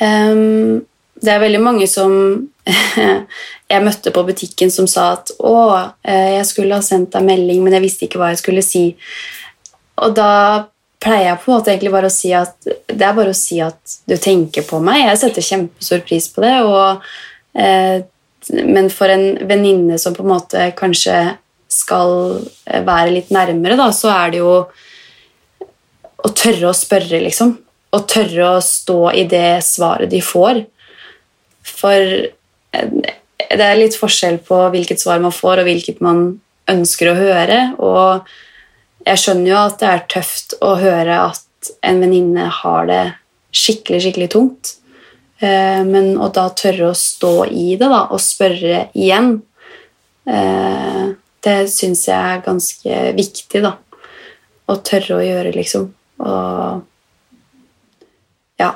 Um, 0.00 0.82
det 1.24 1.32
er 1.32 1.42
veldig 1.42 1.62
mange 1.62 1.86
som 1.90 2.12
jeg 3.72 3.84
møtte 3.84 4.12
på 4.14 4.24
butikken 4.26 4.70
som 4.72 4.86
sa 4.90 5.12
at 5.18 5.32
'Å, 5.38 5.56
eh, 6.02 6.36
jeg 6.38 6.46
skulle 6.46 6.76
ha 6.76 6.84
sendt 6.84 7.12
deg 7.12 7.26
melding, 7.26 7.62
men 7.64 7.76
jeg 7.76 7.84
visste 7.84 8.06
ikke 8.06 8.20
hva 8.20 8.32
jeg 8.32 8.42
skulle 8.42 8.64
si'. 8.64 8.94
Og 10.04 10.14
da 10.16 10.66
pleier 11.04 11.28
jeg 11.28 11.40
på 11.42 11.50
en 11.50 11.58
måte 11.58 11.72
egentlig 11.72 11.92
bare 11.92 12.08
å 12.08 12.14
si 12.14 12.32
at 12.32 12.56
det 12.64 13.04
er 13.04 13.16
bare 13.16 13.34
å 13.34 13.36
si 13.36 13.60
at 13.60 13.98
du 14.08 14.16
tenker 14.16 14.64
på 14.66 14.80
meg. 14.82 15.04
Jeg 15.04 15.20
setter 15.20 15.44
kjempestor 15.44 16.04
pris 16.06 16.28
på 16.32 16.44
det. 16.44 16.54
Og, 16.64 17.02
eh, 17.54 18.02
men 18.64 18.90
for 18.90 19.12
en 19.12 19.38
venninne 19.48 19.98
som 20.00 20.14
på 20.16 20.24
en 20.24 20.32
måte 20.32 20.72
kanskje 20.76 21.36
skal 21.74 22.44
være 22.64 23.10
litt 23.16 23.32
nærmere, 23.34 23.78
da, 23.80 23.90
så 23.94 24.12
er 24.14 24.34
det 24.34 24.40
jo 24.42 24.54
å 26.24 26.30
tørre 26.32 26.70
å 26.70 26.76
spørre, 26.76 27.20
liksom. 27.26 27.56
Å 27.94 28.00
tørre 28.10 28.54
å 28.56 28.62
stå 28.64 29.00
i 29.14 29.26
det 29.30 29.60
svaret 29.66 30.10
de 30.10 30.22
får. 30.24 30.62
For 31.68 32.00
eh, 32.24 32.96
det 33.44 33.66
er 33.66 33.78
litt 33.78 33.98
forskjell 33.98 34.40
på 34.46 34.62
hvilket 34.72 35.02
svar 35.02 35.20
man 35.22 35.34
får, 35.34 35.60
og 35.60 35.68
hvilket 35.68 36.00
man 36.04 36.26
ønsker 36.70 37.10
å 37.10 37.18
høre. 37.18 37.60
og 37.78 38.24
jeg 39.04 39.20
skjønner 39.20 39.50
jo 39.50 39.58
at 39.58 39.82
det 39.82 39.88
er 39.90 40.06
tøft 40.14 40.54
å 40.64 40.70
høre 40.80 41.18
at 41.26 41.70
en 41.84 42.00
venninne 42.00 42.46
har 42.62 42.86
det 42.88 43.02
skikkelig, 43.54 44.00
skikkelig 44.04 44.30
tungt. 44.32 44.76
Eh, 45.44 45.82
men 45.84 46.14
å 46.16 46.30
da 46.32 46.46
tørre 46.56 46.92
å 46.92 46.96
stå 46.96 47.34
i 47.50 47.74
det 47.80 47.90
da, 47.90 48.06
og 48.08 48.22
spørre 48.22 48.86
igjen, 48.96 49.42
eh, 50.26 51.12
det 51.44 51.58
syns 51.72 52.06
jeg 52.08 52.16
er 52.16 52.42
ganske 52.44 53.00
viktig. 53.16 53.62
da. 53.64 53.76
Å 54.64 54.76
tørre 54.80 55.18
å 55.18 55.24
gjøre, 55.24 55.52
liksom. 55.54 55.88
Og 56.24 56.82
ja. 58.60 58.70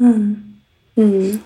Mm. 0.00 0.56
Mm. 0.96 1.42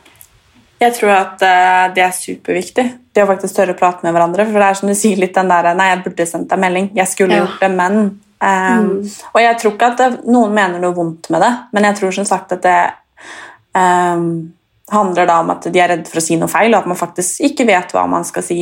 Jeg 0.78 0.94
tror 0.94 1.12
at 1.16 1.42
uh, 1.42 1.94
det 1.94 2.04
er 2.04 2.14
superviktig. 2.14 2.86
Det 3.12 3.24
å 3.24 3.28
faktisk 3.28 3.56
tørre 3.56 3.74
å 3.74 3.78
prate 3.78 4.06
med 4.06 4.14
hverandre. 4.14 4.46
For 4.46 4.62
det 4.62 4.68
er 4.68 4.78
som 4.78 4.90
du 4.90 4.96
sier 4.98 5.18
litt 5.18 5.34
den 5.36 5.50
der 5.50 5.72
Nei, 5.74 5.90
jeg 5.92 6.04
burde 6.06 6.28
sendt 6.30 6.50
deg 6.52 6.62
melding. 6.62 6.92
Jeg 6.96 7.10
skulle 7.10 7.34
ja. 7.34 7.44
gjort 7.44 7.64
det, 7.64 7.72
men 7.74 7.98
um, 7.98 8.84
mm. 8.86 9.00
Og 9.32 9.40
jeg 9.42 9.58
tror 9.62 9.74
ikke 9.74 9.90
at 9.92 10.02
det, 10.02 10.10
noen 10.30 10.54
mener 10.54 10.82
noe 10.82 10.96
vondt 10.96 11.30
med 11.34 11.42
det, 11.42 11.50
men 11.74 11.88
jeg 11.90 11.98
tror 11.98 12.14
som 12.20 12.28
sagt 12.28 12.54
at 12.54 12.62
det 12.64 12.78
um, 13.74 14.30
handler 14.92 15.28
da 15.28 15.40
om 15.42 15.50
at 15.54 15.66
de 15.68 15.80
er 15.80 15.92
redde 15.94 16.10
for 16.10 16.20
å 16.20 16.24
si 16.24 16.36
noe 16.40 16.50
feil, 16.50 16.72
og 16.72 16.82
at 16.82 16.90
man 16.90 16.98
faktisk 16.98 17.42
ikke 17.48 17.66
vet 17.68 17.92
hva 17.94 18.06
man 18.10 18.26
skal 18.28 18.44
si. 18.46 18.60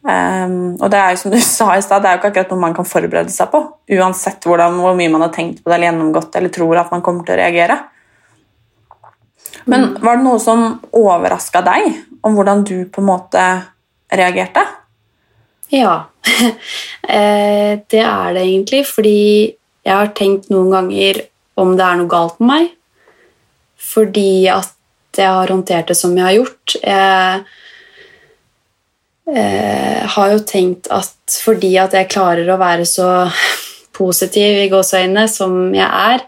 Um, 0.00 0.78
og 0.80 0.86
det 0.88 0.96
er 0.96 1.12
jo 1.12 1.20
som 1.20 1.32
du 1.34 1.38
sa 1.44 1.74
i 1.76 1.84
sted, 1.84 2.00
det 2.02 2.10
er 2.10 2.16
jo 2.16 2.22
ikke 2.22 2.32
akkurat 2.32 2.52
noe 2.54 2.64
man 2.64 2.76
kan 2.76 2.88
forberede 2.88 3.34
seg 3.34 3.50
på. 3.52 3.62
Uansett 3.98 4.48
hvordan, 4.48 4.80
hvor 4.80 4.96
mye 4.98 5.12
man 5.12 5.26
har 5.26 5.32
tenkt 5.34 5.62
på 5.62 5.70
det 5.70 5.76
eller 5.76 5.90
gjennomgått 5.90 6.38
eller 6.40 6.54
tror 6.54 6.80
at 6.80 6.92
man 6.94 7.04
kommer 7.04 7.26
til 7.26 7.36
å 7.36 7.40
reagere. 7.42 7.78
Men 9.68 9.90
var 10.00 10.16
det 10.16 10.24
noe 10.24 10.40
som 10.40 10.66
overraska 10.96 11.62
deg, 11.66 11.92
om 12.24 12.36
hvordan 12.36 12.64
du 12.68 12.76
på 12.92 13.02
en 13.02 13.08
måte 13.10 13.44
reagerte? 14.12 14.62
Ja, 15.70 15.94
eh, 17.06 17.78
det 17.78 18.02
er 18.02 18.34
det 18.34 18.42
egentlig. 18.42 18.82
Fordi 18.88 19.20
jeg 19.86 19.94
har 19.94 20.12
tenkt 20.16 20.50
noen 20.52 20.72
ganger 20.72 21.22
om 21.60 21.76
det 21.78 21.86
er 21.86 22.00
noe 22.00 22.10
galt 22.10 22.40
med 22.40 22.50
meg. 22.50 22.68
Fordi 23.80 24.48
at 24.52 24.74
jeg 25.18 25.30
har 25.30 25.50
håndtert 25.50 25.90
det 25.90 25.96
som 25.98 26.14
jeg 26.16 26.26
har 26.26 26.36
gjort. 26.36 26.76
Jeg 26.82 27.42
eh, 29.34 30.06
har 30.14 30.32
jo 30.34 30.44
tenkt 30.46 30.90
at 30.94 31.40
fordi 31.44 31.74
at 31.82 31.94
jeg 31.96 32.10
klarer 32.12 32.48
å 32.50 32.60
være 32.60 32.86
så 32.88 33.08
positiv 33.96 34.62
i 34.64 34.70
gåseøynene 34.72 35.26
som 35.30 35.74
jeg 35.74 35.86
er, 35.86 36.24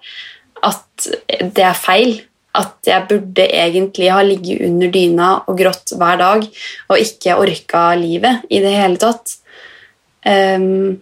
at 0.62 1.08
det 1.56 1.64
er 1.66 1.78
feil 1.78 2.20
at 2.58 2.84
jeg 2.84 3.08
burde 3.08 3.46
egentlig 3.48 4.10
ha 4.12 4.20
ligget 4.24 4.60
under 4.66 4.90
dyna 4.92 5.28
og 5.48 5.56
grått 5.56 5.94
hver 5.96 6.18
dag 6.20 6.44
og 6.44 7.00
ikke 7.00 7.38
orka 7.40 7.84
livet 7.96 8.44
i 8.52 8.60
det 8.64 8.74
hele 8.76 9.00
tatt. 9.00 9.38
Um, 10.26 11.00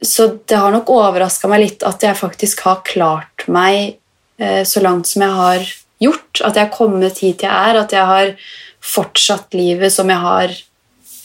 så 0.00 0.28
det 0.48 0.58
har 0.60 0.72
nok 0.72 0.92
overraska 0.92 1.48
meg 1.50 1.64
litt 1.64 1.86
at 1.88 2.04
jeg 2.04 2.18
faktisk 2.18 2.62
har 2.68 2.84
klart 2.86 3.46
meg 3.48 3.96
uh, 4.40 4.62
så 4.68 4.84
langt 4.84 5.08
som 5.08 5.24
jeg 5.24 5.38
har 5.40 5.72
gjort. 6.02 6.42
At 6.42 6.56
jeg 6.56 6.66
har 6.66 6.74
kommet 6.74 7.22
hit 7.22 7.44
jeg 7.46 7.52
er, 7.52 7.80
at 7.82 7.94
jeg 7.94 8.06
har 8.08 8.34
fortsatt 8.80 9.56
livet 9.56 9.92
som 9.92 10.10
jeg 10.10 10.22
har, 10.22 10.54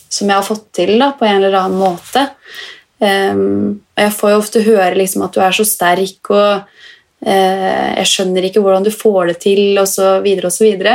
som 0.09 0.29
jeg 0.29 0.35
har 0.35 0.47
fått 0.47 0.67
til 0.75 0.97
da, 0.99 1.13
på 1.17 1.27
en 1.27 1.43
eller 1.43 1.59
annen 1.59 1.79
måte. 1.79 2.27
Um, 2.99 3.83
og 3.95 4.03
jeg 4.05 4.15
får 4.15 4.31
jo 4.31 4.41
ofte 4.41 4.63
høre 4.63 4.95
liksom, 4.95 5.25
at 5.25 5.35
du 5.35 5.41
er 5.43 5.55
så 5.55 5.65
sterk 5.67 6.29
og 6.31 6.63
uh, 7.27 7.89
jeg 7.99 8.07
skjønner 8.07 8.47
ikke 8.47 8.63
hvordan 8.63 8.85
du 8.85 8.91
får 8.93 9.33
det 9.33 9.39
til, 9.43 9.63
osv., 9.81 10.27
osv. 10.47 10.85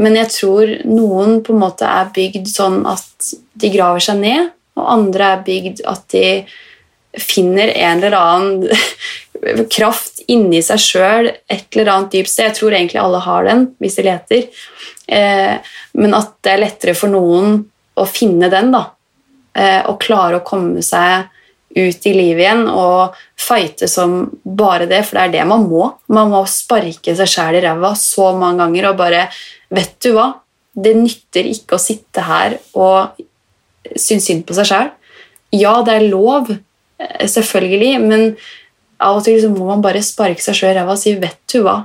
Men 0.00 0.16
jeg 0.16 0.32
tror 0.32 0.74
noen 0.88 1.40
på 1.44 1.54
en 1.54 1.62
måte 1.62 1.88
er 1.88 2.12
bygd 2.16 2.48
sånn 2.48 2.82
at 2.88 3.32
de 3.60 3.72
graver 3.72 4.04
seg 4.04 4.20
ned, 4.20 4.50
og 4.80 4.92
andre 4.94 5.32
er 5.34 5.46
bygd 5.48 5.82
at 5.88 6.06
de 6.12 6.26
finner 7.20 7.72
en 7.74 7.98
eller 7.98 8.16
annen 8.16 8.68
kraft 9.72 10.20
inni 10.28 10.60
seg 10.64 10.80
sjøl, 10.82 11.30
et 11.48 11.76
eller 11.76 11.92
annet 11.94 12.14
dypt 12.14 12.30
sted. 12.30 12.50
Jeg 12.50 12.58
tror 12.58 12.76
egentlig 12.76 13.00
alle 13.02 13.22
har 13.24 13.48
den 13.48 13.66
hvis 13.80 13.98
de 13.98 14.06
leter. 14.06 14.62
Eh, 15.08 15.74
men 15.98 16.16
at 16.16 16.34
det 16.44 16.54
er 16.54 16.64
lettere 16.64 16.96
for 16.98 17.12
noen 17.12 17.60
å 18.00 18.06
finne 18.08 18.50
den, 18.52 18.72
da. 18.74 18.86
Eh, 19.56 19.80
og 19.88 20.00
klare 20.02 20.40
å 20.40 20.46
komme 20.46 20.84
seg 20.86 21.30
ut 21.70 22.06
i 22.06 22.12
livet 22.14 22.42
igjen 22.42 22.64
og 22.66 23.16
fighte 23.38 23.86
som 23.90 24.24
bare 24.42 24.88
det, 24.90 25.04
for 25.06 25.18
det 25.18 25.24
er 25.28 25.34
det 25.38 25.48
man 25.50 25.66
må. 25.70 25.86
Man 26.10 26.32
må 26.32 26.42
sparke 26.50 27.14
seg 27.16 27.30
sjæl 27.30 27.60
i 27.60 27.64
ræva 27.64 27.92
så 27.98 28.32
mange 28.36 28.64
ganger 28.64 28.90
og 28.90 29.00
bare 29.00 29.26
Vet 29.70 30.00
du 30.02 30.16
hva? 30.16 30.32
Det 30.74 30.96
nytter 30.98 31.46
ikke 31.46 31.76
å 31.76 31.82
sitte 31.82 32.24
her 32.26 32.56
og 32.74 33.20
synes 33.94 34.24
synd 34.26 34.42
på 34.48 34.56
seg 34.58 34.66
sjæl. 34.66 34.88
Ja, 35.54 35.76
det 35.86 35.94
er 35.94 36.08
lov, 36.10 36.50
eh, 36.50 37.26
selvfølgelig, 37.30 38.00
men 38.02 38.24
av 39.00 39.20
og 39.20 39.24
til 39.26 39.48
må 39.52 39.66
man 39.70 39.82
bare 39.84 40.02
sparke 40.04 40.42
seg 40.44 40.58
sjøl 40.58 40.74
i 40.74 40.78
ræva 40.78 40.94
og 40.96 41.00
si 41.00 41.16
Vet 41.20 41.40
du 41.52 41.62
hva? 41.64 41.78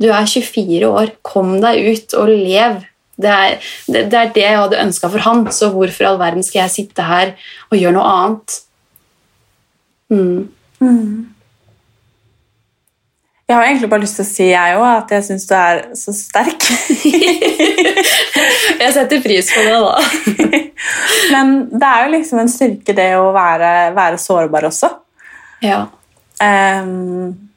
Du 0.00 0.08
er 0.08 0.28
24 0.28 0.88
år. 0.88 1.12
Kom 1.26 1.58
deg 1.60 1.82
ut 1.90 2.14
og 2.16 2.30
lev. 2.32 2.80
Det 3.20 3.28
er, 3.30 3.58
det, 3.84 4.06
det 4.12 4.20
er 4.20 4.30
det 4.36 4.44
jeg 4.46 4.60
hadde 4.62 4.80
ønska 4.80 5.10
for 5.12 5.20
han, 5.26 5.44
så 5.52 5.68
hvorfor 5.74 6.06
i 6.06 6.08
all 6.08 6.20
verden 6.20 6.44
skal 6.46 6.62
jeg 6.62 6.72
sitte 6.78 7.04
her 7.04 7.34
og 7.68 7.76
gjøre 7.76 7.96
noe 7.98 8.14
annet? 8.14 8.56
Mm. 10.10 10.48
Mm. 10.80 11.28
Jeg 13.50 13.56
har 13.58 13.66
egentlig 13.66 13.90
bare 13.90 14.04
lyst 14.04 14.16
til 14.16 14.24
å 14.24 14.30
si 14.30 14.46
jeg 14.46 14.78
òg, 14.78 14.86
at 14.86 15.12
jeg 15.12 15.26
syns 15.26 15.44
du 15.50 15.54
er 15.58 15.80
så 15.98 16.14
sterk. 16.14 16.66
jeg 18.84 18.92
setter 18.94 19.22
pris 19.24 19.50
på 19.50 19.64
det, 19.66 19.78
da. 19.84 20.60
Men 21.34 21.56
det 21.74 21.88
er 21.88 22.04
jo 22.04 22.12
liksom 22.14 22.40
en 22.40 22.52
styrke, 22.52 22.94
det 22.96 23.08
å 23.18 23.32
være, 23.34 23.90
være 23.96 24.20
sårbar 24.22 24.68
også. 24.70 24.94
Ja. 25.66 25.82
Um, 26.40 27.50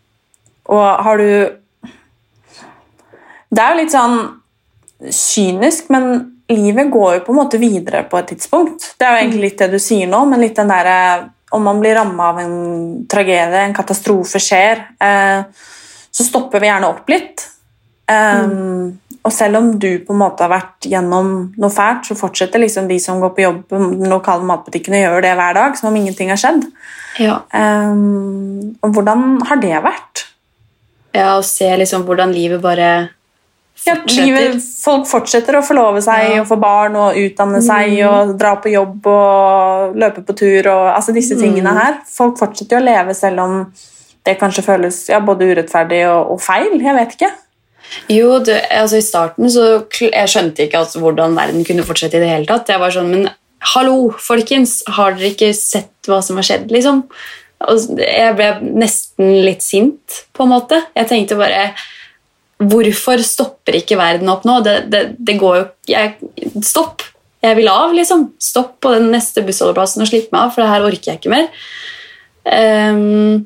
og 0.68 1.04
har 1.06 1.18
du 1.22 1.30
Det 3.54 3.62
er 3.62 3.70
jo 3.70 3.80
litt 3.80 3.94
sånn 3.94 4.18
kynisk, 5.14 5.92
men 5.94 6.08
livet 6.50 6.90
går 6.92 7.18
jo 7.18 7.24
på 7.28 7.34
en 7.34 7.38
måte 7.38 7.60
videre 7.62 8.02
på 8.10 8.18
et 8.18 8.32
tidspunkt. 8.34 8.94
Det 8.98 9.06
er 9.06 9.14
jo 9.14 9.22
egentlig 9.22 9.44
litt 9.44 9.62
det 9.62 9.70
du 9.76 9.80
sier 9.84 10.10
nå, 10.10 10.24
men 10.30 10.42
litt 10.42 10.58
den 10.58 10.72
derre 10.72 10.98
om 11.54 11.62
man 11.62 11.80
blir 11.84 11.94
ramma 12.00 12.32
av 12.32 12.40
en 12.42 12.56
tragedie, 13.10 13.62
en 13.62 13.76
katastrofe 13.78 14.42
skjer, 14.42 14.82
uh, 15.04 15.46
så 16.10 16.26
stopper 16.26 16.64
vi 16.64 16.72
gjerne 16.72 16.90
opp 16.90 17.12
litt. 17.14 17.46
Um, 18.10 18.50
mm. 18.50 18.88
Og 19.24 19.32
selv 19.32 19.60
om 19.60 19.70
du 19.80 19.88
på 20.04 20.12
en 20.12 20.20
måte 20.20 20.44
har 20.44 20.52
vært 20.52 20.88
gjennom 20.90 21.32
noe 21.56 21.72
fælt, 21.72 22.10
så 22.10 22.18
fortsetter 22.20 22.60
liksom 22.60 22.90
de 22.90 22.98
som 23.00 23.22
går 23.24 23.32
på 23.36 23.46
jobb 23.46 23.62
på 23.72 23.80
den 23.80 24.12
lokale 24.12 24.44
matbutikken 24.48 24.98
og 24.98 25.04
gjør 25.06 25.24
det 25.24 25.34
hver 25.40 25.56
dag, 25.56 25.78
som 25.80 25.90
om 25.90 26.00
ingenting 26.00 26.34
har 26.34 26.42
skjedd. 26.42 26.66
Ja. 27.22 27.40
Um, 27.56 28.74
og 28.84 28.98
hvordan 28.98 29.38
har 29.48 29.62
det 29.64 29.78
vært? 29.86 30.26
Ja, 31.14 31.36
Å 31.38 31.44
se 31.46 31.70
liksom 31.78 32.08
hvordan 32.08 32.34
livet 32.34 32.62
bare 32.64 32.90
ja, 33.84 33.96
livet, 34.08 34.62
folk 34.80 35.08
fortsetter 35.10 35.58
å 35.58 35.64
forlove 35.66 36.02
seg 36.04 36.36
ja. 36.36 36.42
og 36.42 36.48
få 36.48 36.56
barn 36.62 36.96
og 37.00 37.18
utdanne 37.20 37.60
seg 37.64 37.98
mm. 37.98 38.04
og 38.08 38.36
dra 38.40 38.54
på 38.62 38.72
jobb 38.72 39.08
og 39.12 39.98
løpe 40.00 40.24
på 40.24 40.36
tur 40.40 40.70
og 40.72 40.86
altså 40.94 41.16
disse 41.16 41.36
tingene 41.40 41.74
mm. 41.74 41.80
her. 41.82 41.98
Folk 42.08 42.38
fortsetter 42.40 42.80
å 42.80 42.86
leve 42.86 43.16
selv 43.18 43.44
om 43.44 43.58
det 44.24 44.38
kanskje 44.40 44.64
føles 44.64 45.02
ja, 45.12 45.20
både 45.24 45.50
urettferdig 45.52 46.06
og, 46.08 46.36
og 46.36 46.44
feil. 46.44 46.78
Jeg 46.80 46.96
vet 46.96 47.18
ikke. 47.18 47.32
Jo, 48.12 48.40
du, 48.44 48.52
altså 48.54 49.00
I 49.00 49.06
starten 49.06 49.52
så 49.52 49.68
jeg 50.02 50.32
skjønte 50.32 50.66
ikke 50.66 50.82
altså, 50.84 51.02
hvordan 51.04 51.38
verden 51.38 51.66
kunne 51.68 51.86
fortsette. 51.88 52.20
i 52.20 52.24
det 52.24 52.32
hele 52.32 52.50
tatt. 52.50 52.70
Jeg 52.70 52.82
var 52.82 52.94
sånn, 52.94 53.12
Men 53.14 53.30
hallo, 53.74 54.12
folkens! 54.20 54.82
Har 54.98 55.16
dere 55.18 55.34
ikke 55.34 55.54
sett 55.58 56.10
hva 56.10 56.22
som 56.26 56.40
har 56.40 56.48
skjedd? 56.48 56.72
liksom? 56.74 57.06
Og 57.64 58.00
jeg 58.02 58.36
ble 58.36 58.50
nesten 58.76 59.38
litt 59.46 59.64
sint, 59.64 60.24
på 60.36 60.46
en 60.46 60.54
måte. 60.56 60.82
Jeg 60.98 61.12
tenkte 61.12 61.40
bare 61.40 61.72
Hvorfor 62.64 63.20
stopper 63.26 63.76
ikke 63.76 63.98
verden 64.00 64.30
opp 64.32 64.46
nå? 64.48 64.60
Det, 64.64 64.76
det, 64.92 65.02
det 65.18 65.34
går 65.42 65.58
jo 65.58 65.64
jeg, 65.90 66.14
Stopp! 66.64 67.04
Jeg 67.44 67.58
vil 67.58 67.68
av, 67.68 67.92
liksom. 67.92 68.30
Stopp 68.40 68.78
på 68.84 68.94
den 68.94 69.10
neste 69.12 69.44
bussholdeplassen 69.44 70.04
og 70.04 70.08
slipp 70.08 70.30
meg 70.32 70.46
av, 70.46 70.54
for 70.54 70.64
det 70.64 70.70
her 70.72 70.86
orker 70.88 71.12
jeg 71.12 71.20
ikke 71.20 71.34
mer. 71.34 71.50
Um, 72.48 73.44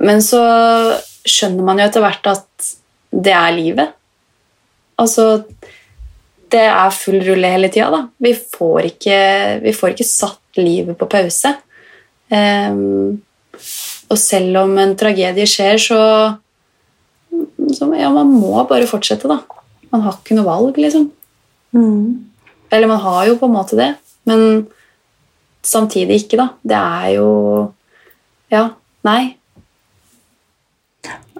men 0.00 0.24
så 0.24 0.40
skjønner 1.28 1.66
man 1.66 1.80
jo 1.80 1.88
etter 1.90 2.04
hvert 2.04 2.30
at 2.32 2.70
det 3.10 3.34
er 3.34 3.56
livet. 3.56 3.96
Altså 5.00 5.44
Det 6.50 6.62
er 6.66 6.94
full 6.94 7.20
rulle 7.22 7.50
hele 7.52 7.70
tida, 7.70 7.90
da. 7.94 8.04
Vi 8.18 8.34
får, 8.34 8.88
ikke, 8.92 9.18
vi 9.62 9.74
får 9.76 9.94
ikke 9.94 10.06
satt 10.08 10.58
livet 10.58 10.98
på 10.98 11.06
pause. 11.10 11.52
Um, 12.30 13.20
og 14.10 14.18
selv 14.18 14.58
om 14.64 14.74
en 14.82 14.96
tragedie 14.98 15.46
skjer, 15.46 15.78
så, 15.78 16.00
så 17.70 17.90
Ja, 17.94 18.10
man 18.10 18.32
må 18.34 18.64
bare 18.66 18.90
fortsette, 18.90 19.30
da. 19.30 19.38
Man 19.94 20.02
har 20.06 20.18
ikke 20.18 20.38
noe 20.38 20.48
valg, 20.48 20.78
liksom. 20.82 21.06
Eller 22.70 22.90
man 22.90 23.02
har 23.02 23.28
jo 23.28 23.38
på 23.38 23.46
en 23.46 23.54
måte 23.54 23.78
det, 23.78 23.92
men 24.26 24.66
samtidig 25.62 26.24
ikke, 26.24 26.38
da. 26.42 26.48
Det 26.62 26.78
er 26.78 27.08
jo 27.18 27.28
Ja, 28.50 28.72
nei. 29.06 29.36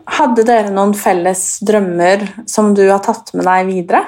Hadde 0.06 0.44
dere 0.46 0.72
noen 0.72 0.94
felles 0.96 1.58
drømmer 1.66 2.24
som 2.48 2.72
du 2.76 2.86
har 2.88 3.02
tatt 3.04 3.32
med 3.36 3.46
deg 3.48 3.68
videre? 3.68 4.02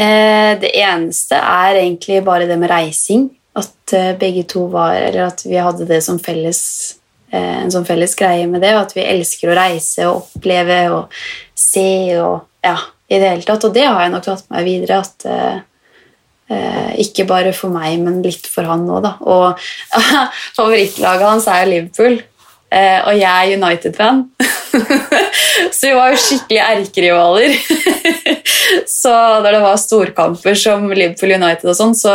Eh, 0.00 0.54
det 0.60 0.70
eneste 0.80 1.36
er 1.36 1.82
egentlig 1.82 2.22
bare 2.24 2.46
det 2.48 2.56
med 2.60 2.70
reising. 2.70 3.28
At 3.58 3.94
eh, 3.96 4.14
begge 4.18 4.46
to 4.48 4.68
var 4.70 4.94
Eller 4.94 5.26
at 5.26 5.42
vi 5.44 5.58
hadde 5.58 5.88
det 5.88 6.00
som 6.06 6.20
felles 6.22 6.60
eh, 7.32 7.58
en 7.64 7.72
sånn 7.72 7.88
felles 7.88 8.14
greie 8.16 8.46
med 8.48 8.62
det, 8.64 8.74
og 8.76 8.86
at 8.86 8.94
vi 8.96 9.04
elsker 9.04 9.50
å 9.50 9.58
reise 9.58 10.06
og 10.08 10.22
oppleve 10.22 10.78
og 10.94 11.18
se 11.58 11.90
og 12.20 12.46
ja, 12.64 12.78
i 13.10 13.18
det 13.18 13.34
hele 13.34 13.48
tatt. 13.48 13.66
Og 13.66 13.74
det 13.74 13.88
har 13.88 14.00
jeg 14.04 14.14
nok 14.14 14.24
tatt 14.28 14.46
med 14.48 14.60
meg 14.60 14.70
videre. 14.70 15.02
at 15.02 15.66
Ikke 17.00 17.24
bare 17.28 17.52
for 17.54 17.70
meg, 17.70 18.00
men 18.02 18.22
litt 18.24 18.48
for 18.50 18.66
han 18.66 18.88
òg, 18.90 19.04
da. 19.04 19.12
Og 19.22 19.60
favorittlaget 20.58 21.28
hans 21.28 21.46
er 21.50 21.68
Liverpool. 21.68 22.18
Eh, 22.70 23.00
og 23.02 23.16
jeg 23.18 23.26
er 23.26 23.56
United-fan. 23.58 24.22
så 25.74 25.88
vi 25.88 25.94
var 25.96 26.12
jo 26.12 26.20
skikkelig 26.22 26.60
erkerivaler. 26.62 27.56
så 29.00 29.14
da 29.42 29.50
det 29.50 29.62
var 29.64 29.80
storkamper 29.80 30.54
som 30.58 30.86
Liverpool 30.92 31.34
United, 31.34 31.66
og 31.72 31.76
sånn, 31.78 31.96
så 31.98 32.14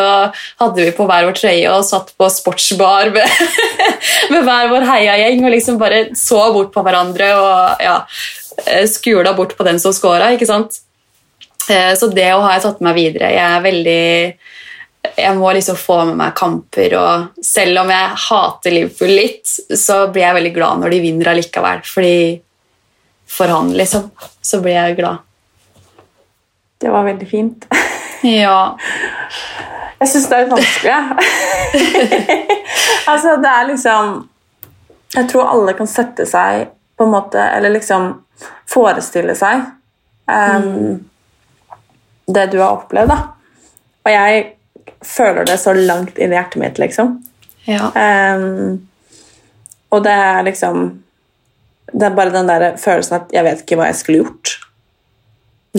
hadde 0.61 0.79
vi 0.79 0.93
på 0.95 1.07
hver 1.09 1.27
vår 1.27 1.35
trøye 1.35 1.73
og 1.73 1.83
satt 1.87 2.13
på 2.15 2.31
sportsbar 2.31 3.11
med, 3.15 3.43
med 4.31 4.47
hver 4.47 4.71
vår 4.71 4.87
heiagjeng 4.93 5.43
og 5.43 5.55
liksom 5.57 5.79
bare 5.81 6.05
så 6.15 6.47
bort 6.55 6.71
på 6.75 6.85
hverandre 6.87 7.33
og 7.35 7.83
ja, 7.83 7.99
eh, 8.63 8.85
skula 8.87 9.35
bort 9.35 9.57
på 9.59 9.67
den 9.67 9.81
som 9.83 9.95
scora. 9.95 10.31
ikke 10.37 10.47
sant? 10.47 10.79
Eh, 11.67 11.91
så 11.99 12.07
det 12.13 12.31
å 12.31 12.43
ha 12.45 12.55
jeg 12.55 12.63
tatt 12.63 12.79
med 12.79 12.93
meg 12.93 13.01
videre. 13.01 13.35
Jeg 13.35 13.43
er 13.43 13.67
veldig 13.67 14.05
jeg 15.17 15.35
må 15.37 15.51
liksom 15.55 15.77
få 15.79 15.99
med 16.09 16.17
meg 16.19 16.33
kamper, 16.37 16.95
og 16.99 17.45
selv 17.45 17.83
om 17.83 17.91
jeg 17.93 18.17
hater 18.27 18.75
Liverpool 18.75 19.13
litt, 19.13 19.53
så 19.77 20.05
blir 20.09 20.27
jeg 20.27 20.37
veldig 20.39 20.53
glad 20.55 20.81
når 20.81 20.95
de 20.95 21.01
vinner 21.03 21.31
allikevel. 21.31 21.83
Fordi 21.87 22.17
for 23.35 23.51
han, 23.51 23.71
liksom, 23.73 24.09
så 24.41 24.61
blir 24.61 24.77
jeg 24.77 24.97
glad. 24.99 25.23
Det 26.81 26.91
var 26.91 27.07
veldig 27.07 27.29
fint. 27.29 27.67
Ja. 28.25 28.77
Jeg 29.99 30.09
syns 30.09 30.29
det 30.29 30.37
er 30.37 30.43
litt 30.43 30.53
vanskelig. 30.53 30.95
altså, 33.11 33.35
det 33.41 33.51
er 33.51 33.67
liksom 33.69 34.15
Jeg 35.15 35.29
tror 35.31 35.51
alle 35.51 35.75
kan 35.77 35.87
sette 35.87 36.25
seg 36.27 36.71
på 36.97 37.05
en 37.05 37.13
måte 37.13 37.39
Eller 37.39 37.75
liksom 37.75 38.07
forestille 38.69 39.35
seg 39.37 39.61
um, 40.25 40.97
det 42.25 42.47
du 42.51 42.57
har 42.57 42.73
opplevd, 42.79 43.11
da. 43.13 43.19
Og 44.05 44.11
jeg 44.11 44.54
føler 45.05 45.45
det 45.47 45.57
så 45.61 45.73
langt 45.75 46.17
inn 46.17 46.33
i 46.33 46.37
hjertet 46.37 46.61
mitt, 46.61 46.79
liksom. 46.81 47.15
Ja. 47.65 47.89
Um, 48.35 48.87
og 49.89 50.03
det 50.05 50.11
er 50.13 50.43
liksom 50.45 50.83
Det 51.95 52.03
er 52.05 52.13
bare 52.17 52.33
den 52.33 52.47
der 52.49 52.75
følelsen 52.77 53.15
at 53.21 53.31
jeg 53.33 53.45
vet 53.45 53.61
ikke 53.63 53.77
hva 53.79 53.87
jeg 53.89 53.97
skulle 53.99 54.23
gjort. 54.23 54.51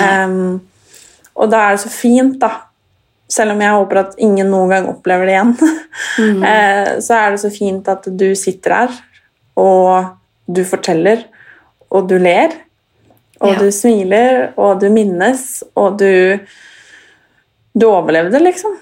Um, 0.01 0.61
og 1.37 1.51
da 1.53 1.61
er 1.67 1.77
det 1.77 1.83
så 1.83 1.91
fint, 1.93 2.39
da. 2.41 2.51
Selv 3.29 3.53
om 3.57 3.61
jeg 3.61 3.75
håper 3.75 3.99
at 4.01 4.15
ingen 4.23 4.49
noen 4.53 4.71
gang 4.71 4.87
opplever 4.89 5.27
det 5.27 5.35
igjen, 5.35 5.55
eh, 6.47 6.91
så 7.03 7.17
er 7.19 7.35
det 7.35 7.41
så 7.43 7.51
fint 7.51 7.89
at 7.91 8.07
du 8.07 8.29
sitter 8.39 8.75
her, 8.77 8.95
og 9.59 10.13
du 10.47 10.63
forteller, 10.69 11.25
og 11.91 12.07
du 12.09 12.15
ler, 12.23 12.55
og 13.41 13.51
Ja. 13.53 13.59
du 13.59 13.71
smiler, 13.75 14.53
og 14.57 14.79
du 14.81 14.87
minnes, 14.95 15.65
og 15.77 15.99
du 16.01 16.39
Du 17.77 17.85
overlevde, 17.91 18.39
liksom. 18.41 18.79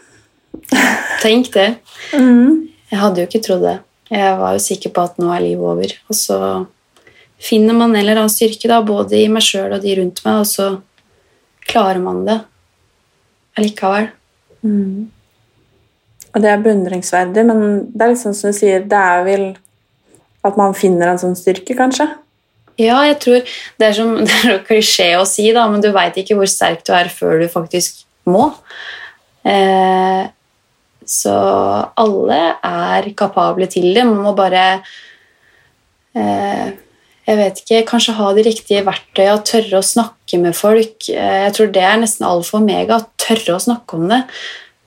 Tenk 1.24 1.50
det. 1.54 1.68
Jeg 2.14 3.00
hadde 3.00 3.22
jo 3.22 3.28
ikke 3.28 3.42
trodd 3.44 3.64
det. 3.64 3.78
Jeg 4.12 4.38
var 4.38 4.54
jo 4.54 4.62
sikker 4.62 4.92
på 4.94 5.04
at 5.08 5.20
nå 5.20 5.30
er 5.34 5.44
livet 5.44 5.70
over. 5.74 5.94
Og 6.10 6.18
så 6.18 6.38
finner 7.42 7.76
man 7.76 7.94
en 7.94 8.02
eller 8.02 8.20
annen 8.22 8.32
styrke, 8.32 8.68
da, 8.70 8.80
både 8.84 9.18
i 9.18 9.28
meg 9.32 9.44
sjøl 9.44 9.74
og 9.74 9.82
de 9.82 9.96
rundt 9.98 10.22
meg, 10.26 10.42
og 10.42 10.48
så 10.48 10.68
klarer 11.64 12.00
man 12.02 12.22
det 12.28 12.38
allikevel. 13.58 14.10
Og 16.34 16.42
det 16.42 16.50
er 16.50 16.62
beundringsverdig, 16.64 17.44
men 17.46 17.64
det 17.92 18.04
er 18.04 18.12
liksom 18.14 18.34
som 18.36 18.52
du 18.52 18.58
sier, 18.58 18.84
det 18.90 19.00
er 19.00 19.24
vel 19.26 19.46
at 20.44 20.58
man 20.60 20.76
finner 20.76 21.12
en 21.12 21.20
sånn 21.20 21.36
styrke, 21.38 21.76
kanskje. 21.78 22.08
Ja, 22.80 22.96
jeg 23.06 23.20
tror 23.22 23.52
Det 23.78 23.86
er 23.86 23.92
som 23.94 24.16
det 24.26 24.38
er 24.50 24.62
klisjé 24.66 25.12
å 25.18 25.26
si, 25.28 25.46
da, 25.54 25.68
men 25.70 25.84
du 25.84 25.92
veit 25.94 26.16
ikke 26.20 26.36
hvor 26.38 26.50
sterk 26.50 26.82
du 26.86 26.92
er 26.96 27.10
før 27.12 27.38
du 27.42 27.46
faktisk 27.50 28.02
må. 28.26 28.50
Eh, 29.44 30.24
så 31.10 31.34
alle 32.00 32.40
er 32.64 33.10
kapable 33.18 33.68
til 33.70 33.90
det. 33.94 34.06
Man 34.08 34.22
må 34.24 34.34
bare 34.36 34.64
eh, 36.16 36.72
Jeg 37.24 37.40
vet 37.40 37.60
ikke 37.62 37.86
Kanskje 37.88 38.16
ha 38.18 38.32
de 38.36 38.44
riktige 38.44 38.84
verktøyene, 38.86 39.44
tørre 39.46 39.80
å 39.80 39.86
snakke 39.86 40.40
med 40.42 40.56
folk. 40.56 41.08
Eh, 41.08 41.40
jeg 41.46 41.56
tror 41.56 41.72
det 41.74 41.84
er 41.84 42.02
nesten 42.02 42.28
alfa 42.28 42.58
og 42.58 42.62
omega. 42.62 43.00
Tørre 43.20 43.56
å 43.56 43.64
snakke 43.64 43.98
om 43.98 44.06
det. 44.12 44.22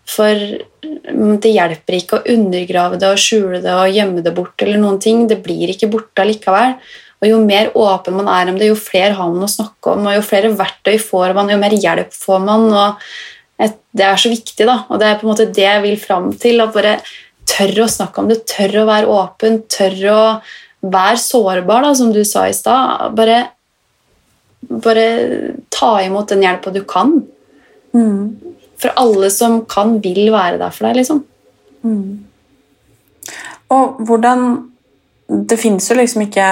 For 0.08 0.34
mm, 0.38 1.40
det 1.44 1.52
hjelper 1.52 1.98
ikke 1.98 2.20
å 2.20 2.36
undergrave 2.36 3.00
det 3.02 3.10
og 3.12 3.20
skjule 3.22 3.60
det 3.64 3.74
og 3.76 3.92
gjemme 3.92 4.24
det 4.24 4.34
bort. 4.38 4.56
eller 4.62 4.80
noen 4.82 5.02
ting. 5.04 5.26
Det 5.28 5.42
blir 5.44 5.74
ikke 5.74 5.92
borte 5.92 6.24
allikevel. 6.24 6.78
Og 7.18 7.26
Jo 7.32 7.40
mer 7.42 7.72
åpen 7.74 8.14
man 8.14 8.30
er 8.30 8.52
om 8.52 8.60
det, 8.60 8.70
jo 8.70 8.78
flere 8.78 9.16
har 9.18 9.32
man 9.34 9.48
å 9.48 9.50
snakke 9.50 9.96
om, 9.96 10.06
og 10.06 10.20
jo 10.20 10.26
flere 10.26 10.54
verktøy 10.54 11.00
får 11.02 11.34
man, 11.34 11.50
jo 11.50 11.58
mer 11.58 11.74
hjelp 11.74 12.14
får 12.14 12.44
man. 12.46 12.68
og 12.70 13.10
et, 13.60 13.78
Det 13.98 14.06
er 14.06 14.20
så 14.22 14.30
viktig, 14.30 14.66
da. 14.70 14.84
Og 14.90 15.00
det 15.02 15.08
er 15.08 15.20
på 15.20 15.26
en 15.26 15.32
måte 15.34 15.50
det 15.50 15.66
jeg 15.66 15.84
vil 15.86 15.98
fram 16.00 16.32
til. 16.38 16.62
At 16.62 16.76
bare 16.76 16.98
tørre 17.48 17.86
å 17.86 17.92
snakke 17.92 18.22
om 18.22 18.32
det, 18.32 18.44
tørre 18.50 18.84
å 18.84 18.90
være 18.90 19.14
åpen, 19.18 19.62
tørre 19.72 20.14
å 20.14 20.26
være 20.88 21.18
sårbar, 21.22 21.88
da, 21.88 21.94
som 21.98 22.12
du 22.14 22.22
sa 22.28 22.46
i 22.48 22.56
stad. 22.56 23.16
Bare, 23.18 23.40
bare 24.68 25.08
ta 25.74 25.96
imot 26.06 26.30
den 26.34 26.46
hjelpa 26.46 26.74
du 26.76 26.84
kan. 26.88 27.18
For 28.78 28.94
alle 29.02 29.30
som 29.34 29.64
kan, 29.66 29.98
vil 30.04 30.30
være 30.34 30.60
der 30.62 30.74
for 30.76 30.90
deg, 30.90 31.00
liksom. 31.02 31.24
Og 33.74 34.02
hvordan 34.08 34.48
Det 35.28 35.58
fins 35.60 35.90
jo 35.90 35.96
liksom 35.98 36.22
ikke 36.24 36.44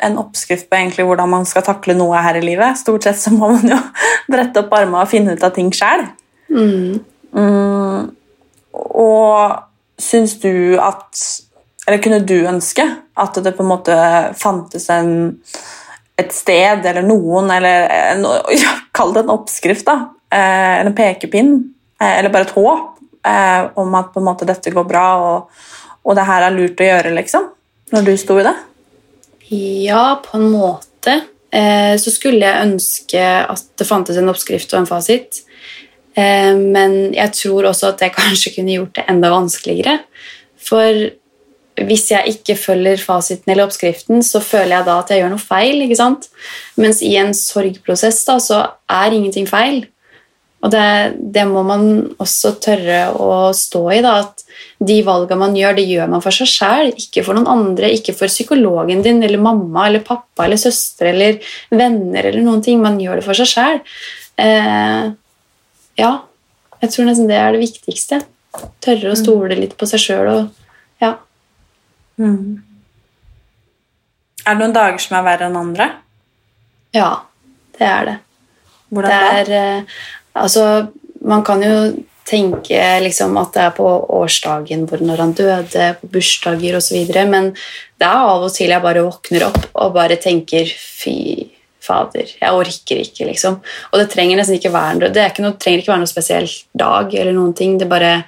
en 0.00 0.14
oppskrift 0.16 0.70
på 0.70 0.78
egentlig 0.78 1.04
hvordan 1.04 1.28
man 1.28 1.42
skal 1.44 1.60
takle 1.66 1.92
noe 1.92 2.16
her 2.24 2.38
i 2.38 2.40
livet. 2.40 2.78
Stort 2.80 3.04
sett 3.04 3.18
så 3.20 3.28
må 3.34 3.50
man 3.52 3.68
jo 3.68 3.76
brette 4.32 4.62
opp 4.62 4.72
armene 4.72 5.02
og 5.02 5.10
finne 5.10 5.34
ut 5.36 5.44
av 5.44 5.52
ting 5.52 5.68
sjøl. 5.76 6.06
Mm, 6.48 7.00
og 8.72 10.00
syns 10.00 10.38
du 10.40 10.78
at 10.80 11.20
Eller 11.84 12.00
kunne 12.00 12.22
du 12.24 12.38
ønske 12.48 12.84
at 13.18 13.36
det 13.44 13.52
på 13.56 13.64
en 13.64 13.68
måte 13.68 13.96
fantes 14.38 14.86
en, 14.92 15.10
et 16.20 16.32
sted 16.32 16.84
eller 16.86 17.04
noen, 17.04 17.48
eller 17.50 17.88
en, 17.88 18.26
ja, 18.62 18.74
kall 18.94 19.14
det 19.16 19.24
en 19.24 19.32
oppskrift, 19.34 19.86
da, 19.88 20.12
eh, 20.30 20.84
en 20.84 20.92
pekepinn, 20.96 21.54
eh, 22.00 22.18
eller 22.18 22.32
bare 22.34 22.46
et 22.46 22.54
håp 22.54 22.98
eh, 23.24 23.70
om 23.80 23.96
at 23.98 24.12
på 24.12 24.20
en 24.20 24.28
måte 24.28 24.48
dette 24.48 24.72
går 24.74 24.86
bra, 24.88 25.06
og, 25.24 25.64
og 26.04 26.18
det 26.18 26.28
her 26.28 26.46
er 26.46 26.54
lurt 26.54 26.84
å 26.84 26.90
gjøre, 26.90 27.14
liksom? 27.16 27.48
Når 27.96 28.06
du 28.06 28.12
sto 28.20 28.36
i 28.38 28.46
det? 28.46 28.54
Ja, 29.88 30.20
på 30.24 30.36
en 30.36 30.50
måte. 30.52 31.20
Eh, 31.50 31.94
så 31.96 32.12
skulle 32.12 32.44
jeg 32.44 32.66
ønske 32.68 33.24
at 33.48 33.64
det 33.80 33.88
fantes 33.88 34.20
en 34.20 34.28
oppskrift 34.28 34.74
og 34.74 34.82
en 34.82 34.90
fasit. 34.90 35.40
Eh, 36.18 36.52
men 36.58 36.98
jeg 37.14 37.34
tror 37.38 37.70
også 37.70 37.92
at 37.92 38.02
det 38.02 38.12
kanskje 38.18 38.56
kunne 38.56 38.76
gjort 38.76 38.98
det 38.98 39.06
enda 39.12 39.32
vanskeligere. 39.34 39.98
For 40.68 41.08
hvis 41.86 42.08
jeg 42.10 42.34
ikke 42.34 42.56
følger 42.58 42.98
fasiten 43.02 43.52
eller 43.52 43.68
oppskriften, 43.68 44.22
så 44.26 44.42
føler 44.42 44.78
jeg 44.78 44.88
da 44.88 44.96
at 44.98 45.12
jeg 45.12 45.22
gjør 45.22 45.30
noe 45.34 45.42
feil. 45.42 45.84
ikke 45.84 46.00
sant? 46.00 46.26
Mens 46.80 47.04
i 47.06 47.14
en 47.20 47.30
sorgprosess 47.36 48.24
da, 48.26 48.38
så 48.42 48.64
er 48.90 49.14
ingenting 49.14 49.46
feil. 49.48 49.84
Og 50.58 50.72
det, 50.74 51.14
det 51.34 51.44
må 51.46 51.62
man 51.62 51.84
også 52.18 52.56
tørre 52.62 53.12
å 53.14 53.52
stå 53.54 53.82
i. 53.94 54.00
da, 54.02 54.16
At 54.24 54.42
de 54.82 54.96
valgene 55.06 55.38
man 55.44 55.54
gjør, 55.54 55.76
det 55.78 55.86
gjør 55.86 56.10
man 56.10 56.24
for 56.24 56.34
seg 56.34 56.50
sjæl, 56.50 56.90
ikke 56.98 57.22
for 57.26 57.38
noen 57.38 57.50
andre. 57.52 57.92
Ikke 57.94 58.16
for 58.18 58.30
psykologen 58.32 59.04
din 59.06 59.22
eller 59.22 59.42
mamma 59.42 59.86
eller 59.86 60.02
pappa 60.06 60.48
eller 60.48 60.58
søstre 60.58 61.12
eller 61.12 61.38
venner 61.70 62.26
eller 62.26 62.42
noen 62.42 62.64
ting. 62.64 62.82
Man 62.82 62.98
gjør 63.02 63.20
det 63.20 63.28
for 63.28 63.38
seg 63.38 63.52
sjæl. 63.52 63.82
Eh, 64.42 65.14
ja. 65.98 66.12
Jeg 66.78 66.94
tror 66.94 67.08
nesten 67.08 67.30
det 67.30 67.38
er 67.38 67.54
det 67.54 67.62
viktigste. 67.64 68.20
Tørre 68.84 69.12
å 69.12 69.18
stole 69.18 69.56
litt 69.58 69.74
på 69.78 69.86
seg 69.90 70.02
sjøl 70.02 70.30
og 70.32 71.02
ja. 71.02 71.14
Mm. 72.18 72.62
Er 74.44 74.54
det 74.54 74.62
noen 74.62 74.76
dager 74.76 75.02
som 75.02 75.18
er 75.18 75.26
verre 75.26 75.48
enn 75.50 75.58
andre? 75.58 75.88
Ja, 76.96 77.10
det 77.76 77.88
er 77.88 78.06
det. 78.08 78.14
Hvordan 78.88 79.12
det 79.12 79.42
er, 79.42 79.50
eh, 79.58 79.98
altså, 80.40 80.64
man 81.20 81.44
kan 81.44 81.62
jo 81.62 81.74
tenke 82.28 82.80
liksom, 83.02 83.36
at 83.40 83.52
det 83.56 83.62
er 83.66 83.76
på 83.76 83.88
årsdagen 84.18 84.86
hvor 84.88 85.02
når 85.04 85.22
han 85.22 85.34
døde, 85.36 85.90
på 86.00 86.10
bursdager 86.12 86.78
osv., 86.78 87.12
men 87.28 87.52
det 87.98 88.08
er 88.08 88.24
av 88.32 88.46
og 88.46 88.52
til 88.54 88.72
jeg 88.72 88.84
bare 88.84 89.04
våkner 89.04 89.46
opp 89.48 89.68
og 89.74 89.94
bare 89.96 90.18
tenker 90.20 90.68
fy 90.68 91.18
fader, 91.88 92.30
jeg 92.36 92.60
orker 92.60 93.02
ikke, 93.02 93.26
liksom. 93.30 93.58
Og 93.90 94.02
det 94.02 94.10
trenger 94.12 94.40
nesten 94.40 94.58
ikke 94.58 94.74
være 94.74 95.08
det 95.08 95.22
er 95.22 95.32
ikke 95.32 95.46
noe, 95.46 95.56
trenger 95.60 95.82
ikke 95.82 95.94
være 95.94 96.04
noe 96.04 96.12
spesiell 96.12 96.48
dag 96.76 97.14
eller 97.14 97.36
noen 97.36 97.54
ting. 97.56 97.78
Det 97.80 97.88
bare, 97.90 98.20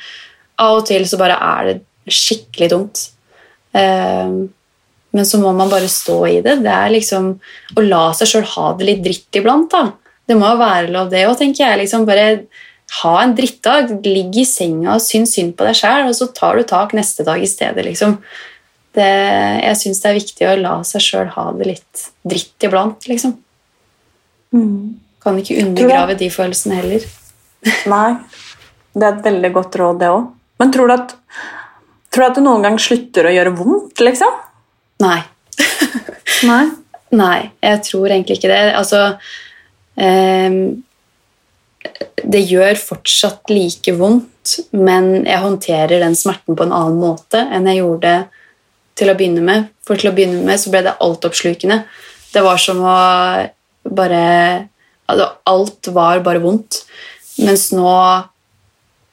av 0.61 0.81
og 0.81 0.89
til 0.89 1.07
så 1.09 1.21
bare 1.21 1.37
er 1.37 1.71
det 1.71 1.79
skikkelig 2.11 2.71
dumt. 2.73 3.05
Um, 3.77 4.49
men 5.15 5.27
så 5.27 5.41
må 5.43 5.53
man 5.57 5.71
bare 5.71 5.91
stå 5.91 6.19
i 6.29 6.39
det. 6.45 6.61
Det 6.65 6.73
er 6.73 6.93
liksom 6.95 7.33
å 7.77 7.85
la 7.85 8.05
seg 8.17 8.31
sjøl 8.31 8.51
ha 8.55 8.67
det 8.79 8.87
litt 8.89 9.03
dritt 9.05 9.41
iblant. 9.41 9.71
da. 9.73 9.91
Det 10.29 10.37
må 10.39 10.53
jo 10.53 10.61
være 10.61 10.93
lov, 10.95 11.11
det 11.11 11.25
òg, 11.27 11.37
tenker 11.41 11.65
jeg. 11.67 11.81
liksom 11.83 12.07
Bare 12.07 12.29
ha 13.01 13.15
en 13.23 13.35
drittdag. 13.39 13.97
Ligg 14.07 14.39
i 14.43 14.47
senga 14.47 14.95
og 14.97 15.05
syns 15.05 15.35
synd 15.37 15.57
på 15.59 15.67
deg 15.67 15.79
sjæl, 15.79 16.07
og 16.07 16.17
så 16.17 16.31
tar 16.37 16.59
du 16.59 16.67
tak 16.69 16.95
neste 16.97 17.27
dag 17.27 17.43
i 17.43 17.51
stedet. 17.51 17.85
liksom. 17.87 18.19
Det, 18.95 19.07
jeg 19.07 19.79
syns 19.79 20.03
det 20.03 20.11
er 20.11 20.19
viktig 20.19 20.49
å 20.51 20.57
la 20.59 20.75
seg 20.87 21.05
sjøl 21.05 21.29
ha 21.37 21.51
det 21.59 21.69
litt 21.69 22.07
dritt 22.27 22.67
iblant, 22.67 23.07
liksom. 23.11 23.37
Kan 24.51 25.39
ikke 25.39 25.61
undergrave 25.63 26.17
de 26.19 26.31
følelsene 26.33 26.81
heller. 26.81 27.07
Nei. 27.93 28.11
Det 28.91 29.07
er 29.07 29.17
et 29.17 29.27
veldig 29.27 29.51
godt 29.55 29.79
råd, 29.79 30.01
det 30.01 30.11
òg. 30.11 30.29
Men 30.61 30.73
tror 30.75 30.91
du, 30.91 30.95
at, 30.97 31.15
tror 32.11 32.25
du 32.25 32.29
at 32.29 32.39
det 32.39 32.45
noen 32.45 32.67
gang 32.67 32.79
slutter 32.83 33.29
å 33.29 33.35
gjøre 33.35 33.55
vondt, 33.57 34.03
liksom? 34.03 34.35
Nei. 35.05 35.21
Nei. 36.51 36.65
Nei, 37.11 37.51
jeg 37.59 37.83
tror 37.89 38.11
egentlig 38.11 38.39
ikke 38.39 38.51
det. 38.53 38.59
Altså 38.79 39.01
eh, 39.99 40.59
Det 42.23 42.43
gjør 42.47 42.79
fortsatt 42.79 43.51
like 43.51 43.95
vondt, 43.99 44.59
men 44.75 45.27
jeg 45.27 45.43
håndterer 45.43 46.03
den 46.05 46.15
smerten 46.19 46.59
på 46.59 46.67
en 46.67 46.75
annen 46.77 47.01
måte 47.03 47.43
enn 47.51 47.67
jeg 47.71 47.83
gjorde 47.83 48.15
til 48.99 49.11
å 49.11 49.17
begynne 49.19 49.43
med. 49.45 49.71
For 49.87 49.99
til 49.99 50.13
å 50.13 50.15
begynne 50.15 50.45
med 50.47 50.61
så 50.61 50.71
ble 50.73 50.85
det 50.87 50.99
altoppslukende. 51.03 51.83
Det 52.31 52.43
var 52.47 52.61
som 52.63 52.83
å 52.87 52.99
bare 53.85 54.25
altså, 55.07 55.31
Alt 55.51 55.91
var 55.95 56.25
bare 56.27 56.43
vondt. 56.43 56.83
Mens 57.41 57.71
nå 57.73 57.93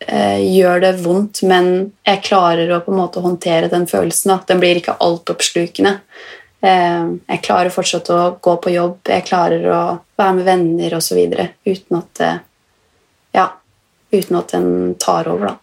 eh, 0.04 0.42
gjør 0.44 0.84
det 0.84 0.96
vondt, 1.04 1.44
men 1.48 1.70
jeg 2.08 2.26
klarer 2.26 2.74
å 2.74 2.82
på 2.84 2.92
en 2.94 3.00
måte 3.02 3.24
håndtere 3.24 3.72
den 3.72 3.88
følelsen. 3.90 4.34
Da. 4.34 4.42
Den 4.50 4.64
blir 4.64 4.80
ikke 4.80 4.98
altoppslukende. 5.04 5.98
Eh, 6.66 7.08
jeg 7.32 7.46
klarer 7.46 7.74
fortsatt 7.74 8.12
å 8.14 8.22
gå 8.44 8.58
på 8.64 8.74
jobb, 8.74 9.00
jeg 9.08 9.26
klarer 9.30 9.66
å 9.72 9.82
være 10.18 10.38
med 10.40 10.48
venner 10.50 10.98
osv. 10.98 11.24
uten 11.68 12.02
at 12.02 12.14
det 12.20 12.36
ja, 13.38 13.52
uten 14.12 14.40
at 14.40 14.54
den 14.56 14.96
tar 15.00 15.28
over, 15.30 15.52
da. 15.52 15.58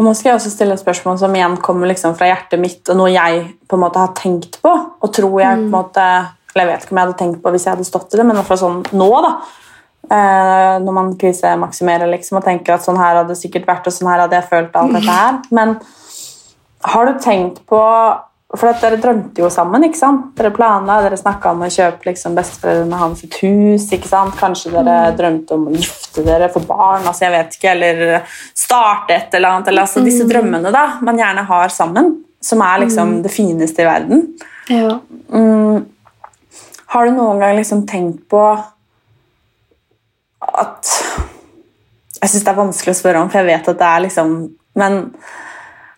Og 0.00 0.06
nå 0.06 0.12
skal 0.16 0.30
jeg 0.30 0.38
også 0.38 0.50
stille 0.54 0.74
et 0.74 0.80
spørsmål 0.80 1.18
som 1.20 1.34
igjen 1.36 1.58
kommer 1.60 1.90
liksom 1.90 2.14
fra 2.16 2.30
hjertet 2.30 2.60
mitt, 2.62 2.80
og 2.88 2.96
noe 2.96 3.10
jeg 3.12 3.42
på 3.68 3.76
en 3.76 3.82
måte 3.84 4.00
har 4.00 4.14
tenkt 4.16 4.56
på, 4.64 4.72
og 4.72 5.12
tror 5.14 5.34
jeg 5.42 5.58
på 5.60 5.66
en 5.66 5.74
måte 5.74 6.06
Eller 6.54 6.66
jeg 6.66 6.72
vet 6.72 6.84
ikke 6.86 6.94
om 6.94 7.00
jeg 7.00 7.08
hadde 7.08 7.18
tenkt 7.20 7.42
på 7.42 7.54
hvis 7.54 7.66
jeg 7.66 7.76
hadde 7.76 7.88
stått 7.88 8.14
i 8.14 8.20
det, 8.20 8.26
men 8.26 8.36
i 8.36 8.40
hvert 8.40 8.50
fall 8.50 8.62
sånn 8.64 8.80
nå, 8.96 9.10
da. 9.26 9.34
Uh, 10.10 10.80
når 10.82 10.94
man 10.96 11.10
krisemaksimerer 11.20 12.08
liksom, 12.10 12.40
og 12.40 12.46
tenker 12.46 12.74
at 12.74 12.82
sånn 12.82 12.98
her 12.98 13.20
hadde 13.20 13.34
det 13.34 13.38
sikkert 13.38 13.68
vært, 13.68 13.86
og 13.86 13.94
sånn 13.94 14.08
her 14.10 14.24
hadde 14.24 14.38
jeg 14.38 14.48
følt 14.50 14.78
alt 14.80 14.96
dette 14.96 15.14
her. 15.20 15.38
Men 15.54 15.76
har 16.90 17.06
du 17.06 17.20
tenkt 17.22 17.62
på 17.68 17.80
For 18.50 18.66
at 18.66 18.80
dere 18.82 18.96
drømte 18.98 19.44
jo 19.44 19.46
sammen, 19.52 19.84
ikke 19.86 19.98
sant? 20.00 20.22
Dere 20.34 20.50
planla, 20.50 20.96
dere 21.04 21.14
snakka 21.14 21.52
om 21.52 21.60
å 21.62 21.68
kjøpe 21.70 22.08
liksom, 22.08 22.34
besteforeldrene 22.34 22.98
hans 22.98 23.20
et 23.22 23.36
hus, 23.44 23.84
ikke 23.94 24.10
sant? 24.10 24.34
Kanskje 24.40 24.72
dere 24.74 25.12
drømte 25.14 25.54
om 25.54 25.68
å 25.70 25.74
gifte 25.76 26.24
dere, 26.26 26.48
få 26.50 26.64
barn, 26.66 27.06
altså 27.06 27.28
jeg 27.28 27.34
vet 27.36 27.54
ikke, 27.54 27.76
eller 27.76 28.02
starte 28.58 29.14
et 29.14 29.38
eller 29.38 29.52
annet. 29.52 29.70
Eller, 29.70 29.86
altså, 29.86 30.02
disse 30.02 30.26
drømmene 30.26 30.74
da, 30.74 30.82
man 31.06 31.22
gjerne 31.22 31.46
har 31.46 31.70
sammen, 31.70 32.10
som 32.42 32.66
er 32.66 32.82
liksom 32.82 33.20
det 33.22 33.30
fineste 33.30 33.84
i 33.84 33.86
verden. 33.86 34.26
Ja. 34.66 34.98
Mm. 35.30 35.86
Har 36.90 37.06
du 37.06 37.14
noen 37.14 37.38
gang 37.42 37.56
liksom 37.58 37.84
tenkt 37.86 38.26
på 38.30 38.42
at 40.40 40.88
Jeg 42.20 42.28
syns 42.32 42.44
det 42.44 42.50
er 42.50 42.58
vanskelig 42.58 42.92
å 42.92 42.98
spørre 42.98 43.22
om, 43.22 43.30
for 43.30 43.40
jeg 43.40 43.48
vet 43.48 43.68
at 43.70 43.78
det 43.80 43.88
er 43.88 44.04
liksom 44.06 44.34
Men 44.80 45.00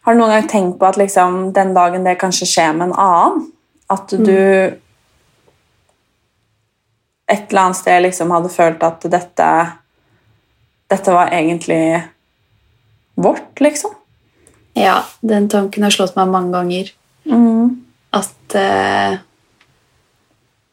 har 0.02 0.14
du 0.14 0.18
noen 0.18 0.34
gang 0.34 0.48
tenkt 0.50 0.78
på 0.80 0.88
at 0.88 0.98
liksom, 0.98 1.52
den 1.54 1.74
dagen 1.76 2.04
det 2.04 2.16
kanskje 2.18 2.48
skjer 2.50 2.72
med 2.74 2.88
en 2.88 2.96
annen, 2.98 3.44
at 3.92 4.10
du 4.10 4.38
et 7.32 7.52
eller 7.52 7.60
annet 7.62 7.78
sted 7.78 8.02
liksom 8.02 8.32
hadde 8.34 8.50
følt 8.50 8.82
at 8.82 9.06
dette 9.12 9.50
Dette 10.90 11.14
var 11.14 11.30
egentlig 11.32 12.02
vårt, 13.14 13.60
liksom? 13.60 13.94
Ja, 14.76 15.04
den 15.20 15.46
tanken 15.48 15.86
har 15.86 15.94
slått 15.94 16.16
meg 16.18 16.28
mange 16.28 16.52
ganger. 16.52 16.90
At 18.12 18.56
eh, 18.58 19.20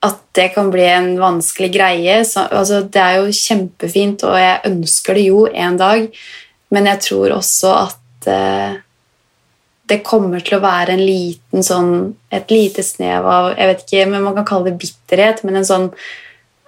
At 0.06 0.20
det 0.38 0.50
kan 0.56 0.70
bli 0.72 0.86
en 0.88 1.10
vanskelig 1.20 1.72
greie. 1.74 2.20
Så, 2.26 2.46
altså, 2.48 2.84
det 2.88 3.02
er 3.04 3.18
jo 3.20 3.34
kjempefint, 3.36 4.24
og 4.28 4.38
jeg 4.40 4.62
ønsker 4.72 5.20
det 5.20 5.26
jo 5.28 5.48
en 5.50 5.80
dag, 5.80 6.06
men 6.74 6.88
jeg 6.92 7.04
tror 7.08 7.34
også 7.40 7.74
at 7.88 8.30
eh, 8.30 8.78
det 9.90 10.04
kommer 10.06 10.44
til 10.46 10.60
å 10.60 10.64
være 10.64 10.96
en 10.96 11.02
liten 11.04 11.66
sånn 11.66 11.94
Et 12.36 12.52
lite 12.54 12.84
snev 12.86 13.26
av 13.26 13.48
Jeg 13.56 13.72
vet 13.72 13.80
ikke, 13.86 14.04
men 14.12 14.26
man 14.26 14.36
kan 14.38 14.46
kalle 14.48 14.70
det 14.70 14.82
bitterhet, 14.84 15.42
men 15.48 15.60
en 15.60 15.66
sånn 15.66 15.88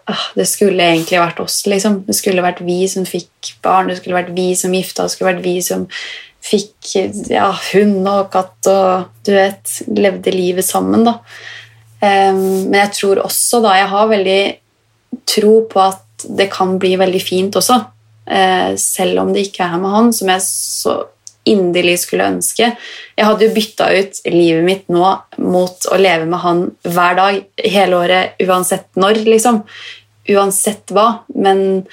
ah, 0.10 0.26
Det 0.38 0.48
skulle 0.50 0.88
egentlig 0.90 1.22
vært 1.22 1.44
oss, 1.44 1.62
liksom. 1.70 2.02
Det 2.08 2.18
skulle 2.18 2.46
vært 2.46 2.64
vi 2.66 2.80
som 2.90 3.06
fikk 3.08 3.54
barn, 3.62 3.92
det 3.92 4.00
skulle 4.00 4.18
vært 4.18 4.34
vi 4.38 4.52
som 4.58 4.74
gifta 4.74 5.06
det 5.06 5.16
skulle 5.16 5.36
vært 5.36 5.46
vi 5.46 5.56
som 5.66 5.86
fikk 6.42 6.96
ja, 7.30 7.52
hund 7.72 8.08
og 8.10 8.32
katt 8.34 8.66
og 8.72 9.12
du 9.28 9.36
vet, 9.36 9.76
levde 9.94 10.34
livet 10.34 10.66
sammen. 10.66 11.06
da. 11.06 11.20
Em, 12.02 12.41
men 12.70 12.80
jeg 12.80 12.93
tror 12.97 13.20
også 13.22 13.60
da 13.62 13.76
Jeg 13.78 13.89
har 13.91 14.08
veldig 14.10 14.41
tro 15.30 15.56
på 15.70 15.82
at 15.84 16.26
det 16.26 16.47
kan 16.54 16.78
bli 16.82 16.95
veldig 16.99 17.22
fint 17.22 17.58
også. 17.58 17.78
Eh, 18.26 18.74
selv 18.78 19.24
om 19.24 19.34
det 19.34 19.47
ikke 19.47 19.66
er 19.66 19.82
med 19.82 19.93
han, 19.95 20.12
som 20.14 20.30
jeg 20.32 20.43
så 20.45 20.95
inderlig 21.49 21.97
skulle 22.04 22.28
ønske. 22.30 22.70
Jeg 23.18 23.26
hadde 23.28 23.47
jo 23.47 23.56
bytta 23.56 23.88
ut 23.97 24.20
livet 24.30 24.66
mitt 24.66 24.91
nå 24.93 25.08
mot 25.41 25.88
å 25.89 25.97
leve 25.97 26.28
med 26.30 26.43
han 26.43 26.64
hver 26.86 27.18
dag 27.18 27.41
hele 27.66 27.97
året, 27.97 28.43
uansett 28.45 28.88
når, 29.02 29.24
liksom. 29.26 29.64
Uansett 30.30 30.93
hva. 30.93 31.24
Men 31.34 31.84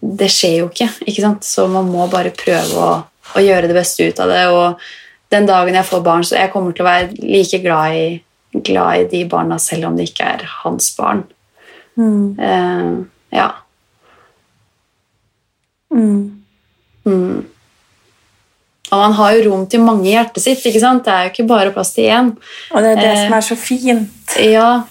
det 0.00 0.30
skjer 0.30 0.60
jo 0.60 0.70
ikke, 0.70 0.90
ikke 1.06 1.24
sant? 1.24 1.46
så 1.46 1.66
man 1.70 1.90
må 1.90 2.06
bare 2.12 2.34
prøve 2.36 2.78
å, 2.78 2.90
å 3.34 3.42
gjøre 3.42 3.70
det 3.70 3.76
beste 3.76 4.06
ut 4.06 4.22
av 4.22 4.30
det. 4.32 4.42
Og 4.54 5.34
den 5.34 5.50
dagen 5.50 5.76
jeg 5.76 5.88
får 5.90 6.04
barn, 6.06 6.26
så 6.26 6.38
jeg 6.38 6.52
kommer 6.54 6.76
til 6.76 6.86
å 6.86 6.90
være 6.90 7.10
like 7.18 7.62
glad 7.64 7.98
i, 7.98 8.06
glad 8.52 9.04
i 9.04 9.08
de 9.12 9.24
barna 9.30 9.58
selv 9.62 9.90
om 9.90 9.96
det 9.98 10.10
ikke 10.10 10.26
er 10.36 10.44
hans 10.62 10.90
barn. 10.98 11.24
Eh, 12.00 12.92
ja. 13.36 13.48
Mm. 15.90 16.40
Og 18.90 18.98
man 18.98 19.12
har 19.18 19.34
jo 19.36 19.42
rom 19.46 19.66
til 19.70 19.82
mange 19.84 20.08
i 20.08 20.14
hjertet 20.14 20.42
sitt. 20.42 20.64
ikke 20.66 20.82
sant? 20.82 21.04
Det 21.06 21.12
er 21.12 21.26
jo 21.26 21.32
ikke 21.34 21.50
bare 21.50 21.74
plass 21.74 21.92
til 21.94 22.10
én. 22.10 22.32
Og 22.74 22.82
det 22.82 22.90
er 22.90 23.00
det 23.00 23.10
Eh, 23.10 23.20
som 23.24 23.36
er 23.36 23.46
så 23.46 23.56
fint. 23.56 24.36
Ja, 24.38 24.82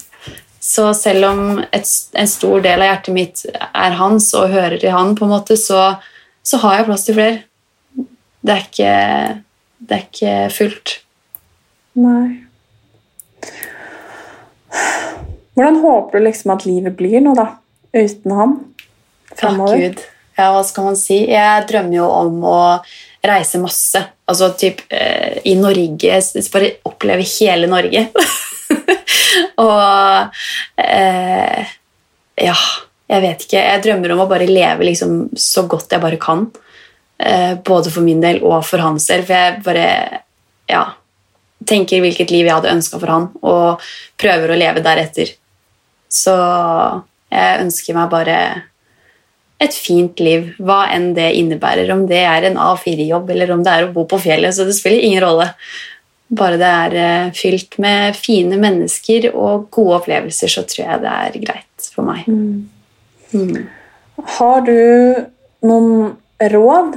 så 0.60 0.92
selv 0.94 1.24
om 1.24 1.58
et, 1.72 1.88
en 2.14 2.28
stor 2.28 2.60
del 2.64 2.80
av 2.80 2.90
hjertet 2.90 3.14
mitt 3.14 3.44
er 3.50 3.96
hans 4.00 4.32
og 4.34 4.52
hører 4.52 4.78
til 4.80 4.92
han, 4.94 5.14
på 5.16 5.24
en 5.24 5.34
måte, 5.34 5.56
så, 5.56 5.96
så 6.42 6.60
har 6.64 6.78
jeg 6.78 6.88
plass 6.88 7.04
til 7.04 7.18
flere. 7.18 7.42
Det 8.40 8.54
er 8.54 8.64
ikke, 8.64 8.94
det 9.80 9.96
er 9.96 10.06
ikke 10.06 10.36
fullt. 10.56 10.94
Nei. 12.00 12.49
Hvordan 15.56 15.80
håper 15.82 16.18
du 16.18 16.24
liksom 16.24 16.54
at 16.54 16.66
livet 16.68 16.96
blir 16.96 17.20
nå, 17.24 17.34
da? 17.36 17.46
Uten 17.92 18.34
han? 18.36 18.56
Fremover? 19.36 19.78
Gud. 19.82 20.02
Ja, 20.38 20.50
hva 20.54 20.62
skal 20.64 20.86
man 20.88 20.96
si? 20.96 21.18
Jeg 21.28 21.66
drømmer 21.68 21.98
jo 21.98 22.06
om 22.08 22.44
å 22.48 22.60
reise 23.26 23.60
masse. 23.60 24.00
Altså 24.30 24.52
typ 24.58 24.80
eh, 24.88 25.40
i 25.50 25.56
Norge. 25.58 26.20
Bare 26.54 26.70
oppleve 26.88 27.26
hele 27.34 27.68
Norge. 27.70 28.06
og 29.66 30.38
eh, 30.80 31.74
ja, 32.40 32.56
jeg 33.10 33.24
vet 33.26 33.44
ikke. 33.44 33.60
Jeg 33.60 33.84
drømmer 33.84 34.14
om 34.14 34.24
å 34.24 34.30
bare 34.30 34.48
leve 34.48 34.88
liksom 34.88 35.26
så 35.36 35.66
godt 35.68 35.92
jeg 35.92 36.02
bare 36.02 36.20
kan. 36.22 36.46
Eh, 37.20 37.58
både 37.66 37.92
for 37.92 38.06
min 38.06 38.22
del 38.22 38.40
og 38.46 38.62
for 38.64 38.80
hans 38.86 39.10
del. 39.10 39.26
For 39.28 39.36
jeg 39.36 39.60
bare 39.66 39.90
ja, 40.70 40.86
tenker 41.68 42.02
hvilket 42.02 42.32
liv 42.32 42.46
jeg 42.46 42.56
hadde 42.56 42.72
ønska 42.72 42.98
for 43.00 43.12
han, 43.12 43.28
og 43.42 43.84
prøver 44.20 44.52
å 44.52 44.58
leve 44.58 44.84
deretter. 44.84 45.34
Så 46.10 46.34
jeg 47.30 47.62
ønsker 47.62 47.96
meg 47.96 48.10
bare 48.12 48.40
et 49.60 49.76
fint 49.76 50.20
liv, 50.24 50.54
hva 50.58 50.86
enn 50.94 51.10
det 51.16 51.28
innebærer. 51.36 51.90
Om 51.92 52.06
det 52.08 52.22
er 52.24 52.48
en 52.48 52.58
A4-jobb 52.60 53.30
eller 53.34 53.52
om 53.54 53.64
det 53.64 53.74
er 53.74 53.86
å 53.86 53.92
bo 53.94 54.06
på 54.08 54.18
fjellet. 54.22 54.56
Så 54.56 54.64
det 54.64 54.76
spiller 54.78 55.04
ingen 55.04 55.22
rolle. 55.24 55.50
Bare 56.30 56.56
det 56.60 56.70
er 56.70 56.96
eh, 56.96 57.32
fylt 57.36 57.76
med 57.82 58.16
fine 58.16 58.56
mennesker 58.62 59.28
og 59.34 59.68
gode 59.74 59.98
opplevelser, 59.98 60.52
så 60.52 60.64
tror 60.64 60.84
jeg 60.84 61.02
det 61.02 61.12
er 61.12 61.38
greit 61.42 61.90
for 61.92 62.06
meg. 62.06 62.28
Mm. 63.34 63.66
Har 64.38 64.62
du 64.66 64.76
noen 65.66 66.14
råd 66.40 66.96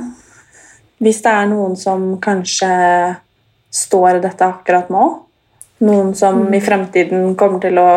hvis 1.04 1.20
det 1.26 1.34
er 1.34 1.50
noen 1.52 1.74
som 1.76 2.14
kanskje 2.24 2.70
står 3.74 4.18
i 4.20 4.24
dette 4.24 4.46
akkurat 4.46 4.90
nå? 4.94 5.06
Noen 5.84 6.14
som 6.16 6.46
i 6.54 6.62
fremtiden 6.64 7.34
kommer 7.36 7.60
til 7.64 7.80
å 7.82 7.88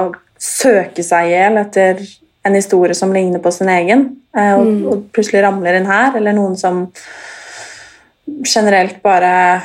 søke 0.40 1.04
seg 1.04 1.28
i 1.28 1.34
hjel 1.36 1.60
etter 1.60 2.00
en 2.46 2.54
historie 2.56 2.94
som 2.94 3.12
ligner 3.14 3.42
på 3.42 3.52
sin 3.52 3.68
egen, 3.72 4.06
eh, 4.36 4.54
og, 4.54 4.66
Mm. 4.66 4.86
og 4.90 5.04
plutselig 5.12 5.42
ramler 5.42 5.76
inn 5.76 5.86
her, 5.86 6.16
eller 6.16 6.32
noen 6.32 6.56
som 6.56 6.86
generelt 8.54 9.02
bare 9.02 9.62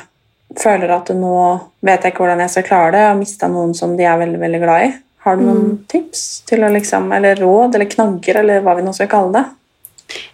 føler 0.59 0.91
at 0.91 1.09
nå 1.15 1.35
vet 1.81 2.03
jeg 2.03 2.13
ikke 2.13 2.23
hvordan 2.25 2.39
jeg 2.43 2.53
skal 2.55 2.63
klare 2.67 2.91
det, 2.91 3.01
og 3.05 3.11
har 3.13 3.19
mista 3.19 3.47
noen 3.47 3.73
som 3.77 3.95
de 3.97 4.03
er 4.03 4.19
veldig 4.19 4.39
veldig 4.41 4.61
glad 4.63 4.85
i. 4.87 4.91
Har 5.23 5.35
du 5.37 5.43
noen 5.43 5.63
Mm. 5.63 5.77
tips 5.87 6.41
til 6.45 6.59
å 6.65 6.71
liksom, 6.71 7.11
eller 7.15 7.35
råd 7.35 7.75
eller 7.75 7.85
knagger, 7.85 8.39
eller 8.39 8.61
hva 8.61 8.75
vi 8.75 8.81
nå 8.81 8.93
skal 8.93 9.07
kalle 9.07 9.31
det? 9.33 9.45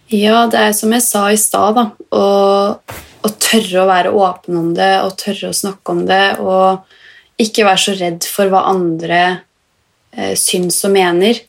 Ja, 0.10 0.48
det 0.48 0.60
er 0.60 0.72
som 0.72 0.92
jeg 0.92 1.02
sa 1.02 1.28
i 1.28 1.36
stad, 1.36 1.76
da. 1.76 1.92
Å, 2.12 2.80
å 3.26 3.34
tørre 3.42 3.82
å 3.82 3.90
være 3.90 4.14
åpen 4.14 4.60
om 4.60 4.72
det, 4.78 4.94
og 5.04 5.18
tørre 5.20 5.52
å 5.52 5.58
snakke 5.58 5.94
om 5.94 6.06
det, 6.10 6.26
og 6.44 7.42
ikke 7.42 7.66
være 7.68 7.84
så 7.84 7.96
redd 7.98 8.26
for 8.30 8.50
hva 8.52 8.66
andre 8.72 9.22
eh, 10.16 10.34
syns 10.40 10.80
og 10.88 10.94
mener. 10.96 11.40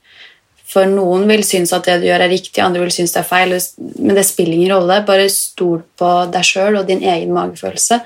For 0.69 0.89
noen 0.89 1.25
vil 1.31 1.45
synes 1.49 1.73
at 1.73 1.87
det 1.89 2.01
du 2.03 2.09
gjør, 2.11 2.27
er 2.27 2.33
riktig, 2.33 2.61
andre 2.61 2.83
vil 2.85 2.93
synes 2.93 3.15
det 3.15 3.23
er 3.23 3.29
feil, 3.29 3.55
men 3.97 4.19
det 4.19 4.27
spiller 4.29 4.59
ingen 4.59 4.75
rolle. 4.75 5.01
Bare 5.09 5.31
stol 5.33 5.81
på 5.99 6.11
deg 6.33 6.45
sjøl 6.45 6.81
og 6.81 6.91
din 6.91 7.01
egen 7.01 7.33
magefølelse. 7.37 8.03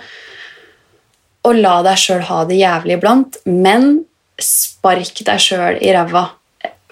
Og 1.49 1.59
la 1.59 1.81
deg 1.83 1.99
sjøl 1.99 2.23
ha 2.29 2.45
det 2.47 2.61
jævlig 2.61 3.01
iblant, 3.01 3.41
men 3.51 4.05
spark 4.43 5.25
deg 5.27 5.43
sjøl 5.43 5.81
i 5.83 5.91
ræva. 5.95 6.29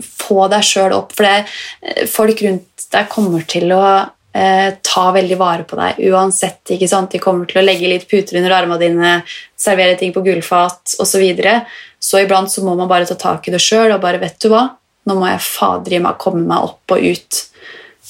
Få 0.00 0.48
deg 0.50 0.66
sjøl 0.66 0.96
opp, 0.96 1.14
for 1.14 1.28
det, 1.28 1.46
eh, 1.86 2.02
folk 2.10 2.42
rundt 2.42 2.88
deg 2.90 3.06
kommer 3.12 3.46
til 3.46 3.70
å 3.76 3.84
eh, 4.32 4.74
ta 4.82 5.10
veldig 5.12 5.38
vare 5.38 5.66
på 5.68 5.78
deg 5.78 6.00
uansett. 6.10 6.62
ikke 6.74 6.88
sant? 6.88 7.10
De 7.12 7.22
kommer 7.22 7.48
til 7.50 7.62
å 7.62 7.64
legge 7.64 7.90
litt 7.90 8.08
puter 8.10 8.38
under 8.40 8.56
armene 8.56 8.80
dine, 8.80 9.14
servere 9.58 9.98
ting 9.98 10.14
på 10.14 10.24
gullfat 10.26 10.96
osv. 10.98 11.10
Så, 11.10 11.22
videre. 11.22 11.60
så 11.98 12.22
iblant 12.22 12.50
så 12.50 12.64
må 12.64 12.74
man 12.78 12.88
bare 12.88 13.08
ta 13.08 13.18
tak 13.18 13.48
i 13.48 13.54
det 13.54 13.62
sjøl 13.62 13.92
og 13.94 14.02
bare 14.02 14.22
vet 14.22 14.38
du 14.40 14.50
hva, 14.52 14.66
nå 15.06 15.16
må 15.16 15.28
jeg 15.30 15.44
fader 15.44 16.00
meg 16.00 16.20
komme 16.20 16.46
meg 16.46 16.70
opp 16.70 16.96
og 16.96 17.06
ut. 17.06 17.44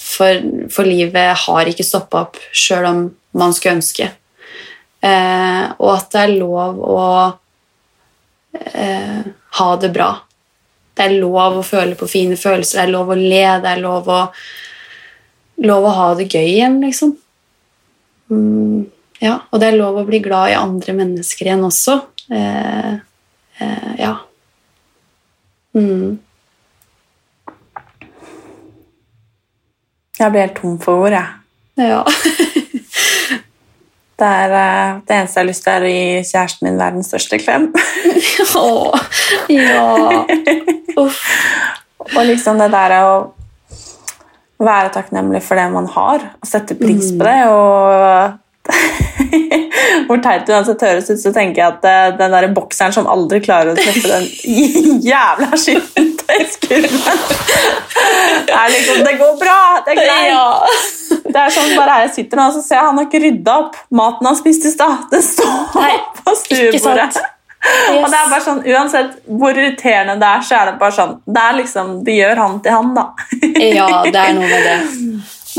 For, 0.01 0.41
for 0.73 0.89
livet 0.89 1.37
har 1.47 1.68
ikke 1.71 1.87
stoppa 1.87 2.25
opp 2.27 2.41
sjøl 2.53 2.89
om 2.89 3.05
man 3.39 3.55
skulle 3.55 3.79
ønske. 3.79 4.11
Eh, 5.01 5.64
og 5.79 5.93
at 5.95 6.11
det 6.12 6.25
er 6.25 6.35
lov 6.37 6.81
å 6.85 7.05
eh, 8.53 9.21
ha 9.61 9.68
det 9.81 9.93
bra. 9.95 10.11
Det 10.93 11.07
er 11.07 11.21
lov 11.23 11.61
å 11.61 11.64
føle 11.64 11.97
på 11.97 12.09
fine 12.11 12.37
følelser, 12.37 12.83
det 12.83 12.89
er 12.89 12.93
lov 12.93 13.12
å 13.14 13.16
le, 13.16 13.45
det 13.62 13.71
er 13.71 13.81
lov 13.81 14.11
å, 14.12 14.18
lov 15.65 15.87
å 15.87 15.97
ha 15.97 16.09
det 16.19 16.31
gøy 16.31 16.47
igjen, 16.55 16.81
liksom. 16.85 17.15
Mm, 18.31 18.87
ja, 19.21 19.37
og 19.51 19.61
det 19.61 19.71
er 19.71 19.79
lov 19.79 20.01
å 20.01 20.07
bli 20.09 20.23
glad 20.25 20.53
i 20.53 20.59
andre 20.59 20.95
mennesker 20.97 21.49
igjen 21.49 21.67
også. 21.67 21.99
Eh, 22.33 22.93
eh, 23.61 23.93
ja. 24.01 24.15
Mm. 25.77 26.19
Jeg 30.21 30.33
blir 30.33 30.45
helt 30.45 30.59
tom 30.61 30.79
for 30.81 31.07
ord, 31.07 31.17
jeg. 31.17 31.37
Ja. 31.81 32.05
Det, 34.21 34.29
er, 34.29 34.51
eh, 34.53 34.97
det 35.09 35.15
eneste 35.17 35.39
jeg 35.39 35.41
har 35.41 35.47
lyst 35.49 35.63
til, 35.65 35.73
er 35.73 35.85
å 35.87 35.91
gi 35.91 36.25
kjæresten 36.29 36.67
min 36.67 36.77
verdens 36.77 37.09
største 37.09 37.39
klem. 37.41 37.71
Åh, 38.61 39.07
ja. 39.49 40.27
Og 41.01 42.19
liksom 42.29 42.61
det 42.61 42.67
der 42.75 42.93
å 42.99 43.15
være 44.67 44.93
takknemlig 44.95 45.43
for 45.47 45.61
det 45.61 45.67
man 45.73 45.89
har, 45.95 46.31
og 46.41 46.49
sette 46.49 46.77
pris 46.79 47.11
på 47.17 47.27
det. 47.27 47.41
Og 47.51 48.39
hvor 50.07 50.21
teit 50.23 50.47
det 50.47 50.55
uansett 50.55 50.83
høres 50.85 51.09
ut, 51.11 51.21
så 51.23 51.33
tenker 51.35 51.63
jeg 51.63 51.69
at 51.75 51.87
eh, 51.89 52.19
den 52.19 52.35
der 52.37 52.49
bokseren 52.55 52.95
som 52.95 53.09
aldri 53.11 53.41
klarer 53.43 53.73
å 53.73 53.79
treffe 53.79 54.09
den 54.11 54.27
jævla 55.11 55.51
skittentøyskurven 55.59 57.11
liksom 58.71 59.05
Det 59.05 59.17
går 59.19 59.37
bra! 59.41 59.61
Det 59.87 59.95
er 59.95 60.01
greit! 60.05 61.27
Det 61.31 61.39
er 61.41 61.53
sånn 61.55 61.75
bare 61.77 61.97
her 61.97 62.07
jeg 62.07 62.15
sitter 62.15 62.41
nå, 62.41 62.49
så 62.55 62.63
ser 62.65 62.81
jeg 62.81 62.87
han 62.89 62.99
har 63.01 63.07
ikke 63.09 63.23
rydda 63.25 63.59
opp 63.65 63.77
maten 63.95 64.31
han 64.31 64.39
spiste 64.39 64.71
i 64.71 64.75
stad. 64.75 65.07
Den 65.13 65.23
står 65.27 65.59
på 66.25 66.35
stuebordet. 66.43 67.21
Sant? 67.61 67.99
Og 68.01 68.07
det 68.11 68.19
er 68.19 68.31
bare 68.31 68.45
sånn, 68.45 68.61
Uansett 68.73 69.17
hvor 69.29 69.53
irriterende 69.59 70.15
det 70.21 70.29
er, 70.31 70.41
så 70.49 70.57
er 70.61 70.71
det 70.71 70.79
bare 70.81 70.95
sånn 70.97 71.11
Det 71.27 71.43
er 71.43 71.57
liksom, 71.59 71.91
det 72.07 72.15
gjør 72.17 72.41
han 72.41 72.61
til 72.65 72.73
han, 72.79 72.95
da. 72.97 73.05
ja, 73.79 73.89
det 74.07 74.23
er 74.23 74.33
noe 74.39 74.49
med 74.49 74.65
det. 74.65 74.79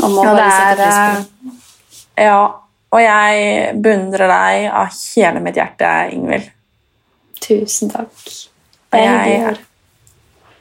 Man 0.02 0.16
må 0.16 0.24
Ja, 0.26 0.32
bare 0.34 0.50
sette 0.56 0.76
pris 0.82 0.98
på 0.98 1.12
det. 1.12 1.54
eh, 2.16 2.24
Ja, 2.26 2.40
og 2.92 3.00
jeg 3.00 3.76
beundrer 3.84 4.28
deg 4.28 4.66
av 4.82 4.90
hele 5.16 5.40
mitt 5.40 5.56
hjerte, 5.56 5.92
Ingvild. 6.12 6.50
Tusen 7.42 7.90
takk. 7.90 8.10
Det 8.92 9.00
er 9.00 9.28
jeg 9.30 9.40
er 9.48 9.62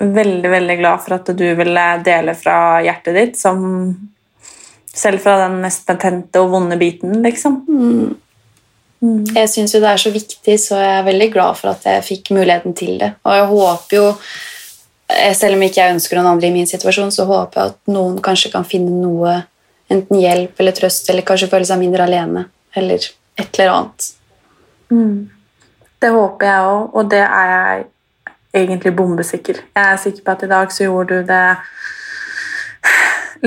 veldig, 0.01 0.49
veldig 0.49 0.77
glad 0.79 1.01
for 1.03 1.17
at 1.19 1.27
du 1.37 1.43
ville 1.59 1.83
dele 2.05 2.33
fra 2.39 2.55
hjertet 2.81 3.17
ditt, 3.17 3.35
som 3.37 3.59
selv 4.93 5.21
fra 5.23 5.35
den 5.43 5.59
mest 5.61 5.85
betente 5.87 6.39
og 6.41 6.49
vonde 6.55 6.77
biten, 6.79 7.19
liksom. 7.23 7.59
Jeg 9.01 9.49
syns 9.49 9.73
jo 9.73 9.81
det 9.81 9.89
er 9.89 10.01
så 10.01 10.11
viktig, 10.13 10.55
så 10.61 10.77
jeg 10.77 10.97
er 10.99 11.05
veldig 11.07 11.27
glad 11.33 11.57
for 11.57 11.71
at 11.73 11.85
jeg 11.89 12.03
fikk 12.05 12.31
muligheten 12.37 12.75
til 12.77 12.99
det. 13.01 13.13
Og 13.25 13.33
jeg 13.33 13.47
håper 13.49 13.95
jo, 13.97 14.07
eh, 15.09 15.33
selv 15.37 15.57
om 15.57 15.63
ikke 15.65 15.81
jeg 15.81 15.95
ønsker 15.95 16.19
noen 16.19 16.33
andre 16.35 16.47
i 16.51 16.53
min 16.53 16.69
situasjon, 16.69 17.09
så 17.11 17.25
håper 17.25 17.61
jeg 17.61 17.73
at 17.73 17.93
noen 17.95 18.19
kanskje 18.21 18.51
kan 18.53 18.67
finne 18.67 18.93
noe, 19.01 19.39
enten 19.91 20.21
hjelp 20.21 20.59
eller 20.61 20.77
trøst, 20.77 21.09
eller 21.09 21.25
kanskje 21.25 21.49
føle 21.49 21.65
seg 21.65 21.81
mindre 21.81 22.05
alene, 22.05 22.45
eller 22.77 23.07
et 23.41 23.59
eller 23.59 23.73
annet. 23.73 24.11
Det 26.01 26.09
håper 26.13 26.45
jeg 26.47 26.69
òg, 26.69 26.83
og 26.93 27.09
det 27.09 27.23
er 27.25 27.51
jeg 27.55 27.87
egentlig 28.61 28.93
bombesikker. 28.97 29.63
Jeg 29.75 29.93
er 29.93 29.97
sikker 29.97 30.23
på 30.25 30.31
at 30.35 30.43
i 30.45 30.51
dag 30.51 30.71
så 30.73 30.83
gjorde 30.85 31.21
du 31.21 31.27
det 31.27 31.57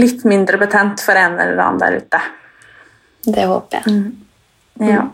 litt 0.03 0.25
mindre 0.27 0.59
betent 0.59 1.03
for 1.05 1.15
en 1.19 1.39
eller 1.39 1.63
annen 1.63 1.79
der 1.83 2.01
ute. 2.03 2.21
Det 3.25 3.47
håper 3.47 3.79
jeg. 3.79 4.03
Ja. 4.91 5.07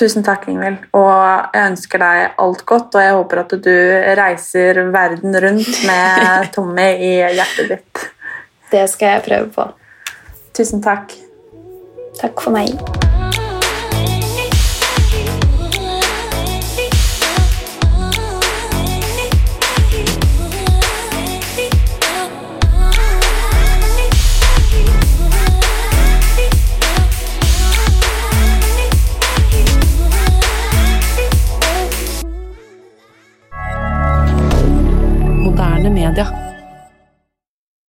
Tusen 0.00 0.24
takk, 0.24 0.46
Ingvild. 0.48 0.86
Og 0.96 1.10
jeg 1.52 1.66
ønsker 1.74 2.00
deg 2.00 2.40
alt 2.40 2.64
godt, 2.68 2.96
og 2.96 3.04
jeg 3.04 3.18
håper 3.18 3.42
at 3.42 3.52
du 3.66 3.74
reiser 4.22 4.80
verden 4.94 5.36
rundt 5.44 5.82
med 5.84 6.48
Tommy 6.56 6.88
i 6.96 7.12
hjertet 7.36 7.74
ditt. 7.74 8.06
Det 8.72 8.86
skal 8.88 9.18
jeg 9.18 9.26
prøve 9.28 9.52
på. 9.58 9.68
Tusen 10.56 10.80
takk. 10.84 11.12
Takk 12.20 12.40
for 12.40 12.56
meg. 12.56 13.09
rien 36.10 36.39